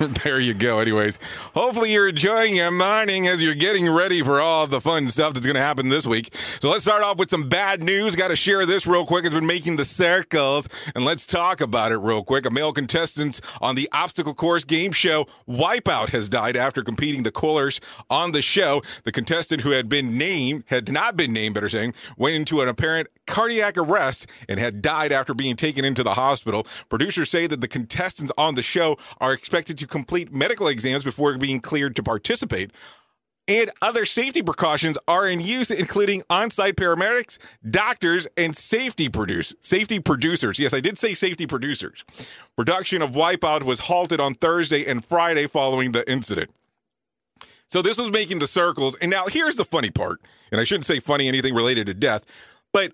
there 0.24 0.40
you 0.40 0.54
go. 0.54 0.78
Anyways, 0.78 1.18
hopefully 1.52 1.92
you're 1.92 2.08
enjoying 2.08 2.56
your 2.56 2.70
morning 2.70 3.26
as 3.26 3.42
you're 3.42 3.54
getting 3.54 3.90
ready 3.90 4.22
for 4.22 4.40
all 4.40 4.66
the 4.66 4.80
fun 4.80 5.10
stuff 5.10 5.34
that's 5.34 5.44
going 5.44 5.56
to 5.56 5.60
happen 5.60 5.90
this 5.90 6.06
week. 6.06 6.34
So 6.60 6.70
let's 6.70 6.84
start 6.84 7.02
off 7.02 7.18
with 7.18 7.28
some 7.28 7.50
bad 7.50 7.82
news. 7.82 8.16
Got 8.16 8.28
to 8.28 8.36
share 8.36 8.64
this 8.64 8.86
real 8.86 9.04
quick. 9.04 9.26
It's 9.26 9.34
been 9.34 9.46
making 9.46 9.76
the 9.76 9.84
circles, 9.84 10.68
and 10.94 11.04
let's 11.04 11.26
talk 11.26 11.60
about 11.60 11.92
it 11.92 11.98
real 11.98 12.24
quick. 12.24 12.46
A 12.46 12.50
male 12.50 12.72
contestant 12.72 13.42
on 13.60 13.74
the 13.74 13.90
obstacle 13.92 14.32
course 14.32 14.64
game 14.64 14.92
show 14.92 15.26
Wipeout 15.46 16.08
has 16.10 16.30
died 16.30 16.56
after 16.56 16.82
competing 16.82 17.22
the 17.22 17.32
coolers 17.32 17.78
on 18.08 18.32
the 18.32 18.40
show. 18.40 18.80
The 19.04 19.12
contestant 19.12 19.60
who 19.62 19.72
had 19.72 19.90
been 19.90 20.16
named, 20.16 20.64
had 20.68 20.90
not 20.90 21.14
been 21.14 21.34
named, 21.34 21.56
better 21.56 21.68
saying, 21.68 21.92
went 22.16 22.36
into 22.36 22.62
an 22.62 22.68
apparent 22.68 23.08
cardiac 23.30 23.78
arrest 23.78 24.26
and 24.48 24.60
had 24.60 24.82
died 24.82 25.12
after 25.12 25.32
being 25.32 25.56
taken 25.56 25.84
into 25.84 26.02
the 26.02 26.14
hospital. 26.14 26.66
Producers 26.90 27.30
say 27.30 27.46
that 27.46 27.60
the 27.62 27.68
contestants 27.68 28.32
on 28.36 28.56
the 28.56 28.62
show 28.62 28.98
are 29.20 29.32
expected 29.32 29.78
to 29.78 29.86
complete 29.86 30.34
medical 30.34 30.68
exams 30.68 31.04
before 31.04 31.38
being 31.38 31.60
cleared 31.60 31.96
to 31.96 32.02
participate. 32.02 32.72
And 33.48 33.70
other 33.82 34.04
safety 34.04 34.42
precautions 34.42 34.96
are 35.08 35.26
in 35.26 35.40
use, 35.40 35.70
including 35.70 36.22
on-site 36.30 36.76
paramedics, 36.76 37.38
doctors, 37.68 38.28
and 38.36 38.56
safety 38.56 39.08
produce 39.08 39.54
safety 39.60 39.98
producers. 39.98 40.58
Yes, 40.58 40.74
I 40.74 40.80
did 40.80 40.98
say 40.98 41.14
safety 41.14 41.46
producers. 41.46 42.04
Production 42.56 43.02
of 43.02 43.10
Wipeout 43.10 43.64
was 43.64 43.80
halted 43.80 44.20
on 44.20 44.34
Thursday 44.34 44.86
and 44.86 45.04
Friday 45.04 45.46
following 45.46 45.92
the 45.92 46.08
incident. 46.08 46.50
So 47.66 47.82
this 47.82 47.96
was 47.96 48.10
making 48.10 48.40
the 48.40 48.46
circles. 48.46 48.96
And 48.96 49.10
now 49.10 49.26
here's 49.26 49.56
the 49.56 49.64
funny 49.64 49.90
part. 49.90 50.20
And 50.52 50.60
I 50.60 50.64
shouldn't 50.64 50.86
say 50.86 51.00
funny 51.00 51.26
anything 51.26 51.54
related 51.54 51.86
to 51.86 51.94
death, 51.94 52.24
but 52.72 52.92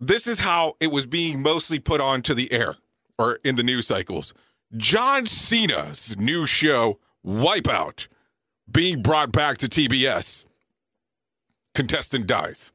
this 0.00 0.26
is 0.26 0.40
how 0.40 0.74
it 0.80 0.90
was 0.90 1.06
being 1.06 1.42
mostly 1.42 1.78
put 1.78 2.00
onto 2.00 2.34
the 2.34 2.52
air 2.52 2.76
or 3.18 3.38
in 3.44 3.56
the 3.56 3.62
news 3.62 3.86
cycles. 3.86 4.32
John 4.76 5.26
Cena's 5.26 6.16
new 6.18 6.46
show, 6.46 6.98
Wipeout, 7.26 8.08
being 8.70 9.02
brought 9.02 9.32
back 9.32 9.58
to 9.58 9.68
TBS. 9.68 10.44
Contestant 11.74 12.26
dies. 12.26 12.72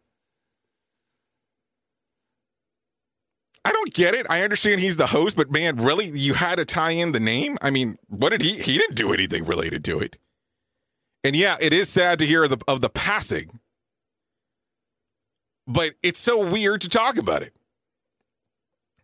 I 3.66 3.72
don't 3.72 3.94
get 3.94 4.14
it. 4.14 4.26
I 4.30 4.44
understand 4.44 4.82
he's 4.82 4.98
the 4.98 5.08
host, 5.08 5.38
but 5.38 5.52
man, 5.52 5.78
really, 5.78 6.08
you 6.08 6.34
had 6.34 6.56
to 6.56 6.66
tie 6.66 6.92
in 6.92 7.14
the 7.14 7.20
name? 7.20 7.58
I 7.62 7.70
mean, 7.70 7.96
what 8.08 8.30
did 8.30 8.42
he? 8.42 8.62
He 8.62 8.78
didn't 8.78 8.96
do 8.96 9.14
anything 9.14 9.46
related 9.46 9.86
to 9.86 10.00
it. 10.00 10.18
And 11.24 11.36
yeah, 11.36 11.56
it 11.62 11.72
is 11.72 11.88
sad 11.88 12.20
to 12.20 12.26
hear 12.26 12.44
of 12.44 12.50
the, 12.50 12.58
of 12.68 12.82
the 12.82 12.90
passing, 12.90 13.60
but 15.68 15.94
it's 16.02 16.20
so 16.20 16.50
weird 16.50 16.82
to 16.82 16.90
talk 16.90 17.18
about 17.18 17.42
it. 17.42 17.54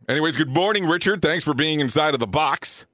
Anyways, 0.07 0.37
good 0.37 0.53
morning, 0.53 0.85
Richard. 0.85 1.21
Thanks 1.21 1.43
for 1.43 1.53
being 1.53 1.79
inside 1.79 2.13
of 2.13 2.19
the 2.19 2.27
box. 2.27 2.85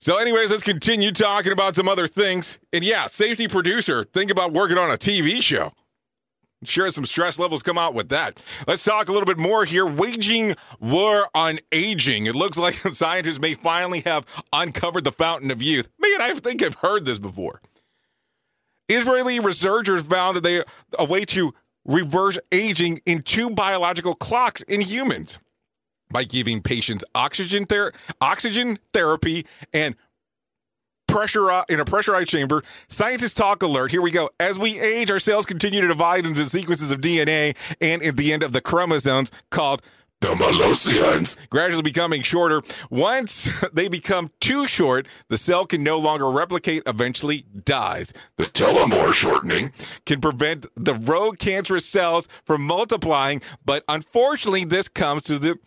So, 0.00 0.18
anyways, 0.18 0.50
let's 0.50 0.62
continue 0.62 1.12
talking 1.12 1.52
about 1.52 1.76
some 1.76 1.88
other 1.88 2.08
things. 2.08 2.58
And 2.72 2.82
yeah, 2.82 3.06
safety 3.06 3.46
producer, 3.46 4.02
think 4.02 4.30
about 4.30 4.52
working 4.52 4.78
on 4.78 4.90
a 4.90 4.96
TV 4.96 5.42
show. 5.42 5.72
Sure, 6.64 6.90
some 6.90 7.06
stress 7.06 7.38
levels 7.38 7.62
come 7.62 7.78
out 7.78 7.94
with 7.94 8.10
that. 8.10 8.42
Let's 8.66 8.82
talk 8.82 9.08
a 9.08 9.12
little 9.12 9.26
bit 9.26 9.38
more 9.38 9.64
here. 9.64 9.86
Waging 9.86 10.56
war 10.78 11.26
on 11.34 11.58
aging. 11.72 12.26
It 12.26 12.34
looks 12.34 12.58
like 12.58 12.74
scientists 12.94 13.40
may 13.40 13.54
finally 13.54 14.00
have 14.00 14.26
uncovered 14.52 15.04
the 15.04 15.12
fountain 15.12 15.50
of 15.50 15.62
youth. 15.62 15.88
Man, 15.98 16.20
I 16.20 16.34
think 16.34 16.62
I've 16.62 16.74
heard 16.76 17.04
this 17.04 17.18
before. 17.18 17.62
Israeli 18.88 19.38
researchers 19.38 20.02
found 20.02 20.36
that 20.36 20.42
they 20.42 20.62
a 20.98 21.04
way 21.04 21.24
to 21.26 21.54
reverse 21.90 22.38
aging 22.52 23.00
in 23.04 23.22
two 23.22 23.50
biological 23.50 24.14
clocks 24.14 24.62
in 24.62 24.80
humans 24.80 25.38
by 26.10 26.24
giving 26.24 26.62
patients 26.62 27.04
oxygen 27.14 27.66
ther- 27.66 27.92
oxygen 28.20 28.78
therapy 28.92 29.44
and 29.72 29.96
pressure 31.08 31.50
in 31.68 31.80
a 31.80 31.84
pressurized 31.84 32.28
chamber. 32.28 32.62
Scientists 32.88 33.34
talk 33.34 33.62
alert. 33.62 33.90
Here 33.90 34.00
we 34.00 34.12
go. 34.12 34.30
As 34.38 34.58
we 34.58 34.78
age, 34.78 35.10
our 35.10 35.18
cells 35.18 35.44
continue 35.44 35.80
to 35.80 35.88
divide 35.88 36.24
into 36.24 36.44
sequences 36.44 36.92
of 36.92 37.00
DNA 37.00 37.56
and 37.80 38.02
at 38.02 38.16
the 38.16 38.32
end 38.32 38.44
of 38.44 38.52
the 38.52 38.60
chromosomes 38.60 39.30
called 39.50 39.82
the 40.20 40.28
Malosians, 40.28 41.36
gradually 41.48 41.82
becoming 41.82 42.22
shorter. 42.22 42.62
Once 42.90 43.48
they 43.72 43.88
become 43.88 44.30
too 44.40 44.68
short, 44.68 45.06
the 45.28 45.38
cell 45.38 45.66
can 45.66 45.82
no 45.82 45.96
longer 45.96 46.30
replicate, 46.30 46.82
eventually 46.86 47.46
dies. 47.64 48.12
The 48.36 48.44
telomere 48.44 49.12
shortening 49.12 49.72
can 50.04 50.20
prevent 50.20 50.66
the 50.76 50.94
rogue 50.94 51.38
cancerous 51.38 51.86
cells 51.86 52.28
from 52.44 52.62
multiplying, 52.62 53.40
but 53.64 53.82
unfortunately, 53.88 54.64
this 54.64 54.88
comes 54.88 55.24
to 55.24 55.38
the 55.38 55.58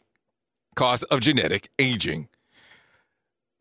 cost 0.75 1.03
of 1.09 1.19
genetic 1.19 1.69
aging. 1.79 2.27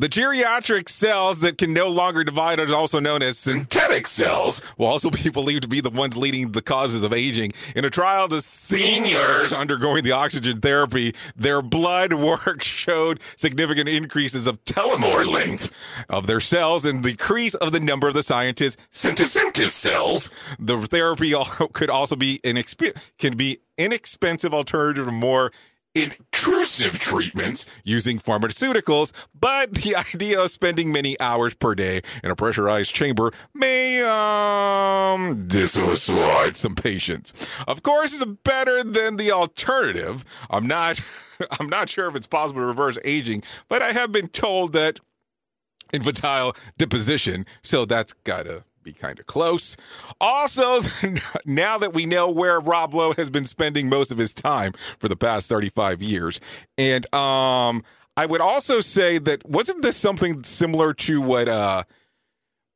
The 0.03 0.09
geriatric 0.09 0.88
cells 0.88 1.42
that 1.42 1.59
can 1.59 1.72
no 1.72 1.86
longer 1.86 2.24
divide 2.24 2.59
are 2.59 2.74
also 2.74 2.98
known 2.98 3.22
as 3.22 3.38
synthetic 3.38 4.09
cells, 4.09 4.61
will 4.76 4.88
also 4.88 5.11
be 5.11 5.28
believed 5.32 5.62
to 5.62 5.68
be 5.68 5.80
the 5.80 5.90
ones 5.90 6.16
leading 6.16 6.50
the 6.50 6.61
causes 6.61 7.05
of 7.05 7.12
aging. 7.12 7.53
In 7.76 7.84
a 7.84 7.90
trial, 7.90 8.26
the 8.26 8.40
seniors 8.40 9.53
undergoing 9.53 10.03
the 10.03 10.11
oxygen 10.11 10.61
therapy, 10.61 11.14
their 11.36 11.62
blood 11.62 12.14
work 12.14 12.64
showed 12.64 13.20
significant 13.36 13.88
increases 13.88 14.48
of 14.48 14.64
telomere 14.64 15.24
length 15.24 15.70
of 16.09 16.26
their 16.26 16.40
cells 16.40 16.84
and 16.84 17.05
decrease 17.05 17.55
of 17.55 17.70
the 17.70 17.78
number 17.78 18.09
of 18.09 18.14
the 18.14 18.24
scientists' 18.24 18.84
synthesis 18.90 19.72
cells. 19.72 20.30
The 20.59 20.78
therapy 20.78 21.32
could 21.74 21.90
also 21.90 22.16
be 22.16 22.40
an 22.42 22.57
exp- 22.57 22.96
can 23.18 23.36
be 23.36 23.61
inexpensive 23.78 24.53
alternative 24.53 25.07
to 25.07 25.12
more 25.12 25.53
intrusive 25.95 26.99
treatments 26.99 27.66
using 27.84 28.18
pharmaceuticals, 28.18 29.12
but 29.38 29.74
the 29.74 29.97
idea 30.14 30.40
of 30.40 30.51
spending 30.51 30.93
many 30.93 31.18
hours 31.20 31.55
per 31.55 31.74
day 31.74 32.03
in 32.22 32.30
a 32.30 32.36
pressurized 32.36 32.95
chamber 32.95 33.32
may 33.55 34.03
um 34.03 35.47
dissuade 35.47 36.57
some 36.57 36.74
patients. 36.74 37.32
Of 37.66 37.82
course, 37.82 38.14
it's 38.14 38.24
better 38.45 38.82
than 38.82 39.16
the 39.16 39.32
alternative. 39.32 40.24
I'm 40.51 40.66
not 40.66 41.01
I'm 41.61 41.68
not 41.68 41.88
sure 41.88 42.09
if 42.09 42.16
it's 42.16 42.26
possible 42.26 42.61
to 42.61 42.66
reverse 42.66 42.99
aging, 43.05 43.43
but 43.68 43.82
I 43.82 43.93
have 43.93 44.12
been 44.12 44.28
told 44.28 44.72
that 44.72 45.01
infantile 45.93 46.57
deposition, 46.78 47.45
so 47.62 47.84
that's 47.84 48.12
gotta 48.24 48.64
be 48.83 48.93
kind 48.93 49.18
of 49.18 49.26
close. 49.26 49.76
Also, 50.20 50.80
now 51.45 51.78
that 51.78 51.95
we 51.95 52.07
know 52.07 52.30
where 52.30 52.61
Rob 52.61 52.95
Lowe 52.95 53.12
has 53.14 53.30
been 53.30 53.47
spending 53.47 53.89
most 53.89 54.11
of 54.11 54.18
his 54.18 54.33
time 54.35 54.72
for 54.99 55.09
the 55.09 55.16
past 55.16 55.49
35 55.49 56.03
years, 56.03 56.41
and 56.76 57.05
um, 57.14 57.83
I 58.16 58.26
would 58.26 58.41
also 58.41 58.80
say 58.80 59.18
that 59.18 59.49
wasn't 59.49 59.83
this 59.83 59.97
something 59.97 60.43
similar 60.43 60.95
to 60.95 61.20
what 61.20 61.49
uh, 61.49 61.85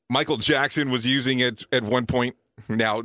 Michael 0.08 0.38
Jackson 0.38 0.90
was 0.90 1.04
using 1.04 1.42
at 1.42 1.64
at 1.72 1.82
one 1.82 2.06
point? 2.06 2.36
Now, 2.68 3.02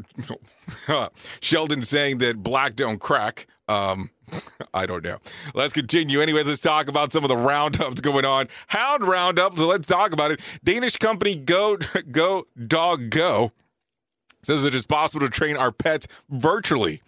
Sheldon 1.41 1.83
saying 1.83 2.19
that 2.19 2.41
black 2.41 2.75
don't 2.75 2.99
crack. 2.99 3.47
Um, 3.67 4.09
I 4.73 4.85
don't 4.85 5.03
know. 5.03 5.17
Let's 5.53 5.73
continue. 5.73 6.21
Anyways, 6.21 6.47
let's 6.47 6.61
talk 6.61 6.87
about 6.87 7.11
some 7.11 7.23
of 7.23 7.29
the 7.29 7.37
roundups 7.37 8.01
going 8.01 8.25
on. 8.25 8.47
Hound 8.67 9.03
roundup. 9.03 9.57
So 9.57 9.67
let's 9.67 9.87
talk 9.87 10.11
about 10.11 10.31
it. 10.31 10.39
Danish 10.63 10.97
company 10.97 11.35
Go 11.35 11.77
Go 12.11 12.47
Dog 12.67 13.09
Go 13.09 13.51
says 14.43 14.65
it 14.65 14.73
is 14.73 14.85
possible 14.85 15.21
to 15.21 15.29
train 15.29 15.55
our 15.55 15.71
pets 15.71 16.07
virtually. 16.29 17.01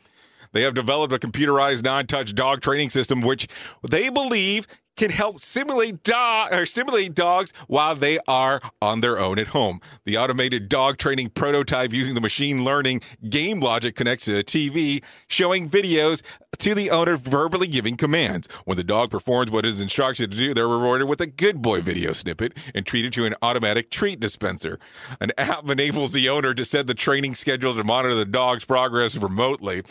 They 0.52 0.62
have 0.62 0.76
developed 0.76 1.12
a 1.14 1.18
computerized 1.18 1.84
non-touch 1.84 2.36
dog 2.36 2.62
training 2.62 2.92
system, 2.92 3.22
which 3.22 3.48
they 3.82 4.10
believe 4.10 4.68
can 4.96 5.10
help 5.10 5.40
simulate 5.40 6.04
dog 6.04 6.54
or 6.54 6.66
stimulate 6.66 7.16
dogs 7.16 7.54
while 7.68 7.96
they 7.96 8.20
are 8.28 8.62
on 8.82 9.02
their 9.02 9.20
own 9.20 9.40
at 9.40 9.48
home. 9.48 9.82
The 10.06 10.18
automated 10.18 10.70
dog 10.70 10.98
training 10.98 11.30
prototype 11.30 11.94
using 11.94 12.16
the 12.16 12.22
machine 12.22 12.64
learning 12.64 13.02
game 13.30 13.60
logic 13.60 13.96
connects 13.96 14.26
to 14.26 14.38
a 14.38 14.44
TV, 14.44 15.04
showing 15.28 15.70
videos 15.70 16.22
to 16.60 16.76
the 16.76 16.92
owner 16.92 17.18
verbally 17.18 17.68
giving 17.68 17.98
commands. 17.98 18.48
When 18.66 18.78
the 18.78 18.84
dog 18.84 19.12
performs 19.12 19.52
what 19.52 19.66
it 19.66 19.70
is 19.70 19.82
instructed 19.82 20.32
to 20.32 20.38
do, 20.38 20.54
they're 20.54 20.68
rewarded 20.68 21.08
with 21.08 21.22
a 21.22 21.28
good 21.28 21.62
boy 21.62 21.82
video 21.82 22.14
snippet 22.14 22.58
and 22.76 22.86
treated 22.86 23.14
to 23.14 23.26
an 23.26 23.36
automatic 23.42 23.90
treat 23.90 24.20
dispenser. 24.20 24.80
An 25.20 25.32
app 25.38 25.70
enables 25.70 26.14
the 26.14 26.30
owner 26.30 26.54
to 26.54 26.66
set 26.66 26.88
the 26.88 26.94
training 26.94 27.36
schedule 27.36 27.76
to 27.76 27.84
monitor 27.84 28.16
the 28.16 28.26
dog's 28.26 28.66
progress 28.66 29.16
remotely. 29.16 29.84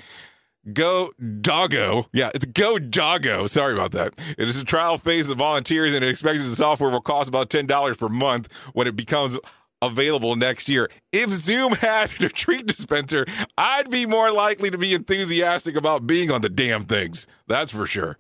Go 0.73 1.13
Doggo. 1.41 2.07
Yeah, 2.13 2.31
it's 2.35 2.45
Go 2.45 2.79
Doggo. 2.79 3.47
Sorry 3.47 3.75
about 3.75 3.91
that. 3.93 4.15
It 4.39 4.49
is 4.49 4.57
a 4.57 4.65
trial 4.65 4.97
phase 4.97 5.29
of 5.29 5.39
volunteers, 5.39 5.95
and 5.95 6.05
it 6.05 6.09
expects 6.11 6.47
the 6.47 6.55
software 6.55 6.91
will 6.91 7.01
cost 7.01 7.29
about 7.29 7.51
$10 7.51 7.99
per 7.99 8.09
month 8.09 8.49
when 8.73 8.87
it 8.87 8.95
becomes 8.95 9.37
available 9.81 10.37
next 10.37 10.69
year. 10.69 10.89
If 11.13 11.31
Zoom 11.31 11.73
had 11.73 12.11
a 12.23 12.29
treat 12.29 12.67
dispenser, 12.67 13.27
I'd 13.59 13.91
be 13.91 14.07
more 14.07 14.31
likely 14.31 14.71
to 14.71 14.79
be 14.79 14.95
enthusiastic 14.95 15.75
about 15.75 16.07
being 16.07 16.31
on 16.31 16.43
the 16.43 16.49
damn 16.49 16.85
things. 16.85 17.27
That's 17.49 17.73
for 17.73 17.87
sure. 17.87 18.17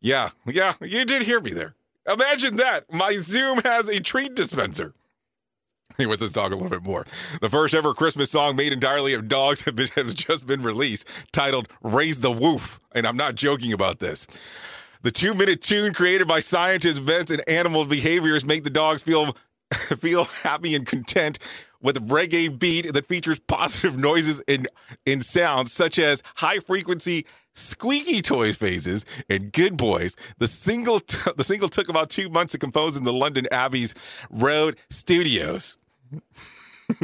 Yeah, 0.00 0.30
yeah, 0.46 0.74
you 0.80 1.04
did 1.04 1.22
hear 1.22 1.40
me 1.40 1.52
there. 1.52 1.74
Imagine 2.10 2.56
that. 2.56 2.92
My 2.92 3.16
Zoom 3.16 3.60
has 3.64 3.88
a 3.88 4.00
treat 4.00 4.34
dispenser. 4.34 4.94
Anyways, 5.98 6.20
let's 6.20 6.32
talk 6.32 6.50
a 6.50 6.54
little 6.54 6.70
bit 6.70 6.82
more. 6.82 7.06
The 7.40 7.48
first 7.48 7.74
ever 7.74 7.94
Christmas 7.94 8.30
song 8.30 8.56
made 8.56 8.72
entirely 8.72 9.14
of 9.14 9.28
dogs 9.28 9.62
been, 9.72 9.88
has 9.94 10.14
just 10.14 10.46
been 10.46 10.62
released, 10.62 11.06
titled 11.32 11.68
Raise 11.82 12.20
the 12.20 12.32
Woof. 12.32 12.80
And 12.92 13.06
I'm 13.06 13.16
not 13.16 13.34
joking 13.34 13.72
about 13.72 14.00
this. 14.00 14.26
The 15.02 15.12
two 15.12 15.34
minute 15.34 15.60
tune 15.60 15.92
created 15.92 16.26
by 16.26 16.40
scientists, 16.40 16.98
vets, 16.98 17.30
and 17.30 17.46
animal 17.48 17.84
behaviors 17.84 18.44
make 18.44 18.64
the 18.64 18.70
dogs 18.70 19.02
feel 19.02 19.36
feel 20.00 20.24
happy 20.24 20.74
and 20.74 20.86
content 20.86 21.38
with 21.80 21.96
a 21.98 22.00
reggae 22.00 22.58
beat 22.58 22.92
that 22.92 23.06
features 23.06 23.38
positive 23.40 23.98
noises 23.98 24.42
and, 24.48 24.68
and 25.06 25.24
sounds 25.24 25.72
such 25.72 25.98
as 25.98 26.22
high 26.36 26.58
frequency 26.58 27.26
squeaky 27.54 28.20
toys 28.20 28.56
phases 28.56 29.04
and 29.28 29.52
good 29.52 29.76
boys 29.76 30.16
the 30.38 30.48
single 30.48 30.98
t- 30.98 31.30
the 31.36 31.44
single 31.44 31.68
took 31.68 31.88
about 31.88 32.10
two 32.10 32.28
months 32.28 32.50
to 32.50 32.58
compose 32.58 32.96
in 32.96 33.04
the 33.04 33.12
london 33.12 33.46
abbey's 33.52 33.94
road 34.28 34.76
studios 34.90 35.76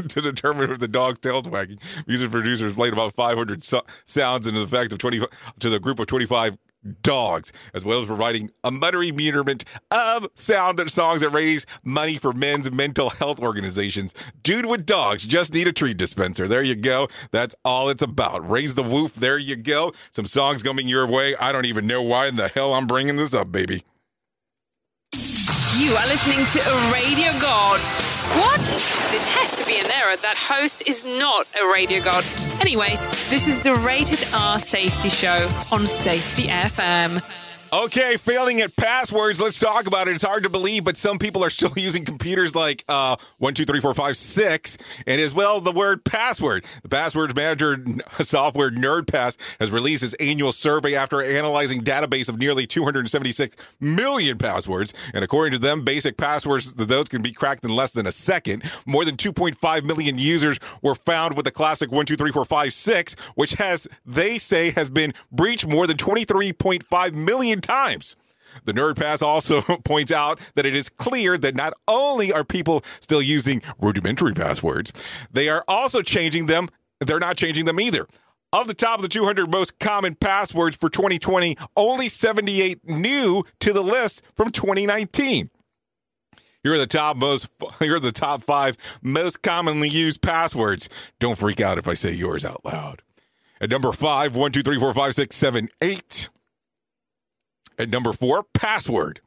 to 0.08 0.20
determine 0.20 0.70
if 0.70 0.78
the 0.78 0.88
dog's 0.88 1.20
tail's 1.20 1.48
wagging. 1.48 1.78
Music 2.06 2.30
producers 2.30 2.74
played 2.74 2.92
about 2.92 3.14
500 3.14 3.64
so- 3.64 3.82
sounds 4.04 4.46
in 4.46 4.54
the 4.54 4.62
effect 4.62 4.92
of 4.92 4.98
20 4.98 5.20
to 5.60 5.70
the 5.70 5.80
group 5.80 5.98
of 5.98 6.06
25 6.06 6.58
dogs, 7.02 7.52
as 7.74 7.84
well 7.84 8.00
as 8.00 8.06
providing 8.06 8.50
a 8.64 8.70
muttery 8.70 9.14
meterment 9.14 9.64
of 9.90 10.26
sound 10.34 10.78
that 10.78 10.90
songs 10.90 11.20
that 11.20 11.28
raise 11.30 11.66
money 11.84 12.16
for 12.16 12.32
men's 12.32 12.70
mental 12.72 13.10
health 13.10 13.40
organizations. 13.40 14.14
Dude 14.42 14.66
with 14.66 14.86
dogs 14.86 15.24
just 15.26 15.52
need 15.52 15.68
a 15.68 15.72
treat 15.72 15.96
dispenser. 15.98 16.48
There 16.48 16.62
you 16.62 16.74
go. 16.74 17.08
That's 17.32 17.54
all 17.64 17.88
it's 17.88 18.02
about. 18.02 18.48
Raise 18.48 18.74
the 18.74 18.82
woof. 18.82 19.14
There 19.14 19.38
you 19.38 19.56
go. 19.56 19.92
Some 20.12 20.26
songs 20.26 20.62
coming 20.62 20.88
your 20.88 21.06
way. 21.06 21.36
I 21.36 21.52
don't 21.52 21.66
even 21.66 21.86
know 21.86 22.02
why 22.02 22.28
in 22.28 22.36
the 22.36 22.48
hell 22.48 22.74
I'm 22.74 22.86
bringing 22.86 23.16
this 23.16 23.34
up, 23.34 23.52
baby. 23.52 23.84
You 25.76 25.92
are 25.92 26.06
listening 26.06 26.44
to 26.46 26.70
a 26.70 26.92
radio 26.92 27.30
god. 27.40 27.80
What? 28.38 28.60
This 29.10 29.34
has 29.34 29.50
to 29.56 29.66
be 29.66 29.78
an 29.80 29.90
error. 29.90 30.16
That 30.16 30.36
host 30.36 30.82
is 30.86 31.04
not 31.04 31.48
a 31.60 31.72
radio 31.72 32.00
god. 32.00 32.24
Anyways, 32.60 33.04
this 33.28 33.48
is 33.48 33.58
the 33.58 33.74
Rated 33.74 34.28
R 34.32 34.58
Safety 34.58 35.08
Show 35.08 35.48
on 35.72 35.84
Safety 35.86 36.46
FM. 36.46 37.20
Okay, 37.72 38.16
failing 38.16 38.60
at 38.60 38.74
passwords. 38.74 39.40
Let's 39.40 39.60
talk 39.60 39.86
about 39.86 40.08
it. 40.08 40.14
It's 40.14 40.24
hard 40.24 40.42
to 40.42 40.48
believe, 40.48 40.82
but 40.82 40.96
some 40.96 41.20
people 41.20 41.44
are 41.44 41.50
still 41.50 41.70
using 41.76 42.04
computers 42.04 42.52
like 42.52 42.84
uh, 42.88 43.14
one, 43.38 43.54
two, 43.54 43.64
three, 43.64 43.80
four, 43.80 43.94
five, 43.94 44.16
six, 44.16 44.76
and 45.06 45.20
as 45.20 45.32
well 45.32 45.60
the 45.60 45.70
word 45.70 46.04
password. 46.04 46.64
The 46.82 46.88
passwords 46.88 47.32
manager 47.36 47.78
software 48.22 48.72
NordPass 48.72 49.36
has 49.60 49.70
released 49.70 50.02
its 50.02 50.14
annual 50.14 50.50
survey 50.50 50.96
after 50.96 51.22
analyzing 51.22 51.82
database 51.82 52.28
of 52.28 52.38
nearly 52.38 52.66
276 52.66 53.54
million 53.78 54.36
passwords. 54.36 54.92
And 55.14 55.22
according 55.22 55.52
to 55.52 55.58
them, 55.58 55.84
basic 55.84 56.16
passwords 56.16 56.74
those 56.74 57.08
can 57.08 57.22
be 57.22 57.30
cracked 57.30 57.64
in 57.64 57.70
less 57.70 57.92
than 57.92 58.04
a 58.04 58.12
second. 58.12 58.64
More 58.84 59.04
than 59.04 59.16
2.5 59.16 59.84
million 59.84 60.18
users 60.18 60.58
were 60.82 60.96
found 60.96 61.36
with 61.36 61.44
the 61.44 61.52
classic 61.52 61.92
one, 61.92 62.04
two, 62.04 62.16
three, 62.16 62.32
four, 62.32 62.44
five, 62.44 62.74
six, 62.74 63.14
which 63.36 63.52
has 63.54 63.86
they 64.04 64.38
say 64.38 64.70
has 64.72 64.90
been 64.90 65.14
breached 65.30 65.68
more 65.68 65.86
than 65.86 65.96
23.5 65.96 67.14
million 67.14 67.59
times. 67.60 68.16
The 68.64 68.72
Nord 68.72 68.96
Pass 68.96 69.22
also 69.22 69.60
points 69.84 70.12
out 70.12 70.40
that 70.54 70.66
it 70.66 70.74
is 70.74 70.88
clear 70.88 71.38
that 71.38 71.54
not 71.54 71.74
only 71.86 72.32
are 72.32 72.44
people 72.44 72.84
still 73.00 73.22
using 73.22 73.62
rudimentary 73.78 74.34
passwords, 74.34 74.92
they 75.32 75.48
are 75.48 75.64
also 75.68 76.02
changing 76.02 76.46
them. 76.46 76.68
They're 77.00 77.20
not 77.20 77.36
changing 77.36 77.64
them 77.64 77.80
either. 77.80 78.06
Of 78.52 78.66
the 78.66 78.74
top 78.74 78.98
of 78.98 79.02
the 79.02 79.08
200 79.08 79.50
most 79.50 79.78
common 79.78 80.16
passwords 80.16 80.76
for 80.76 80.90
2020, 80.90 81.56
only 81.76 82.08
78 82.08 82.84
new 82.88 83.44
to 83.60 83.72
the 83.72 83.82
list 83.82 84.22
from 84.34 84.50
2019. 84.50 85.50
Here 86.62 86.74
are 86.74 86.78
the 86.78 86.86
top 86.86 87.16
most. 87.16 87.48
Here 87.78 87.96
are 87.96 88.00
the 88.00 88.12
top 88.12 88.42
five 88.42 88.76
most 89.02 89.42
commonly 89.42 89.88
used 89.88 90.20
passwords. 90.20 90.88
Don't 91.18 91.38
freak 91.38 91.60
out 91.60 91.78
if 91.78 91.88
I 91.88 91.94
say 91.94 92.12
yours 92.12 92.44
out 92.44 92.64
loud. 92.64 93.02
At 93.60 93.70
number 93.70 93.92
five, 93.92 94.34
one, 94.34 94.52
two, 94.52 94.62
three, 94.62 94.78
four, 94.78 94.92
five, 94.92 95.14
six, 95.14 95.36
seven, 95.36 95.68
eight. 95.80 96.28
At 97.80 97.88
number 97.88 98.12
four, 98.12 98.44
password. 98.52 99.22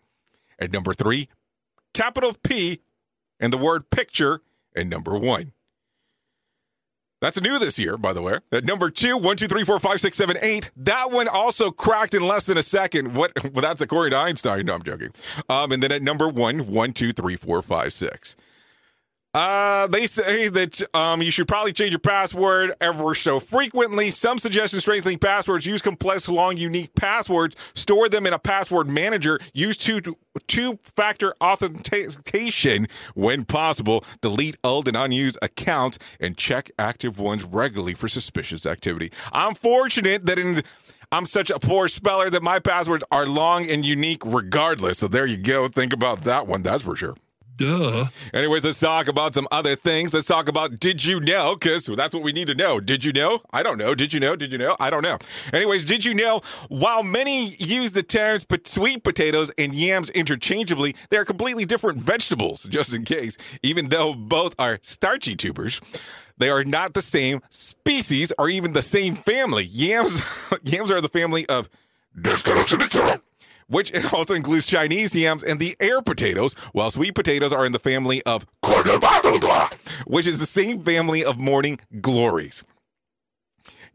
At 0.59 0.71
number 0.71 0.93
three, 0.93 1.27
capital 1.91 2.35
P 2.43 2.81
and 3.39 3.51
the 3.51 3.57
word 3.57 3.89
picture. 3.89 4.41
And 4.75 4.91
number 4.91 5.17
one. 5.17 5.53
That's 7.19 7.41
new 7.41 7.57
this 7.57 7.79
year, 7.79 7.97
by 7.97 8.13
the 8.13 8.21
way. 8.21 8.39
At 8.51 8.63
number 8.63 8.91
two, 8.91 9.17
one, 9.17 9.37
two, 9.37 9.47
three, 9.47 9.63
four, 9.63 9.79
five, 9.79 9.99
six, 10.01 10.17
seven, 10.17 10.37
eight. 10.43 10.69
That 10.77 11.09
one 11.09 11.27
also 11.27 11.71
cracked 11.71 12.13
in 12.13 12.21
less 12.27 12.45
than 12.45 12.57
a 12.57 12.63
second. 12.63 13.15
What? 13.15 13.31
Well, 13.53 13.61
that's 13.61 13.81
according 13.81 14.11
to 14.11 14.17
Einstein. 14.17 14.67
No, 14.67 14.75
I'm 14.75 14.83
joking. 14.83 15.13
Um, 15.49 15.71
and 15.71 15.81
then 15.81 15.91
at 15.91 16.01
number 16.03 16.27
one, 16.27 16.67
one, 16.67 16.93
two, 16.93 17.11
three, 17.11 17.35
four, 17.35 17.61
five, 17.63 17.93
six. 17.93 18.35
Uh, 19.33 19.87
they 19.87 20.05
say 20.05 20.47
that 20.47 20.81
um, 20.93 21.21
you 21.21 21.31
should 21.31 21.47
probably 21.47 21.73
change 21.73 21.91
your 21.91 21.99
password 21.99 22.71
ever 22.79 23.15
so 23.15 23.39
frequently. 23.39 24.11
Some 24.11 24.37
suggest 24.37 24.79
strengthening 24.79 25.17
passwords. 25.17 25.65
Use 25.65 25.81
complex, 25.81 26.29
long, 26.29 26.57
unique 26.57 26.93
passwords. 26.93 27.55
Store 27.73 28.09
them 28.09 28.27
in 28.27 28.33
a 28.33 28.39
password 28.39 28.89
manager. 28.89 29.39
Use 29.53 29.75
two 29.75 30.01
two-factor 30.47 31.33
authentication 31.41 32.87
when 33.15 33.43
possible. 33.45 34.03
Delete 34.21 34.55
old 34.63 34.87
and 34.87 34.95
unused 34.97 35.39
accounts 35.41 35.97
and 36.19 36.37
check 36.37 36.69
active 36.77 37.17
ones 37.17 37.43
regularly 37.43 37.95
for 37.95 38.07
suspicious 38.07 38.65
activity. 38.67 39.11
I'm 39.31 39.55
fortunate 39.55 40.27
that 40.27 40.37
in 40.37 40.61
I'm 41.11 41.27
such 41.27 41.51
a 41.51 41.59
poor 41.59 41.87
speller 41.87 42.29
that 42.31 42.41
my 42.41 42.59
passwords 42.59 43.03
are 43.11 43.27
long 43.27 43.69
and 43.69 43.85
unique 43.85 44.23
regardless. 44.25 44.99
So 44.99 45.07
there 45.07 45.27
you 45.27 45.37
go. 45.37 45.67
Think 45.67 45.93
about 45.93 46.21
that 46.21 46.47
one. 46.47 46.63
That's 46.63 46.83
for 46.83 46.95
sure. 46.95 47.15
Duh. 47.55 48.05
Anyways, 48.33 48.65
let's 48.65 48.79
talk 48.79 49.07
about 49.07 49.35
some 49.35 49.47
other 49.51 49.75
things. 49.75 50.13
Let's 50.13 50.27
talk 50.27 50.49
about 50.49 50.79
did 50.79 51.05
you 51.05 51.19
know? 51.19 51.55
Because 51.55 51.85
that's 51.85 52.13
what 52.13 52.23
we 52.23 52.31
need 52.31 52.47
to 52.47 52.55
know. 52.55 52.79
Did 52.79 53.05
you 53.05 53.13
know? 53.13 53.41
I 53.51 53.61
don't 53.61 53.77
know. 53.77 53.93
Did 53.93 54.11
you 54.11 54.19
know? 54.19 54.35
Did 54.35 54.51
you 54.51 54.57
know? 54.57 54.75
I 54.79 54.89
don't 54.89 55.03
know. 55.03 55.19
Anyways, 55.51 55.85
did 55.85 56.03
you 56.03 56.13
know? 56.15 56.41
While 56.69 57.03
many 57.03 57.49
use 57.59 57.91
the 57.91 58.01
terms 58.01 58.45
sweet 58.65 59.03
potatoes 59.03 59.51
and 59.57 59.75
yams 59.75 60.09
interchangeably, 60.11 60.95
they 61.09 61.17
are 61.17 61.25
completely 61.25 61.65
different 61.65 61.99
vegetables, 61.99 62.63
just 62.69 62.93
in 62.93 63.05
case, 63.05 63.37
even 63.61 63.89
though 63.89 64.13
both 64.13 64.55
are 64.57 64.79
starchy 64.81 65.35
tubers. 65.35 65.79
They 66.37 66.49
are 66.49 66.63
not 66.63 66.95
the 66.95 67.01
same 67.03 67.41
species 67.51 68.33
or 68.39 68.49
even 68.49 68.73
the 68.73 68.81
same 68.81 69.13
family. 69.13 69.65
Yams, 69.65 70.21
yams 70.63 70.89
are 70.89 71.01
the 71.01 71.09
family 71.09 71.47
of 71.47 71.69
which 73.73 73.93
also 74.13 74.33
includes 74.33 74.67
Chinese 74.67 75.15
yams 75.15 75.43
and 75.43 75.59
the 75.59 75.75
air 75.79 76.01
potatoes, 76.01 76.53
while 76.71 76.91
sweet 76.91 77.15
potatoes 77.15 77.51
are 77.51 77.65
in 77.65 77.71
the 77.71 77.79
family 77.79 78.21
of 78.23 78.45
which 80.05 80.27
is 80.27 80.39
the 80.39 80.45
same 80.45 80.79
family 80.83 81.25
of 81.25 81.39
morning 81.39 81.79
glories. 82.01 82.63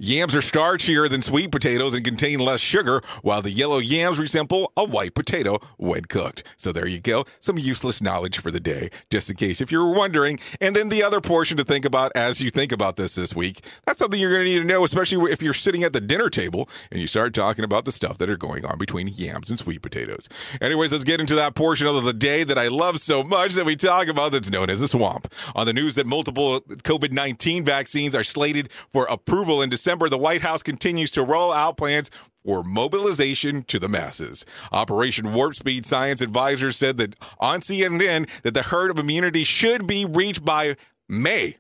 Yams 0.01 0.33
are 0.33 0.39
starchier 0.39 1.11
than 1.11 1.23
sweet 1.23 1.51
potatoes 1.51 1.93
and 1.93 2.05
contain 2.05 2.39
less 2.39 2.61
sugar, 2.61 3.03
while 3.23 3.43
the 3.43 3.51
yellow 3.51 3.79
yams 3.79 4.17
resemble 4.17 4.73
a 4.77 4.85
white 4.85 5.13
potato 5.13 5.59
when 5.77 6.05
cooked. 6.05 6.45
So 6.57 6.71
there 6.71 6.87
you 6.87 7.01
go. 7.01 7.25
Some 7.41 7.59
useless 7.59 8.01
knowledge 8.01 8.39
for 8.39 8.53
the 8.53 8.61
day, 8.61 8.91
just 9.11 9.29
in 9.29 9.35
case 9.35 9.61
if 9.61 9.73
you're 9.73 9.93
wondering. 9.93 10.39
And 10.61 10.77
then 10.77 10.89
the 10.89 11.03
other 11.03 11.21
portion 11.21 11.57
to 11.57 11.65
think 11.65 11.85
about 11.85 12.13
as 12.15 12.41
you 12.41 12.49
think 12.49 12.71
about 12.71 12.95
this 12.95 13.17
this 13.17 13.35
week. 13.35 13.65
That's 13.87 13.99
something 13.99 14.21
you're 14.21 14.31
going 14.31 14.45
to 14.45 14.53
need 14.53 14.61
to 14.61 14.65
know, 14.65 14.85
especially 14.85 15.33
if 15.33 15.43
you're 15.43 15.53
sitting 15.53 15.83
at 15.83 15.93
the 15.93 16.01
dinner 16.01 16.31
table 16.31 16.69
and 16.93 17.01
you 17.01 17.09
start 17.09 17.35
talking 17.35 17.65
about 17.65 17.85
the 17.85 17.91
stuff 17.91 18.19
that 18.19 18.31
are 18.31 18.37
going 18.37 18.65
on 18.65 18.79
between 18.79 19.09
yams 19.09 19.51
and 19.51 19.59
sweet 19.59 19.83
potatoes. 19.83 20.29
Anyways, 20.61 20.93
let's 20.93 21.03
get 21.03 21.19
into 21.19 21.35
that 21.35 21.57
portion 21.57 21.89
of 21.89 22.05
the 22.05 22.13
day 22.13 22.45
that 22.45 22.57
I 22.57 22.69
love 22.69 23.01
so 23.01 23.25
much 23.25 23.55
that 23.55 23.67
we 23.67 23.75
talk 23.75 24.07
about 24.07 24.31
that's 24.31 24.49
known 24.49 24.71
as 24.71 24.79
the 24.79 24.87
swamp. 24.87 25.27
On 25.57 25.67
the 25.67 25.73
news 25.73 25.97
that 25.97 26.07
multiple 26.07 26.61
COVID 26.61 27.11
19 27.11 27.65
vaccines 27.65 28.15
are 28.15 28.23
slated 28.23 28.69
for 28.93 29.05
approval 29.07 29.61
in 29.61 29.69
December 29.71 29.88
December, 29.89 30.11
the 30.11 30.19
White 30.19 30.43
House 30.43 30.63
continues 30.63 31.11
to 31.13 31.23
roll 31.23 31.51
out 31.51 31.79
plans 31.79 32.11
for 32.45 32.63
mobilization 32.63 33.63
to 33.63 33.79
the 33.79 33.89
masses. 33.89 34.45
Operation 34.71 35.33
Warp 35.33 35.55
Speed 35.55 35.87
science 35.87 36.21
advisors 36.21 36.77
said 36.77 36.99
that 36.99 37.17
on 37.39 37.63
CNN 37.63 38.29
that 38.43 38.53
the 38.53 38.65
herd 38.65 38.91
of 38.91 38.99
immunity 38.99 39.45
should 39.45 39.87
be 39.87 40.05
reached 40.05 40.45
by 40.45 40.77
May. 41.09 41.57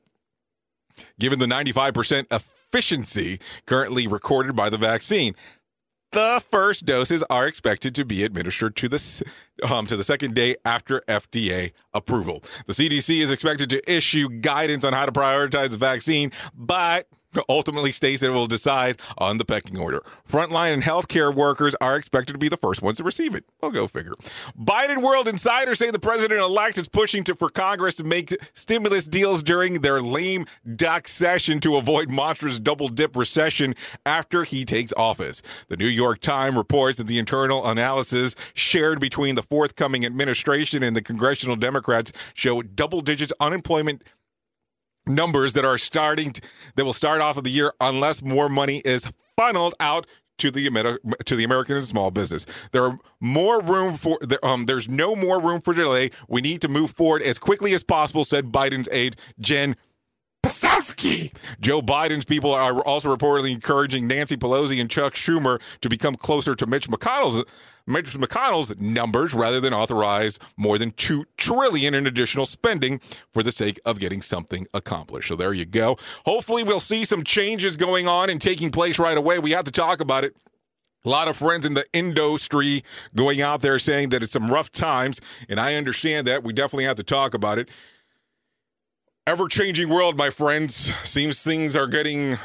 Given 1.18 1.39
the 1.39 1.47
95% 1.47 2.26
efficiency 2.31 3.41
currently 3.64 4.07
recorded 4.07 4.55
by 4.55 4.68
the 4.68 4.76
vaccine, 4.76 5.35
the 6.12 6.43
first 6.51 6.85
doses 6.85 7.24
are 7.31 7.47
expected 7.47 7.95
to 7.95 8.05
be 8.05 8.24
administered 8.24 8.76
to 8.76 8.91
the 8.91 9.24
um, 9.70 9.87
to 9.87 9.97
the 9.97 10.05
second 10.05 10.35
day 10.35 10.57
after 10.66 11.01
FDA 11.09 11.72
approval. 11.95 12.45
The 12.66 12.74
CDC 12.74 13.22
is 13.22 13.31
expected 13.31 13.70
to 13.70 13.91
issue 13.91 14.29
guidance 14.29 14.85
on 14.85 14.93
how 14.93 15.07
to 15.07 15.12
prioritize 15.12 15.70
the 15.70 15.79
vaccine, 15.79 16.31
but 16.55 17.09
ultimately 17.49 17.93
states 17.93 18.20
that 18.20 18.29
it 18.29 18.35
will 18.35 18.47
decide 18.47 19.01
on 19.16 19.39
the 19.39 19.45
pecking 19.45 19.79
order. 19.79 20.03
Frontline 20.29 20.74
and 20.74 20.83
healthcare 20.83 21.35
workers 21.35 21.74
are 21.81 21.97
expected 21.97 22.33
to 22.33 22.39
be 22.39 22.49
the 22.49 22.57
first 22.57 22.83
ones 22.83 22.99
to 22.99 23.05
receive 23.05 23.35
it. 23.35 23.45
I'll 23.62 23.70
go 23.70 23.87
figure. 23.87 24.14
Biden 24.59 25.03
World 25.03 25.29
Insiders 25.29 25.79
say 25.79 25.91
the 25.91 25.99
president 25.99 26.41
elect 26.41 26.79
is 26.79 26.89
pushing 26.89 27.24
to, 27.24 27.35
for 27.35 27.49
Congress 27.49 27.95
to 27.97 28.05
make 28.05 28.37
stimulus 28.55 29.07
deals 29.07 29.43
during 29.43 29.81
their 29.81 30.01
lame 30.01 30.47
duck 30.76 31.09
session 31.09 31.61
to 31.61 31.76
avoid 31.76 32.11
monstrous 32.11 32.59
double 32.59 32.89
dip 32.89 33.16
recession 33.16 33.74
after 34.07 34.45
he 34.45 34.64
takes 34.64 34.93
office. 34.97 35.43
The 35.68 35.76
New 35.76 35.87
York 35.87 36.20
Times 36.20 36.57
reports 36.57 36.99
that 36.99 37.07
the 37.07 37.18
internal 37.18 37.66
analysis 37.66 38.35
shared 38.55 39.01
between 39.01 39.35
the 39.35 39.43
forthcoming 39.43 40.05
administration 40.05 40.83
and 40.83 40.97
the 40.97 41.03
congressional 41.03 41.57
Democrats 41.57 42.12
show 42.35 42.62
double 42.62 43.01
digits 43.01 43.33
unemployment 43.41 44.03
numbers 45.09 45.54
that 45.54 45.64
are 45.64 45.78
starting 45.78 46.32
to, 46.32 46.40
that 46.76 46.84
will 46.84 46.92
start 46.92 47.20
off 47.20 47.36
of 47.36 47.44
the 47.44 47.50
year 47.50 47.72
unless 47.80 48.22
more 48.22 48.48
money 48.48 48.78
is 48.84 49.09
funneled 49.36 49.74
out 49.80 50.06
to 50.38 50.50
the 50.50 50.98
to 51.24 51.36
the 51.36 51.44
American 51.44 51.82
small 51.82 52.11
business. 52.11 52.46
There 52.72 52.84
are 52.84 52.98
more 53.20 53.61
room 53.61 53.96
for 53.96 54.18
um, 54.42 54.64
there's 54.66 54.88
no 54.88 55.16
more 55.16 55.40
room 55.40 55.61
for 55.61 55.74
delay. 55.74 56.11
We 56.28 56.40
need 56.40 56.61
to 56.62 56.68
move 56.68 56.92
forward 56.92 57.22
as 57.22 57.38
quickly 57.38 57.74
as 57.74 57.82
possible," 57.82 58.24
said 58.24 58.52
Biden's 58.52 58.88
aide 58.92 59.16
Jen 59.40 59.76
Psaki. 60.45 61.34
Joe 61.61 61.82
Biden's 61.82 62.24
people 62.24 62.53
are 62.53 62.80
also 62.86 63.14
reportedly 63.14 63.53
encouraging 63.53 64.07
Nancy 64.07 64.36
Pelosi 64.36 64.80
and 64.80 64.89
Chuck 64.89 65.14
Schumer 65.14 65.61
to 65.80 65.89
become 65.89 66.14
closer 66.14 66.55
to 66.55 66.66
Mitch 66.66 66.89
McConnell's 66.89 67.45
Mitch 67.86 68.12
McConnell's 68.12 68.78
numbers 68.78 69.32
rather 69.32 69.61
than 69.61 69.72
authorize 69.72 70.39
more 70.59 70.76
than 70.76 70.91
two 70.91 71.24
trillion 71.39 71.95
in 71.95 72.07
additional 72.07 72.45
spending 72.45 73.01
for 73.30 73.43
the 73.43 73.51
sake 73.51 73.80
of 73.86 73.99
getting 73.99 74.20
something 74.20 74.66
accomplished. 74.74 75.28
So 75.28 75.36
there 75.36 75.55
you 75.55 75.64
go. 75.64 75.97
Hopefully, 76.26 76.62
we'll 76.62 76.80
see 76.80 77.07
some 77.07 77.24
changes 77.24 77.78
going 77.78 78.07
on 78.07 78.28
and 78.28 78.43
taking 78.43 78.70
place 78.70 78.99
right 78.99 79.16
away. 79.16 79.39
We 79.39 79.53
have 79.53 79.64
to 79.64 79.70
talk 79.70 80.01
about 80.01 80.24
it. 80.24 80.36
A 81.05 81.09
lot 81.09 81.28
of 81.28 81.36
friends 81.36 81.64
in 81.64 81.72
the 81.74 81.86
industry 81.95 82.82
going 83.14 83.41
out 83.41 83.62
there 83.62 83.78
saying 83.78 84.11
that 84.11 84.22
it's 84.22 84.34
some 84.34 84.51
rough 84.51 84.70
times, 84.70 85.20
and 85.49 85.59
I 85.59 85.76
understand 85.76 86.26
that. 86.26 86.45
We 86.45 86.53
definitely 86.53 86.84
have 86.84 86.97
to 86.97 87.05
talk 87.05 87.32
about 87.32 87.59
it. 87.59 87.70
Ever 89.29 89.47
changing 89.47 89.91
world, 89.91 90.16
my 90.16 90.31
friends. 90.31 90.91
Seems 91.05 91.43
things 91.43 91.76
are 91.76 91.87
getting 91.87 92.39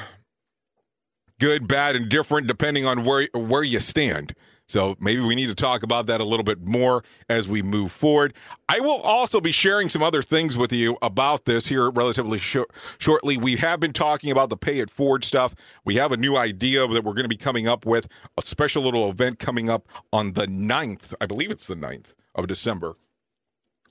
good, 1.39 1.65
bad, 1.65 1.95
and 1.95 2.09
different 2.09 2.45
depending 2.45 2.85
on 2.85 3.05
where 3.05 3.29
where 3.33 3.63
you 3.63 3.79
stand. 3.79 4.35
So 4.67 4.97
maybe 4.99 5.21
we 5.21 5.33
need 5.33 5.45
to 5.45 5.55
talk 5.55 5.83
about 5.83 6.07
that 6.07 6.19
a 6.19 6.25
little 6.25 6.43
bit 6.43 6.67
more 6.67 7.05
as 7.29 7.47
we 7.47 7.61
move 7.61 7.93
forward. 7.93 8.33
I 8.67 8.81
will 8.81 8.99
also 9.01 9.39
be 9.39 9.53
sharing 9.53 9.87
some 9.87 10.03
other 10.03 10.21
things 10.21 10.57
with 10.57 10.73
you 10.73 10.97
about 11.01 11.45
this 11.45 11.67
here 11.67 11.89
relatively 11.89 12.37
sh- 12.37 12.57
shortly. 12.97 13.37
We 13.37 13.55
have 13.55 13.79
been 13.79 13.93
talking 13.93 14.29
about 14.29 14.49
the 14.49 14.57
pay 14.57 14.79
it 14.79 14.89
forward 14.89 15.23
stuff. 15.23 15.55
We 15.85 15.95
have 15.95 16.11
a 16.11 16.17
new 16.17 16.35
idea 16.35 16.85
that 16.85 17.05
we're 17.05 17.13
going 17.13 17.23
to 17.23 17.29
be 17.29 17.37
coming 17.37 17.65
up 17.65 17.85
with 17.85 18.09
a 18.37 18.41
special 18.41 18.83
little 18.83 19.09
event 19.09 19.39
coming 19.39 19.69
up 19.69 19.87
on 20.11 20.33
the 20.33 20.47
9th. 20.47 21.13
I 21.21 21.27
believe 21.27 21.49
it's 21.49 21.67
the 21.67 21.75
9th 21.75 22.13
of 22.35 22.47
December. 22.47 22.97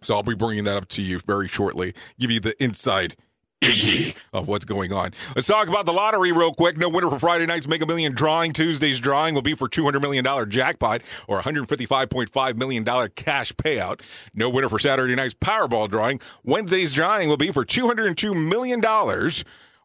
So 0.03 0.15
I'll 0.15 0.23
be 0.23 0.35
bringing 0.35 0.65
that 0.65 0.77
up 0.77 0.89
to 0.89 1.03
you 1.03 1.19
very 1.21 1.49
shortly, 1.49 1.95
give 2.19 2.31
you 2.31 2.41
the 2.41 2.61
inside 2.63 3.17
of 4.33 4.49
what's 4.49 4.65
going 4.65 4.93
on. 4.93 5.13
Let's 5.35 5.47
talk 5.47 5.69
about 5.69 5.87
the 5.87 5.93
lottery 5.93 6.33
real 6.33 6.53
quick. 6.53 6.77
No 6.77 6.89
winner 6.89 7.09
for 7.09 7.19
Friday 7.19 7.47
night's 7.47 7.69
Mega 7.69 7.87
Million 7.87 8.13
drawing. 8.13 8.53
Tuesday's 8.53 8.99
drawing 8.99 9.35
will 9.35 9.43
be 9.43 9.55
for 9.55 9.69
$200 9.69 10.01
million 10.01 10.51
jackpot 10.51 11.03
or 11.29 11.41
$155.5 11.41 12.57
million 12.57 12.85
cash 13.15 13.53
payout. 13.53 14.01
No 14.35 14.51
winner 14.51 14.69
for 14.69 14.79
Saturday 14.79 15.15
night's 15.15 15.35
Powerball 15.35 15.89
drawing. 15.89 16.21
Wednesday's 16.45 16.93
drawing 16.93 17.29
will 17.29 17.37
be 17.37 17.53
for 17.53 17.65
$202 17.65 18.49
million 18.49 18.83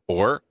or 0.07 0.41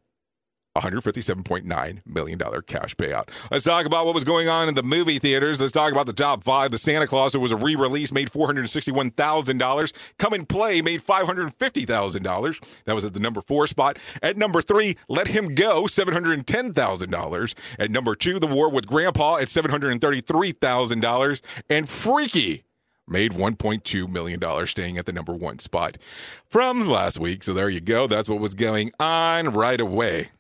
$157.9 0.81 2.01
million 2.07 2.39
cash 2.67 2.95
payout. 2.97 3.29
Let's 3.51 3.65
talk 3.65 3.87
about 3.87 4.07
what 4.07 4.15
was 4.15 4.25
going 4.25 4.49
on 4.49 4.69
in 4.69 4.75
the 4.75 4.83
movie 4.83 5.19
theaters. 5.19 5.61
Let's 5.61 5.73
talk 5.73 5.93
about 5.93 6.07
the 6.07 6.13
top 6.13 6.45
five. 6.45 6.71
The 6.71 6.79
Santa 6.79 7.07
Claus, 7.07 7.35
it 7.35 7.39
was 7.39 7.53
a 7.53 7.57
re 7.57 7.77
release, 7.77 8.13
made 8.13 8.31
$461,000. 8.31 9.93
Come 10.19 10.33
and 10.33 10.49
Play 10.49 10.83
made 10.83 11.03
$550,000. 11.03 12.83
That 12.85 12.95
was 12.95 13.05
at 13.05 13.13
the 13.15 13.21
number 13.21 13.41
four 13.43 13.67
spot. 13.67 13.99
At 14.23 14.37
number 14.37 14.63
three, 14.63 14.97
Let 15.09 15.29
Him 15.29 15.55
Go, 15.55 15.85
$710,000. 15.85 17.55
At 17.79 17.91
number 17.91 18.15
two, 18.15 18.39
The 18.39 18.47
War 18.47 18.71
with 18.71 18.87
Grandpa 18.87 19.37
at 19.37 19.49
$733,000. 19.49 21.41
And 21.69 21.89
Freaky 21.89 22.65
made 23.09 23.33
$1.2 23.33 24.09
million, 24.09 24.67
staying 24.67 24.99
at 24.99 25.07
the 25.07 25.13
number 25.13 25.33
one 25.33 25.59
spot 25.59 25.97
from 26.49 26.87
last 26.89 27.19
week. 27.19 27.45
So 27.45 27.55
there 27.55 27.69
you 27.69 27.81
go. 27.81 28.07
That's 28.07 28.29
what 28.29 28.41
was 28.41 28.55
going 28.55 28.91
on 28.99 29.51
right 29.51 29.81
away. 29.81 30.31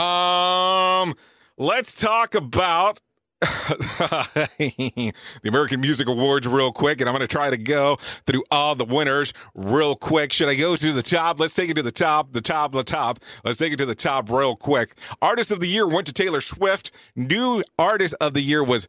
Um, 0.00 1.14
let's 1.58 1.94
talk 1.94 2.34
about 2.34 3.00
the 3.40 5.12
American 5.44 5.80
Music 5.80 6.08
Awards 6.08 6.46
real 6.46 6.72
quick, 6.72 7.00
and 7.00 7.08
I'm 7.08 7.14
going 7.14 7.26
to 7.26 7.28
try 7.28 7.50
to 7.50 7.58
go 7.58 7.98
through 8.26 8.44
all 8.50 8.74
the 8.74 8.86
winners 8.86 9.34
real 9.54 9.94
quick. 9.96 10.32
Should 10.32 10.48
I 10.48 10.54
go 10.54 10.74
to 10.74 10.92
the 10.92 11.02
top? 11.02 11.38
Let's 11.38 11.54
take 11.54 11.68
it 11.68 11.74
to 11.74 11.82
the 11.82 11.92
top, 11.92 12.32
the 12.32 12.40
top, 12.40 12.72
the 12.72 12.82
top. 12.82 13.18
Let's 13.44 13.58
take 13.58 13.74
it 13.74 13.76
to 13.76 13.86
the 13.86 13.94
top 13.94 14.30
real 14.30 14.56
quick. 14.56 14.96
Artist 15.20 15.50
of 15.50 15.60
the 15.60 15.68
Year 15.68 15.86
went 15.86 16.06
to 16.06 16.14
Taylor 16.14 16.40
Swift. 16.40 16.90
New 17.14 17.62
Artist 17.78 18.14
of 18.22 18.32
the 18.32 18.42
Year 18.42 18.64
was 18.64 18.88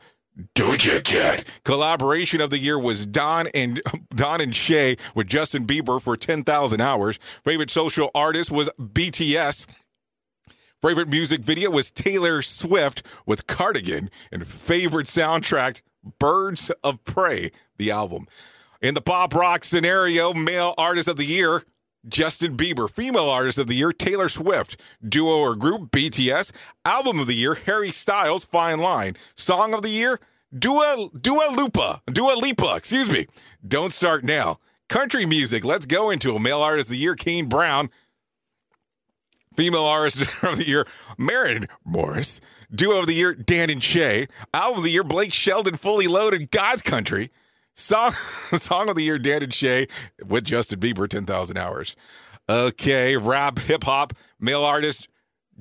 Doja 0.55 1.03
Cat. 1.03 1.43
Collaboration 1.65 2.39
of 2.39 2.49
the 2.49 2.57
year 2.57 2.79
was 2.79 3.05
Don 3.05 3.47
and 3.47 3.81
Don 4.15 4.39
and 4.39 4.55
Shay 4.55 4.95
with 5.13 5.27
Justin 5.27 5.67
Bieber 5.67 6.01
for 6.01 6.15
10,000 6.15 6.81
hours. 6.81 7.19
Favorite 7.43 7.69
social 7.69 8.09
artist 8.15 8.49
was 8.49 8.69
BTS. 8.79 9.65
Favorite 10.81 11.09
music 11.09 11.41
video 11.41 11.69
was 11.69 11.91
Taylor 11.91 12.41
Swift 12.41 13.03
with 13.27 13.45
Cardigan. 13.45 14.09
And 14.31 14.47
favorite 14.47 15.05
soundtrack, 15.05 15.81
Birds 16.17 16.71
of 16.83 17.03
Prey, 17.03 17.51
the 17.77 17.91
album. 17.91 18.27
In 18.81 18.95
the 18.95 19.01
pop 19.01 19.35
rock 19.35 19.63
scenario, 19.63 20.33
male 20.33 20.73
artist 20.79 21.07
of 21.07 21.17
the 21.17 21.25
year, 21.25 21.61
Justin 22.07 22.57
Bieber. 22.57 22.89
Female 22.89 23.29
artist 23.29 23.59
of 23.59 23.67
the 23.67 23.75
year, 23.75 23.93
Taylor 23.93 24.27
Swift. 24.27 24.75
Duo 25.07 25.37
or 25.37 25.55
group, 25.55 25.91
BTS. 25.91 26.51
Album 26.83 27.19
of 27.19 27.27
the 27.27 27.35
year, 27.35 27.53
Harry 27.53 27.91
Styles, 27.91 28.43
Fine 28.43 28.79
Line. 28.79 29.15
Song 29.35 29.75
of 29.75 29.83
the 29.83 29.89
year, 29.89 30.19
Dua, 30.57 31.09
Dua 31.09 31.53
Lupa. 31.55 32.01
Dua 32.07 32.33
Lipa, 32.33 32.73
excuse 32.75 33.07
me. 33.07 33.27
Don't 33.67 33.93
Start 33.93 34.23
Now. 34.23 34.57
Country 34.89 35.27
music, 35.27 35.63
let's 35.63 35.85
go 35.85 36.09
into 36.09 36.35
a 36.35 36.39
male 36.39 36.63
artist 36.63 36.87
of 36.87 36.93
the 36.93 36.97
year, 36.97 37.15
Kane 37.15 37.45
Brown. 37.45 37.91
Female 39.55 39.85
Artist 39.85 40.21
of 40.43 40.57
the 40.57 40.67
Year, 40.67 40.87
Maren 41.17 41.67
Morris. 41.83 42.41
Duo 42.73 42.99
of 42.99 43.07
the 43.07 43.13
Year, 43.13 43.33
Dan 43.33 43.69
and 43.69 43.83
Shay. 43.83 44.27
Album 44.53 44.79
of 44.79 44.83
the 44.83 44.91
Year, 44.91 45.03
Blake 45.03 45.33
Shelton, 45.33 45.75
Fully 45.75 46.07
Loaded, 46.07 46.51
God's 46.51 46.81
Country. 46.81 47.31
Song, 47.75 48.11
song 48.57 48.89
of 48.89 48.95
the 48.95 49.03
Year, 49.03 49.19
Dan 49.19 49.43
and 49.43 49.53
Shay 49.53 49.87
with 50.25 50.45
Justin 50.45 50.79
Bieber, 50.79 51.07
10,000 51.07 51.57
Hours. 51.57 51.95
Okay, 52.49 53.17
rap, 53.17 53.59
hip 53.59 53.83
hop, 53.83 54.13
male 54.39 54.63
artist, 54.63 55.07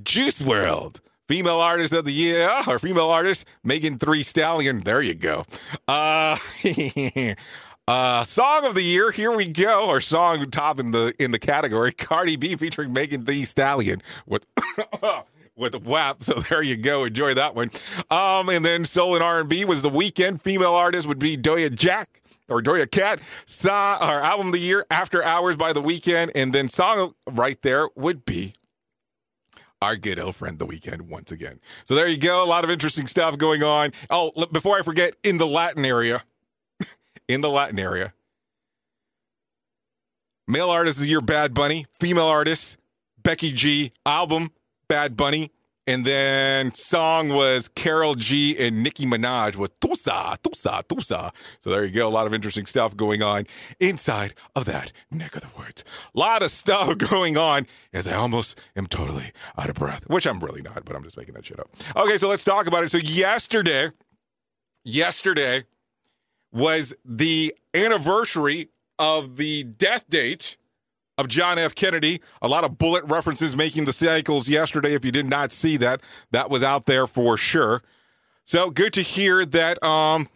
Juice 0.03 0.41
WRLD. 0.41 1.01
Female 1.29 1.61
artist 1.61 1.93
of 1.93 2.05
the 2.05 2.13
year, 2.13 2.51
or 2.67 2.81
female 2.81 3.09
artist, 3.09 3.47
Megan 3.63 3.99
Thee 3.99 4.25
Stallion. 4.25 4.81
There 4.81 5.01
you 5.01 5.15
go. 5.15 5.47
Uh, 5.87 6.37
Uh, 7.91 8.23
song 8.23 8.65
of 8.65 8.77
the 8.77 8.83
year, 8.83 9.11
here 9.11 9.33
we 9.33 9.49
go. 9.49 9.91
Our 9.91 10.01
song 10.01 10.49
top 10.53 10.79
in 10.79 10.93
the 10.93 11.13
in 11.19 11.33
the 11.33 11.41
category, 11.41 11.91
Cardi 11.99 12.37
B 12.37 12.55
featuring 12.55 12.93
Megan 12.93 13.25
Thee 13.25 13.45
Stallion 13.45 14.01
with 14.27 14.47
with 15.57 15.75
WAP. 15.75 16.23
So 16.23 16.35
there 16.35 16.63
you 16.63 16.77
go. 16.77 17.03
Enjoy 17.03 17.35
that 17.35 17.57
one. 17.57 17.73
Um, 18.09 18.49
and 18.49 18.65
then 18.65 18.85
soul 18.85 19.17
and 19.17 19.25
R 19.25 19.41
and 19.41 19.49
B 19.49 19.65
was 19.65 19.83
the 19.83 19.91
Weeknd. 19.91 20.41
Female 20.41 20.73
artist 20.73 21.09
would 21.09 21.19
be 21.19 21.37
Doja 21.37 21.75
Jack 21.75 22.23
or 22.49 22.63
Doja 22.63 22.89
Cat. 22.89 23.19
Song 23.45 23.99
our 24.01 24.21
album 24.21 24.47
of 24.47 24.53
the 24.53 24.61
year, 24.61 24.87
After 24.89 25.25
Hours 25.25 25.57
by 25.57 25.73
the 25.73 25.83
Weeknd, 25.83 26.31
and 26.37 26.53
then 26.53 26.69
song 26.69 27.15
right 27.27 27.61
there 27.63 27.89
would 27.97 28.25
be 28.25 28.55
our 29.83 29.97
good 29.97 30.21
old 30.21 30.37
friend 30.37 30.61
the 30.61 30.67
Weeknd 30.67 31.09
once 31.09 31.33
again. 31.33 31.59
So 31.87 31.97
there 31.97 32.07
you 32.07 32.19
go. 32.19 32.45
A 32.45 32.47
lot 32.47 32.63
of 32.63 32.71
interesting 32.71 33.09
stuff 33.09 33.37
going 33.37 33.65
on. 33.65 33.91
Oh, 34.11 34.31
before 34.53 34.79
I 34.79 34.83
forget, 34.83 35.15
in 35.25 35.39
the 35.39 35.47
Latin 35.49 35.85
area 35.85 36.23
in 37.31 37.43
the 37.43 37.49
Latin 37.49 37.79
area. 37.79 38.13
Male 40.49 40.71
artist 40.71 40.99
of 40.99 41.03
the 41.05 41.09
year, 41.09 41.21
Bad 41.21 41.55
Bunny. 41.55 41.87
Female 42.01 42.27
artist, 42.27 42.77
Becky 43.23 43.53
G. 43.53 43.93
Album, 44.05 44.51
Bad 44.89 45.17
Bunny. 45.17 45.53
And 45.87 46.05
then 46.05 46.75
song 46.75 47.31
was 47.31 47.69
Karol 47.69 48.15
G 48.15 48.57
and 48.59 48.83
Nicki 48.83 49.07
Minaj 49.07 49.57
with 49.57 49.79
Tusa, 49.81 50.39
Tusa, 50.39 50.85
Tusa. 50.85 51.31
So 51.61 51.71
there 51.71 51.85
you 51.85 51.93
go. 51.93 52.07
A 52.07 52.11
lot 52.11 52.27
of 52.27 52.35
interesting 52.35 52.67
stuff 52.67 52.97
going 52.97 53.23
on 53.23 53.47
inside 53.79 54.35
of 54.55 54.65
that 54.67 54.93
neck 55.11 55.37
of 55.37 55.43
the 55.43 55.49
woods. 55.57 55.85
A 56.15 56.19
lot 56.19 56.43
of 56.43 56.51
stuff 56.51 56.99
going 56.99 57.37
on 57.37 57.67
as 57.93 58.07
I 58.07 58.15
almost 58.15 58.59
am 58.77 58.89
totally 58.89 59.33
out 59.57 59.69
of 59.69 59.77
breath, 59.77 60.09
which 60.09 60.27
I'm 60.27 60.41
really 60.41 60.63
not, 60.63 60.85
but 60.85 60.97
I'm 60.97 61.05
just 61.05 61.17
making 61.17 61.35
that 61.35 61.47
shit 61.47 61.61
up. 61.61 61.71
Okay, 61.97 62.19
so 62.19 62.29
let's 62.29 62.45
talk 62.45 62.67
about 62.67 62.85
it. 62.85 62.91
So 62.91 62.99
yesterday, 62.99 63.91
yesterday, 64.85 65.65
was 66.53 66.95
the 67.05 67.55
anniversary 67.75 68.69
of 68.99 69.37
the 69.37 69.65
death 69.65 70.09
date 70.09 70.57
of 71.17 71.29
John 71.29 71.59
F. 71.59 71.75
Kennedy. 71.75 72.21
A 72.43 72.49
lot 72.49 72.65
of 72.65 72.79
bullet 72.79 73.05
references 73.05 73.55
making 73.55 73.85
the 73.85 73.93
cycles 73.93 74.49
yesterday. 74.49 74.95
If 74.95 75.05
you 75.05 75.13
did 75.13 75.27
not 75.27 75.53
see 75.53 75.77
that, 75.77 76.01
that 76.31 76.51
was 76.51 76.63
out 76.63 76.87
there 76.87 77.07
for 77.07 77.37
sure. 77.37 77.83
So 78.45 78.71
good 78.71 78.93
to 78.95 79.03
hear 79.03 79.45
that 79.47 79.83
um, 79.85 80.29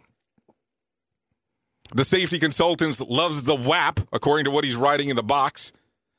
the 1.93 2.05
safety 2.05 2.39
consultants 2.39 3.01
loves 3.01 3.43
the 3.43 3.55
WAP, 3.55 3.99
according 4.13 4.45
to 4.45 4.51
what 4.51 4.63
he's 4.63 4.75
writing 4.75 5.09
in 5.09 5.15
the 5.15 5.23
box. 5.23 5.71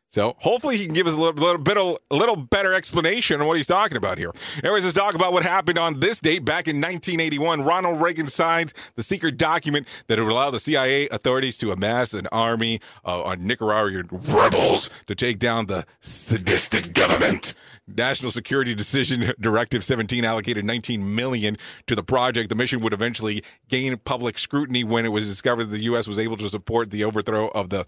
So 0.08 0.36
hopefully 0.38 0.76
he 0.76 0.86
can 0.86 0.94
give 0.94 1.06
us 1.06 1.14
a 1.14 1.16
little, 1.16 1.34
little 1.34 1.58
bit 1.60 1.76
of, 1.76 1.96
a 2.10 2.16
little 2.16 2.36
better 2.36 2.72
explanation 2.72 3.40
on 3.40 3.46
what 3.46 3.56
he's 3.56 3.66
talking 3.66 3.96
about 3.96 4.18
here. 4.18 4.32
Anyways, 4.62 4.84
let's 4.84 4.96
talk 4.96 5.14
about 5.14 5.32
what 5.32 5.42
happened 5.42 5.78
on 5.78 6.00
this 6.00 6.20
date 6.20 6.44
back 6.44 6.68
in 6.68 6.76
1981. 6.76 7.62
Ronald 7.62 8.00
Reagan 8.00 8.28
signed 8.28 8.72
the 8.94 9.02
secret 9.02 9.36
document 9.36 9.86
that 10.06 10.18
would 10.18 10.30
allow 10.30 10.50
the 10.50 10.60
CIA 10.60 11.08
authorities 11.08 11.58
to 11.58 11.72
amass 11.72 12.14
an 12.14 12.28
army 12.32 12.80
uh, 13.04 13.24
on 13.24 13.46
Nicaraguan 13.46 14.06
rebels 14.10 14.88
to 15.06 15.14
take 15.14 15.38
down 15.38 15.66
the 15.66 15.84
Sandinista 16.00 16.92
government. 16.92 17.54
National 17.88 18.30
Security 18.30 18.74
Decision 18.74 19.32
Directive 19.40 19.84
17 19.84 20.24
allocated 20.24 20.64
19 20.64 21.14
million 21.14 21.56
to 21.86 21.94
the 21.94 22.02
project. 22.02 22.48
The 22.48 22.54
mission 22.54 22.80
would 22.80 22.92
eventually 22.92 23.42
gain 23.68 23.96
public 23.98 24.38
scrutiny 24.38 24.82
when 24.82 25.04
it 25.04 25.10
was 25.10 25.28
discovered 25.28 25.66
that 25.66 25.76
the 25.76 25.84
U.S. 25.84 26.08
was 26.08 26.18
able 26.18 26.36
to 26.38 26.48
support 26.48 26.90
the 26.90 27.04
overthrow 27.04 27.48
of 27.48 27.70
the 27.70 27.86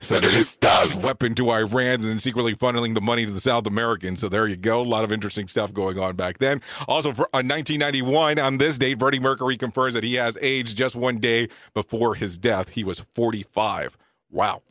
Sandinistas 0.00 0.94
weapon 0.94 1.34
to 1.34 1.50
Iran 1.50 2.00
and 2.00 2.04
then 2.04 2.20
secretly 2.20 2.54
funneling 2.54 2.94
the 2.94 3.02
money 3.02 3.26
to 3.26 3.30
the 3.30 3.40
South 3.40 3.66
Americans. 3.66 4.20
So 4.20 4.30
there 4.30 4.46
you 4.46 4.56
go. 4.56 4.80
A 4.80 4.82
lot 4.82 5.04
of 5.04 5.12
interesting 5.12 5.46
stuff 5.46 5.74
going 5.74 5.98
on 5.98 6.16
back 6.16 6.38
then. 6.38 6.62
Also, 6.88 7.12
for, 7.12 7.24
uh, 7.34 7.44
1991, 7.44 8.38
on 8.38 8.56
this 8.56 8.78
date, 8.78 8.98
Freddie 8.98 9.20
Mercury 9.20 9.58
confirms 9.58 9.92
that 9.92 10.02
he 10.02 10.14
has 10.14 10.38
AIDS 10.40 10.72
just 10.72 10.96
one 10.96 11.18
day 11.18 11.48
before 11.74 12.14
his 12.14 12.38
death. 12.38 12.70
He 12.70 12.82
was 12.82 12.98
45. 12.98 13.98
Wow. 14.30 14.62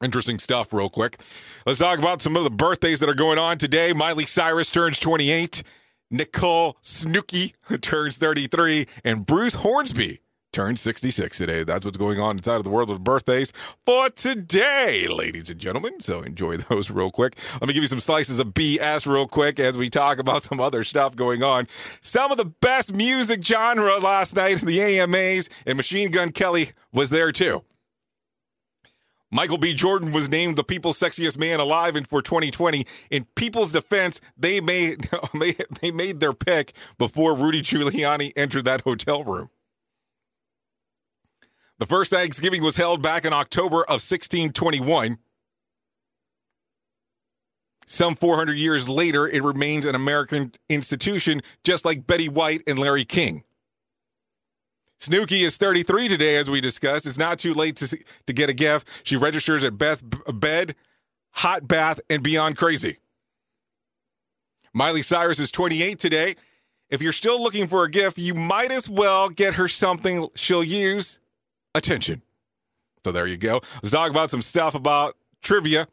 Interesting 0.00 0.38
stuff, 0.38 0.72
real 0.72 0.88
quick. 0.88 1.20
Let's 1.66 1.80
talk 1.80 1.98
about 1.98 2.22
some 2.22 2.36
of 2.36 2.44
the 2.44 2.50
birthdays 2.50 3.00
that 3.00 3.08
are 3.08 3.14
going 3.14 3.38
on 3.38 3.58
today. 3.58 3.92
Miley 3.92 4.26
Cyrus 4.26 4.70
turns 4.70 5.00
28. 5.00 5.64
Nicole 6.08 6.76
Snooki 6.84 7.54
turns 7.80 8.16
33. 8.16 8.86
And 9.02 9.26
Bruce 9.26 9.54
Hornsby 9.54 10.20
turned 10.52 10.78
66 10.78 11.38
today. 11.38 11.64
That's 11.64 11.84
what's 11.84 11.96
going 11.96 12.20
on 12.20 12.36
inside 12.36 12.56
of 12.56 12.64
the 12.64 12.70
world 12.70 12.90
of 12.90 13.02
birthdays 13.02 13.52
for 13.84 14.10
today, 14.10 15.08
ladies 15.08 15.50
and 15.50 15.58
gentlemen. 15.58 16.00
So 16.00 16.20
enjoy 16.20 16.56
those 16.68 16.90
real 16.90 17.10
quick. 17.10 17.38
Let 17.54 17.68
me 17.68 17.74
give 17.74 17.82
you 17.82 17.88
some 17.88 18.00
slices 18.00 18.38
of 18.38 18.48
BS 18.48 19.06
real 19.06 19.26
quick 19.26 19.58
as 19.58 19.76
we 19.76 19.90
talk 19.90 20.18
about 20.18 20.42
some 20.44 20.60
other 20.60 20.84
stuff 20.84 21.16
going 21.16 21.42
on. 21.42 21.66
Some 22.00 22.30
of 22.30 22.36
the 22.36 22.44
best 22.44 22.92
music 22.92 23.42
genre 23.44 23.98
last 23.98 24.36
night 24.36 24.60
in 24.60 24.66
the 24.66 24.80
AMAs, 24.80 25.48
and 25.66 25.76
Machine 25.76 26.10
Gun 26.10 26.30
Kelly 26.30 26.72
was 26.92 27.10
there 27.10 27.32
too. 27.32 27.64
Michael 29.34 29.56
B. 29.56 29.72
Jordan 29.72 30.12
was 30.12 30.28
named 30.28 30.56
the 30.56 30.64
people's 30.64 30.98
sexiest 30.98 31.38
man 31.38 31.58
alive 31.58 31.94
for 32.10 32.20
2020. 32.20 32.86
In 33.10 33.24
People's 33.34 33.72
defense, 33.72 34.20
they 34.36 34.60
made 34.60 35.08
they 35.80 35.90
made 35.90 36.20
their 36.20 36.34
pick 36.34 36.74
before 36.98 37.34
Rudy 37.34 37.62
Giuliani 37.62 38.32
entered 38.36 38.66
that 38.66 38.82
hotel 38.82 39.24
room. 39.24 39.48
The 41.78 41.86
first 41.86 42.10
Thanksgiving 42.10 42.62
was 42.62 42.76
held 42.76 43.02
back 43.02 43.24
in 43.24 43.32
October 43.32 43.82
of 43.82 44.00
1621. 44.00 45.18
Some 47.86 48.14
400 48.14 48.56
years 48.56 48.88
later, 48.88 49.28
it 49.28 49.42
remains 49.42 49.84
an 49.84 49.94
American 49.94 50.52
institution, 50.68 51.42
just 51.64 51.84
like 51.84 52.06
Betty 52.06 52.28
White 52.28 52.62
and 52.66 52.78
Larry 52.78 53.04
King. 53.04 53.44
Snooki 55.00 55.44
is 55.44 55.56
33 55.56 56.06
today, 56.08 56.36
as 56.36 56.48
we 56.48 56.60
discussed. 56.60 57.06
It's 57.06 57.18
not 57.18 57.40
too 57.40 57.52
late 57.52 57.76
to, 57.76 57.98
to 58.26 58.32
get 58.32 58.48
a 58.48 58.54
gift. 58.54 58.88
She 59.02 59.16
registers 59.16 59.64
at 59.64 59.76
Beth 59.76 60.02
Bed, 60.32 60.76
Hot 61.32 61.66
Bath, 61.66 62.00
and 62.08 62.22
Beyond 62.22 62.56
Crazy. 62.56 62.98
Miley 64.72 65.02
Cyrus 65.02 65.38
is 65.38 65.50
28 65.50 65.98
today. 65.98 66.36
If 66.88 67.02
you're 67.02 67.12
still 67.12 67.42
looking 67.42 67.66
for 67.66 67.84
a 67.84 67.90
gift, 67.90 68.16
you 68.16 68.34
might 68.34 68.70
as 68.70 68.88
well 68.88 69.28
get 69.28 69.54
her 69.54 69.66
something 69.66 70.28
she'll 70.34 70.62
use 70.62 71.18
attention. 71.74 72.22
So 73.04 73.12
there 73.12 73.26
you 73.26 73.36
go. 73.36 73.60
Let's 73.82 73.92
talk 73.92 74.10
about 74.10 74.30
some 74.30 74.42
stuff 74.42 74.74
about 74.74 75.16
trivia. 75.42 75.88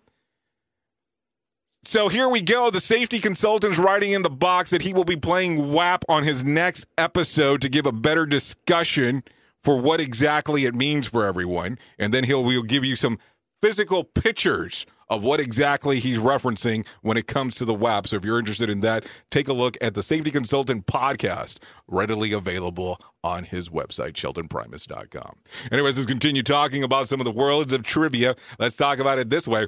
So 1.84 2.10
here 2.10 2.28
we 2.28 2.42
go. 2.42 2.70
The 2.70 2.82
safety 2.82 3.20
consultant's 3.20 3.80
writing 3.80 4.12
in 4.12 4.22
the 4.22 4.30
box 4.30 4.70
that 4.72 4.82
he 4.82 4.94
will 4.94 5.06
be 5.06 5.16
playing 5.16 5.72
WAP 5.72 6.04
on 6.10 6.24
his 6.24 6.44
next 6.44 6.86
episode 6.98 7.62
to 7.62 7.70
give 7.70 7.86
a 7.86 7.92
better 7.92 8.26
discussion 8.26 9.24
for 9.64 9.82
what 9.82 10.00
exactly 10.00 10.66
it 10.66 10.76
means 10.76 11.08
for 11.08 11.26
everyone. 11.26 11.80
And 11.98 12.14
then 12.14 12.26
he'll 12.26 12.44
we'll 12.44 12.64
give 12.64 12.84
you 12.84 12.96
some 12.96 13.18
physical 13.62 14.04
pictures 14.04 14.86
of 15.10 15.24
what 15.24 15.40
exactly 15.40 16.00
he's 16.00 16.20
referencing 16.20 16.86
when 17.02 17.18
it 17.18 17.28
comes 17.28 17.56
to 17.56 17.66
the 17.66 17.74
WAP. 17.74 18.08
So 18.08 18.18
if 18.18 18.26
you're 18.26 18.40
interested 18.40 18.70
in 18.70 18.82
that, 18.82 19.06
take 19.32 19.48
a 19.48 19.54
look 19.54 19.78
at 19.82 19.94
the 19.94 20.04
Safety 20.04 20.32
Consultant 20.32 20.86
podcast, 20.86 21.58
readily 21.88 22.32
available 22.32 23.00
on 23.24 23.44
his 23.44 23.70
website, 23.70 24.14
sheldonprimus.com. 24.14 25.36
Anyways, 25.72 25.98
let's 25.98 26.10
continue 26.10 26.44
talking 26.44 26.84
about 26.84 27.10
some 27.10 27.20
of 27.20 27.26
the 27.26 27.32
worlds 27.32 27.74
of 27.74 27.84
trivia. 27.84 28.36
Let's 28.60 28.78
talk 28.78 29.00
about 29.00 29.20
it 29.20 29.30
this 29.30 29.48
way. 29.48 29.68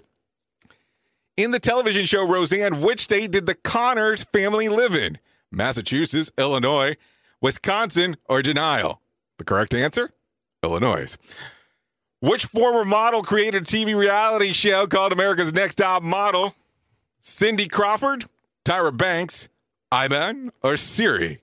In 1.37 1.51
the 1.51 1.59
television 1.59 2.05
show 2.05 2.27
Roseanne, 2.27 2.81
which 2.81 3.01
state 3.01 3.31
did 3.31 3.45
the 3.45 3.55
Connors 3.55 4.23
family 4.23 4.69
live 4.69 4.93
in? 4.93 5.17
Massachusetts, 5.51 6.31
Illinois, 6.37 6.95
Wisconsin, 7.41 8.15
or 8.29 8.41
denial? 8.41 9.01
The 9.37 9.43
correct 9.43 9.73
answer? 9.73 10.11
Illinois. 10.63 11.17
Which 12.21 12.45
former 12.45 12.85
model 12.85 13.23
created 13.23 13.63
a 13.63 13.65
TV 13.65 13.95
reality 13.95 14.53
show 14.53 14.85
called 14.85 15.11
America's 15.11 15.51
Next 15.51 15.75
Top 15.75 16.03
Model? 16.03 16.53
Cindy 17.19 17.67
Crawford, 17.67 18.25
Tyra 18.63 18.95
Banks, 18.95 19.49
Iman, 19.91 20.51
or 20.61 20.77
Siri? 20.77 21.41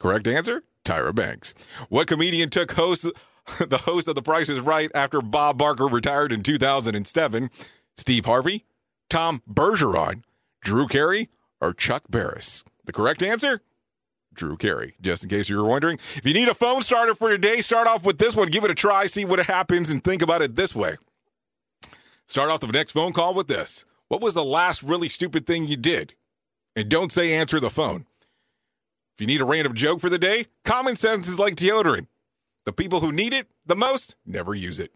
Correct 0.00 0.26
answer? 0.26 0.64
Tyra 0.84 1.14
Banks. 1.14 1.54
What 1.90 2.08
comedian 2.08 2.50
took 2.50 2.72
host 2.72 3.06
the 3.60 3.78
host 3.78 4.08
of 4.08 4.16
The 4.16 4.22
Price 4.22 4.48
is 4.48 4.58
Right 4.58 4.90
after 4.96 5.22
Bob 5.22 5.58
Barker 5.58 5.86
retired 5.86 6.32
in 6.32 6.42
2007? 6.42 7.48
Steve 7.96 8.24
Harvey, 8.24 8.64
Tom 9.08 9.42
Bergeron, 9.48 10.24
Drew 10.60 10.88
Carey, 10.88 11.28
or 11.60 11.72
Chuck 11.72 12.02
Barris? 12.10 12.64
The 12.84 12.92
correct 12.92 13.22
answer? 13.22 13.60
Drew 14.36 14.56
Carey, 14.56 14.94
just 15.00 15.22
in 15.22 15.30
case 15.30 15.48
you 15.48 15.56
were 15.56 15.64
wondering. 15.64 15.98
If 16.14 16.26
you 16.26 16.34
need 16.34 16.48
a 16.48 16.54
phone 16.54 16.82
starter 16.82 17.14
for 17.14 17.30
today, 17.30 17.60
start 17.60 17.88
off 17.88 18.04
with 18.04 18.18
this 18.18 18.36
one. 18.36 18.48
Give 18.48 18.64
it 18.64 18.70
a 18.70 18.74
try, 18.74 19.06
see 19.06 19.24
what 19.24 19.44
happens, 19.44 19.90
and 19.90 20.02
think 20.02 20.22
about 20.22 20.42
it 20.42 20.54
this 20.54 20.74
way. 20.74 20.96
Start 22.26 22.50
off 22.50 22.60
the 22.60 22.66
next 22.68 22.92
phone 22.92 23.12
call 23.12 23.34
with 23.34 23.48
this 23.48 23.84
What 24.08 24.20
was 24.20 24.34
the 24.34 24.44
last 24.44 24.82
really 24.82 25.08
stupid 25.08 25.46
thing 25.46 25.66
you 25.66 25.76
did? 25.76 26.14
And 26.74 26.88
don't 26.88 27.12
say 27.12 27.32
answer 27.32 27.58
the 27.58 27.70
phone. 27.70 28.06
If 29.16 29.22
you 29.22 29.26
need 29.26 29.40
a 29.40 29.46
random 29.46 29.74
joke 29.74 30.00
for 30.00 30.10
the 30.10 30.18
day, 30.18 30.46
common 30.64 30.94
sense 30.94 31.26
is 31.26 31.38
like 31.38 31.56
deodorant. 31.56 32.06
The 32.66 32.72
people 32.72 33.00
who 33.00 33.12
need 33.12 33.32
it 33.32 33.46
the 33.64 33.76
most 33.76 34.16
never 34.26 34.54
use 34.54 34.78
it. 34.78 34.92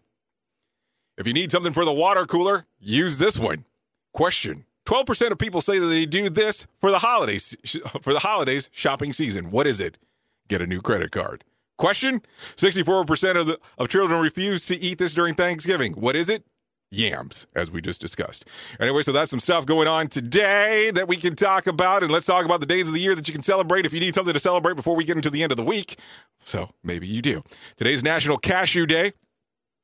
If 1.17 1.25
you 1.25 1.33
need 1.33 1.51
something 1.51 1.73
for 1.73 1.85
the 1.85 1.93
water 1.93 2.25
cooler, 2.25 2.65
use 2.79 3.17
this 3.17 3.37
one. 3.37 3.65
Question 4.13 4.65
12% 4.85 5.31
of 5.31 5.37
people 5.37 5.61
say 5.61 5.79
that 5.79 5.85
they 5.85 6.05
do 6.05 6.29
this 6.29 6.67
for 6.79 6.91
the 6.91 6.99
holidays 6.99 7.55
for 8.01 8.13
the 8.13 8.19
holidays 8.19 8.69
shopping 8.71 9.13
season. 9.13 9.51
What 9.51 9.67
is 9.67 9.79
it? 9.79 9.97
Get 10.47 10.61
a 10.61 10.67
new 10.67 10.81
credit 10.81 11.11
card. 11.11 11.43
Question 11.77 12.21
64% 12.57 13.39
of 13.39 13.47
the 13.47 13.59
of 13.77 13.89
children 13.89 14.21
refuse 14.21 14.65
to 14.67 14.77
eat 14.77 14.97
this 14.97 15.13
during 15.13 15.35
Thanksgiving. 15.35 15.93
What 15.93 16.15
is 16.15 16.29
it? 16.29 16.43
Yams, 16.93 17.47
as 17.55 17.71
we 17.71 17.81
just 17.81 18.01
discussed. 18.01 18.43
Anyway, 18.79 19.01
so 19.01 19.13
that's 19.13 19.31
some 19.31 19.39
stuff 19.39 19.65
going 19.65 19.87
on 19.87 20.09
today 20.09 20.91
that 20.93 21.07
we 21.07 21.15
can 21.15 21.37
talk 21.37 21.65
about. 21.65 22.03
And 22.03 22.11
let's 22.11 22.25
talk 22.25 22.43
about 22.43 22.59
the 22.59 22.65
days 22.65 22.89
of 22.89 22.93
the 22.93 22.99
year 22.99 23.15
that 23.15 23.29
you 23.29 23.33
can 23.33 23.43
celebrate 23.43 23.85
if 23.85 23.93
you 23.93 24.01
need 24.01 24.13
something 24.13 24.33
to 24.33 24.39
celebrate 24.39 24.75
before 24.75 24.95
we 24.95 25.05
get 25.05 25.15
into 25.15 25.29
the 25.29 25.41
end 25.41 25.53
of 25.53 25.57
the 25.57 25.63
week. 25.63 25.97
So 26.43 26.71
maybe 26.83 27.07
you 27.07 27.21
do. 27.21 27.43
Today's 27.77 28.03
National 28.03 28.37
Cashew 28.37 28.85
Day, 28.85 29.13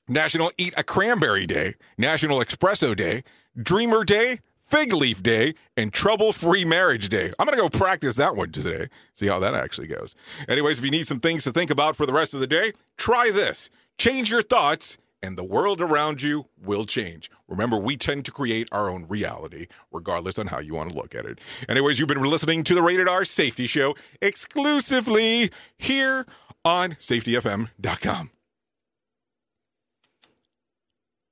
National 0.10 0.52
Eat 0.58 0.74
a 0.76 0.84
Cranberry 0.84 1.48
Day, 1.48 1.76
National 1.98 2.43
Espresso 2.43 2.93
Day, 2.95 3.24
Dreamer 3.58 4.04
Day, 4.04 4.41
Fig 4.68 4.91
Leaf 4.91 5.24
Day, 5.24 5.55
and 5.78 5.93
Trouble 5.93 6.34
Free 6.34 6.65
Marriage 6.65 7.07
Day. 7.07 7.32
I'm 7.39 7.45
going 7.45 7.57
to 7.57 7.61
go 7.61 7.70
practice 7.70 8.15
that 8.15 8.36
one 8.36 8.51
today, 8.51 8.89
see 9.13 9.28
how 9.28 9.39
that 9.39 9.53
actually 9.53 9.88
goes. 9.88 10.13
Anyways, 10.49 10.80
if 10.80 10.86
you 10.86 10.91
need 10.91 11.07
some 11.07 11.22
things 11.22 11.45
to 11.45 11.51
think 11.51 11.72
about 11.72 11.95
for 11.95 12.05
the 12.05 12.11
rest 12.11 12.34
of 12.34 12.41
the 12.41 12.47
day, 12.47 12.74
try 12.97 13.32
this. 13.34 13.70
Change 13.97 14.30
your 14.30 14.41
thoughts, 14.41 14.97
and 15.24 15.38
the 15.38 15.43
world 15.43 15.80
around 15.80 16.22
you 16.22 16.47
will 16.61 16.84
change. 16.84 17.32
Remember, 17.47 17.78
we 17.78 17.95
tend 17.95 18.26
to 18.26 18.32
create 18.32 18.68
our 18.74 18.89
own 18.89 19.05
reality, 19.07 19.68
regardless 19.89 20.38
on 20.38 20.47
how 20.47 20.59
you 20.59 20.76
want 20.76 20.89
to 20.89 20.95
look 20.95 21.15
at 21.15 21.26
it. 21.26 21.39
Anyways, 21.70 21.97
you've 21.97 22.09
been 22.09 22.22
listening 22.22 22.63
to 22.65 22.76
the 22.76 22.82
Rated 22.82 23.07
R 23.07 23.24
Safety 23.24 23.68
Show 23.68 23.95
exclusively 24.22 25.49
here 25.78 26.26
on 26.65 26.95
safetyfm.com. 26.95 28.32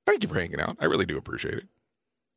Thank 0.06 0.22
you 0.22 0.28
for 0.28 0.36
hanging 0.36 0.60
out. 0.60 0.76
I 0.80 0.86
really 0.86 1.04
do 1.04 1.18
appreciate 1.18 1.54
it. 1.54 1.64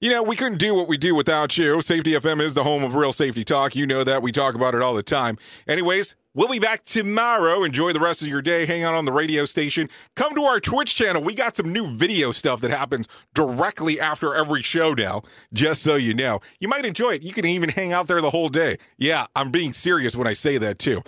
You 0.01 0.09
know, 0.09 0.23
we 0.23 0.37
couldn't 0.37 0.59
do 0.59 0.73
what 0.73 0.87
we 0.87 0.95
do 0.95 1.13
without 1.13 1.57
you. 1.57 1.81
Safety 1.81 2.13
FM 2.13 2.39
is 2.39 2.53
the 2.53 2.63
home 2.63 2.85
of 2.85 2.95
real 2.95 3.11
safety 3.11 3.43
talk. 3.43 3.75
You 3.75 3.85
know 3.85 4.05
that. 4.05 4.21
We 4.21 4.31
talk 4.31 4.55
about 4.55 4.73
it 4.73 4.81
all 4.81 4.93
the 4.93 5.03
time. 5.03 5.37
Anyways, 5.67 6.15
we'll 6.33 6.47
be 6.47 6.57
back 6.57 6.85
tomorrow. 6.85 7.65
Enjoy 7.65 7.91
the 7.91 7.99
rest 7.99 8.21
of 8.21 8.29
your 8.29 8.41
day. 8.41 8.65
Hang 8.65 8.83
out 8.83 8.93
on 8.93 9.03
the 9.03 9.11
radio 9.11 9.43
station. 9.43 9.89
Come 10.15 10.35
to 10.35 10.43
our 10.43 10.61
Twitch 10.61 10.95
channel. 10.95 11.21
We 11.21 11.33
got 11.33 11.57
some 11.57 11.73
new 11.73 11.85
video 11.85 12.31
stuff 12.31 12.61
that 12.61 12.71
happens 12.71 13.09
directly 13.33 13.99
after 13.99 14.33
every 14.33 14.61
show 14.61 14.93
now, 14.93 15.23
just 15.51 15.83
so 15.83 15.95
you 15.95 16.13
know. 16.13 16.39
You 16.61 16.69
might 16.69 16.85
enjoy 16.85 17.15
it. 17.15 17.23
You 17.23 17.33
can 17.33 17.43
even 17.43 17.67
hang 17.67 17.91
out 17.91 18.07
there 18.07 18.21
the 18.21 18.29
whole 18.29 18.47
day. 18.47 18.77
Yeah, 18.97 19.25
I'm 19.35 19.51
being 19.51 19.73
serious 19.73 20.15
when 20.15 20.27
I 20.27 20.33
say 20.33 20.57
that, 20.59 20.79
too 20.79 21.03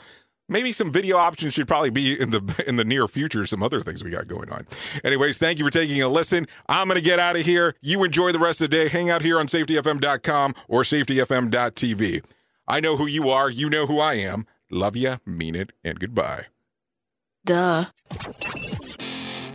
maybe 0.52 0.72
some 0.72 0.91
video 0.91 1.18
options 1.18 1.54
should 1.54 1.68
probably 1.68 1.89
be 1.89 2.20
in 2.20 2.30
the 2.30 2.64
in 2.68 2.76
the 2.76 2.86
near 2.86 3.08
future 3.08 3.45
some 3.47 3.64
other 3.64 3.82
things 3.82 4.04
we 4.04 4.12
got 4.12 4.28
going 4.28 4.52
on. 4.52 4.68
Anyways 5.04 5.38
thank 5.39 5.58
you 5.58 5.66
for 5.66 5.72
taking 5.72 6.02
a 6.02 6.08
listen. 6.08 6.45
I'm 6.70 6.88
gonna 6.88 7.02
get 7.02 7.18
out 7.18 7.36
of 7.36 7.43
here. 7.43 7.76
You 7.82 8.04
enjoy 8.04 8.32
the 8.32 8.39
rest 8.39 8.62
of 8.62 8.70
the 8.70 8.78
day. 8.78 8.88
Hang 8.89 9.10
out 9.10 9.22
here 9.22 9.39
on 9.39 9.47
safetyfm.com 9.47 10.54
or 10.68 10.84
safetyfm.tv 10.84 12.22
i 12.68 12.80
know 12.80 12.95
who 12.95 13.08
you 13.08 13.30
are. 13.30 13.49
You 13.49 13.70
know 13.70 13.86
who 13.86 13.99
i 13.99 14.14
am. 14.14 14.45
Love 14.70 14.95
ya 14.95 15.18
mean 15.26 15.56
it 15.56 15.72
and 15.84 15.99
goodbye. 15.99 16.45
Duh 17.43 17.86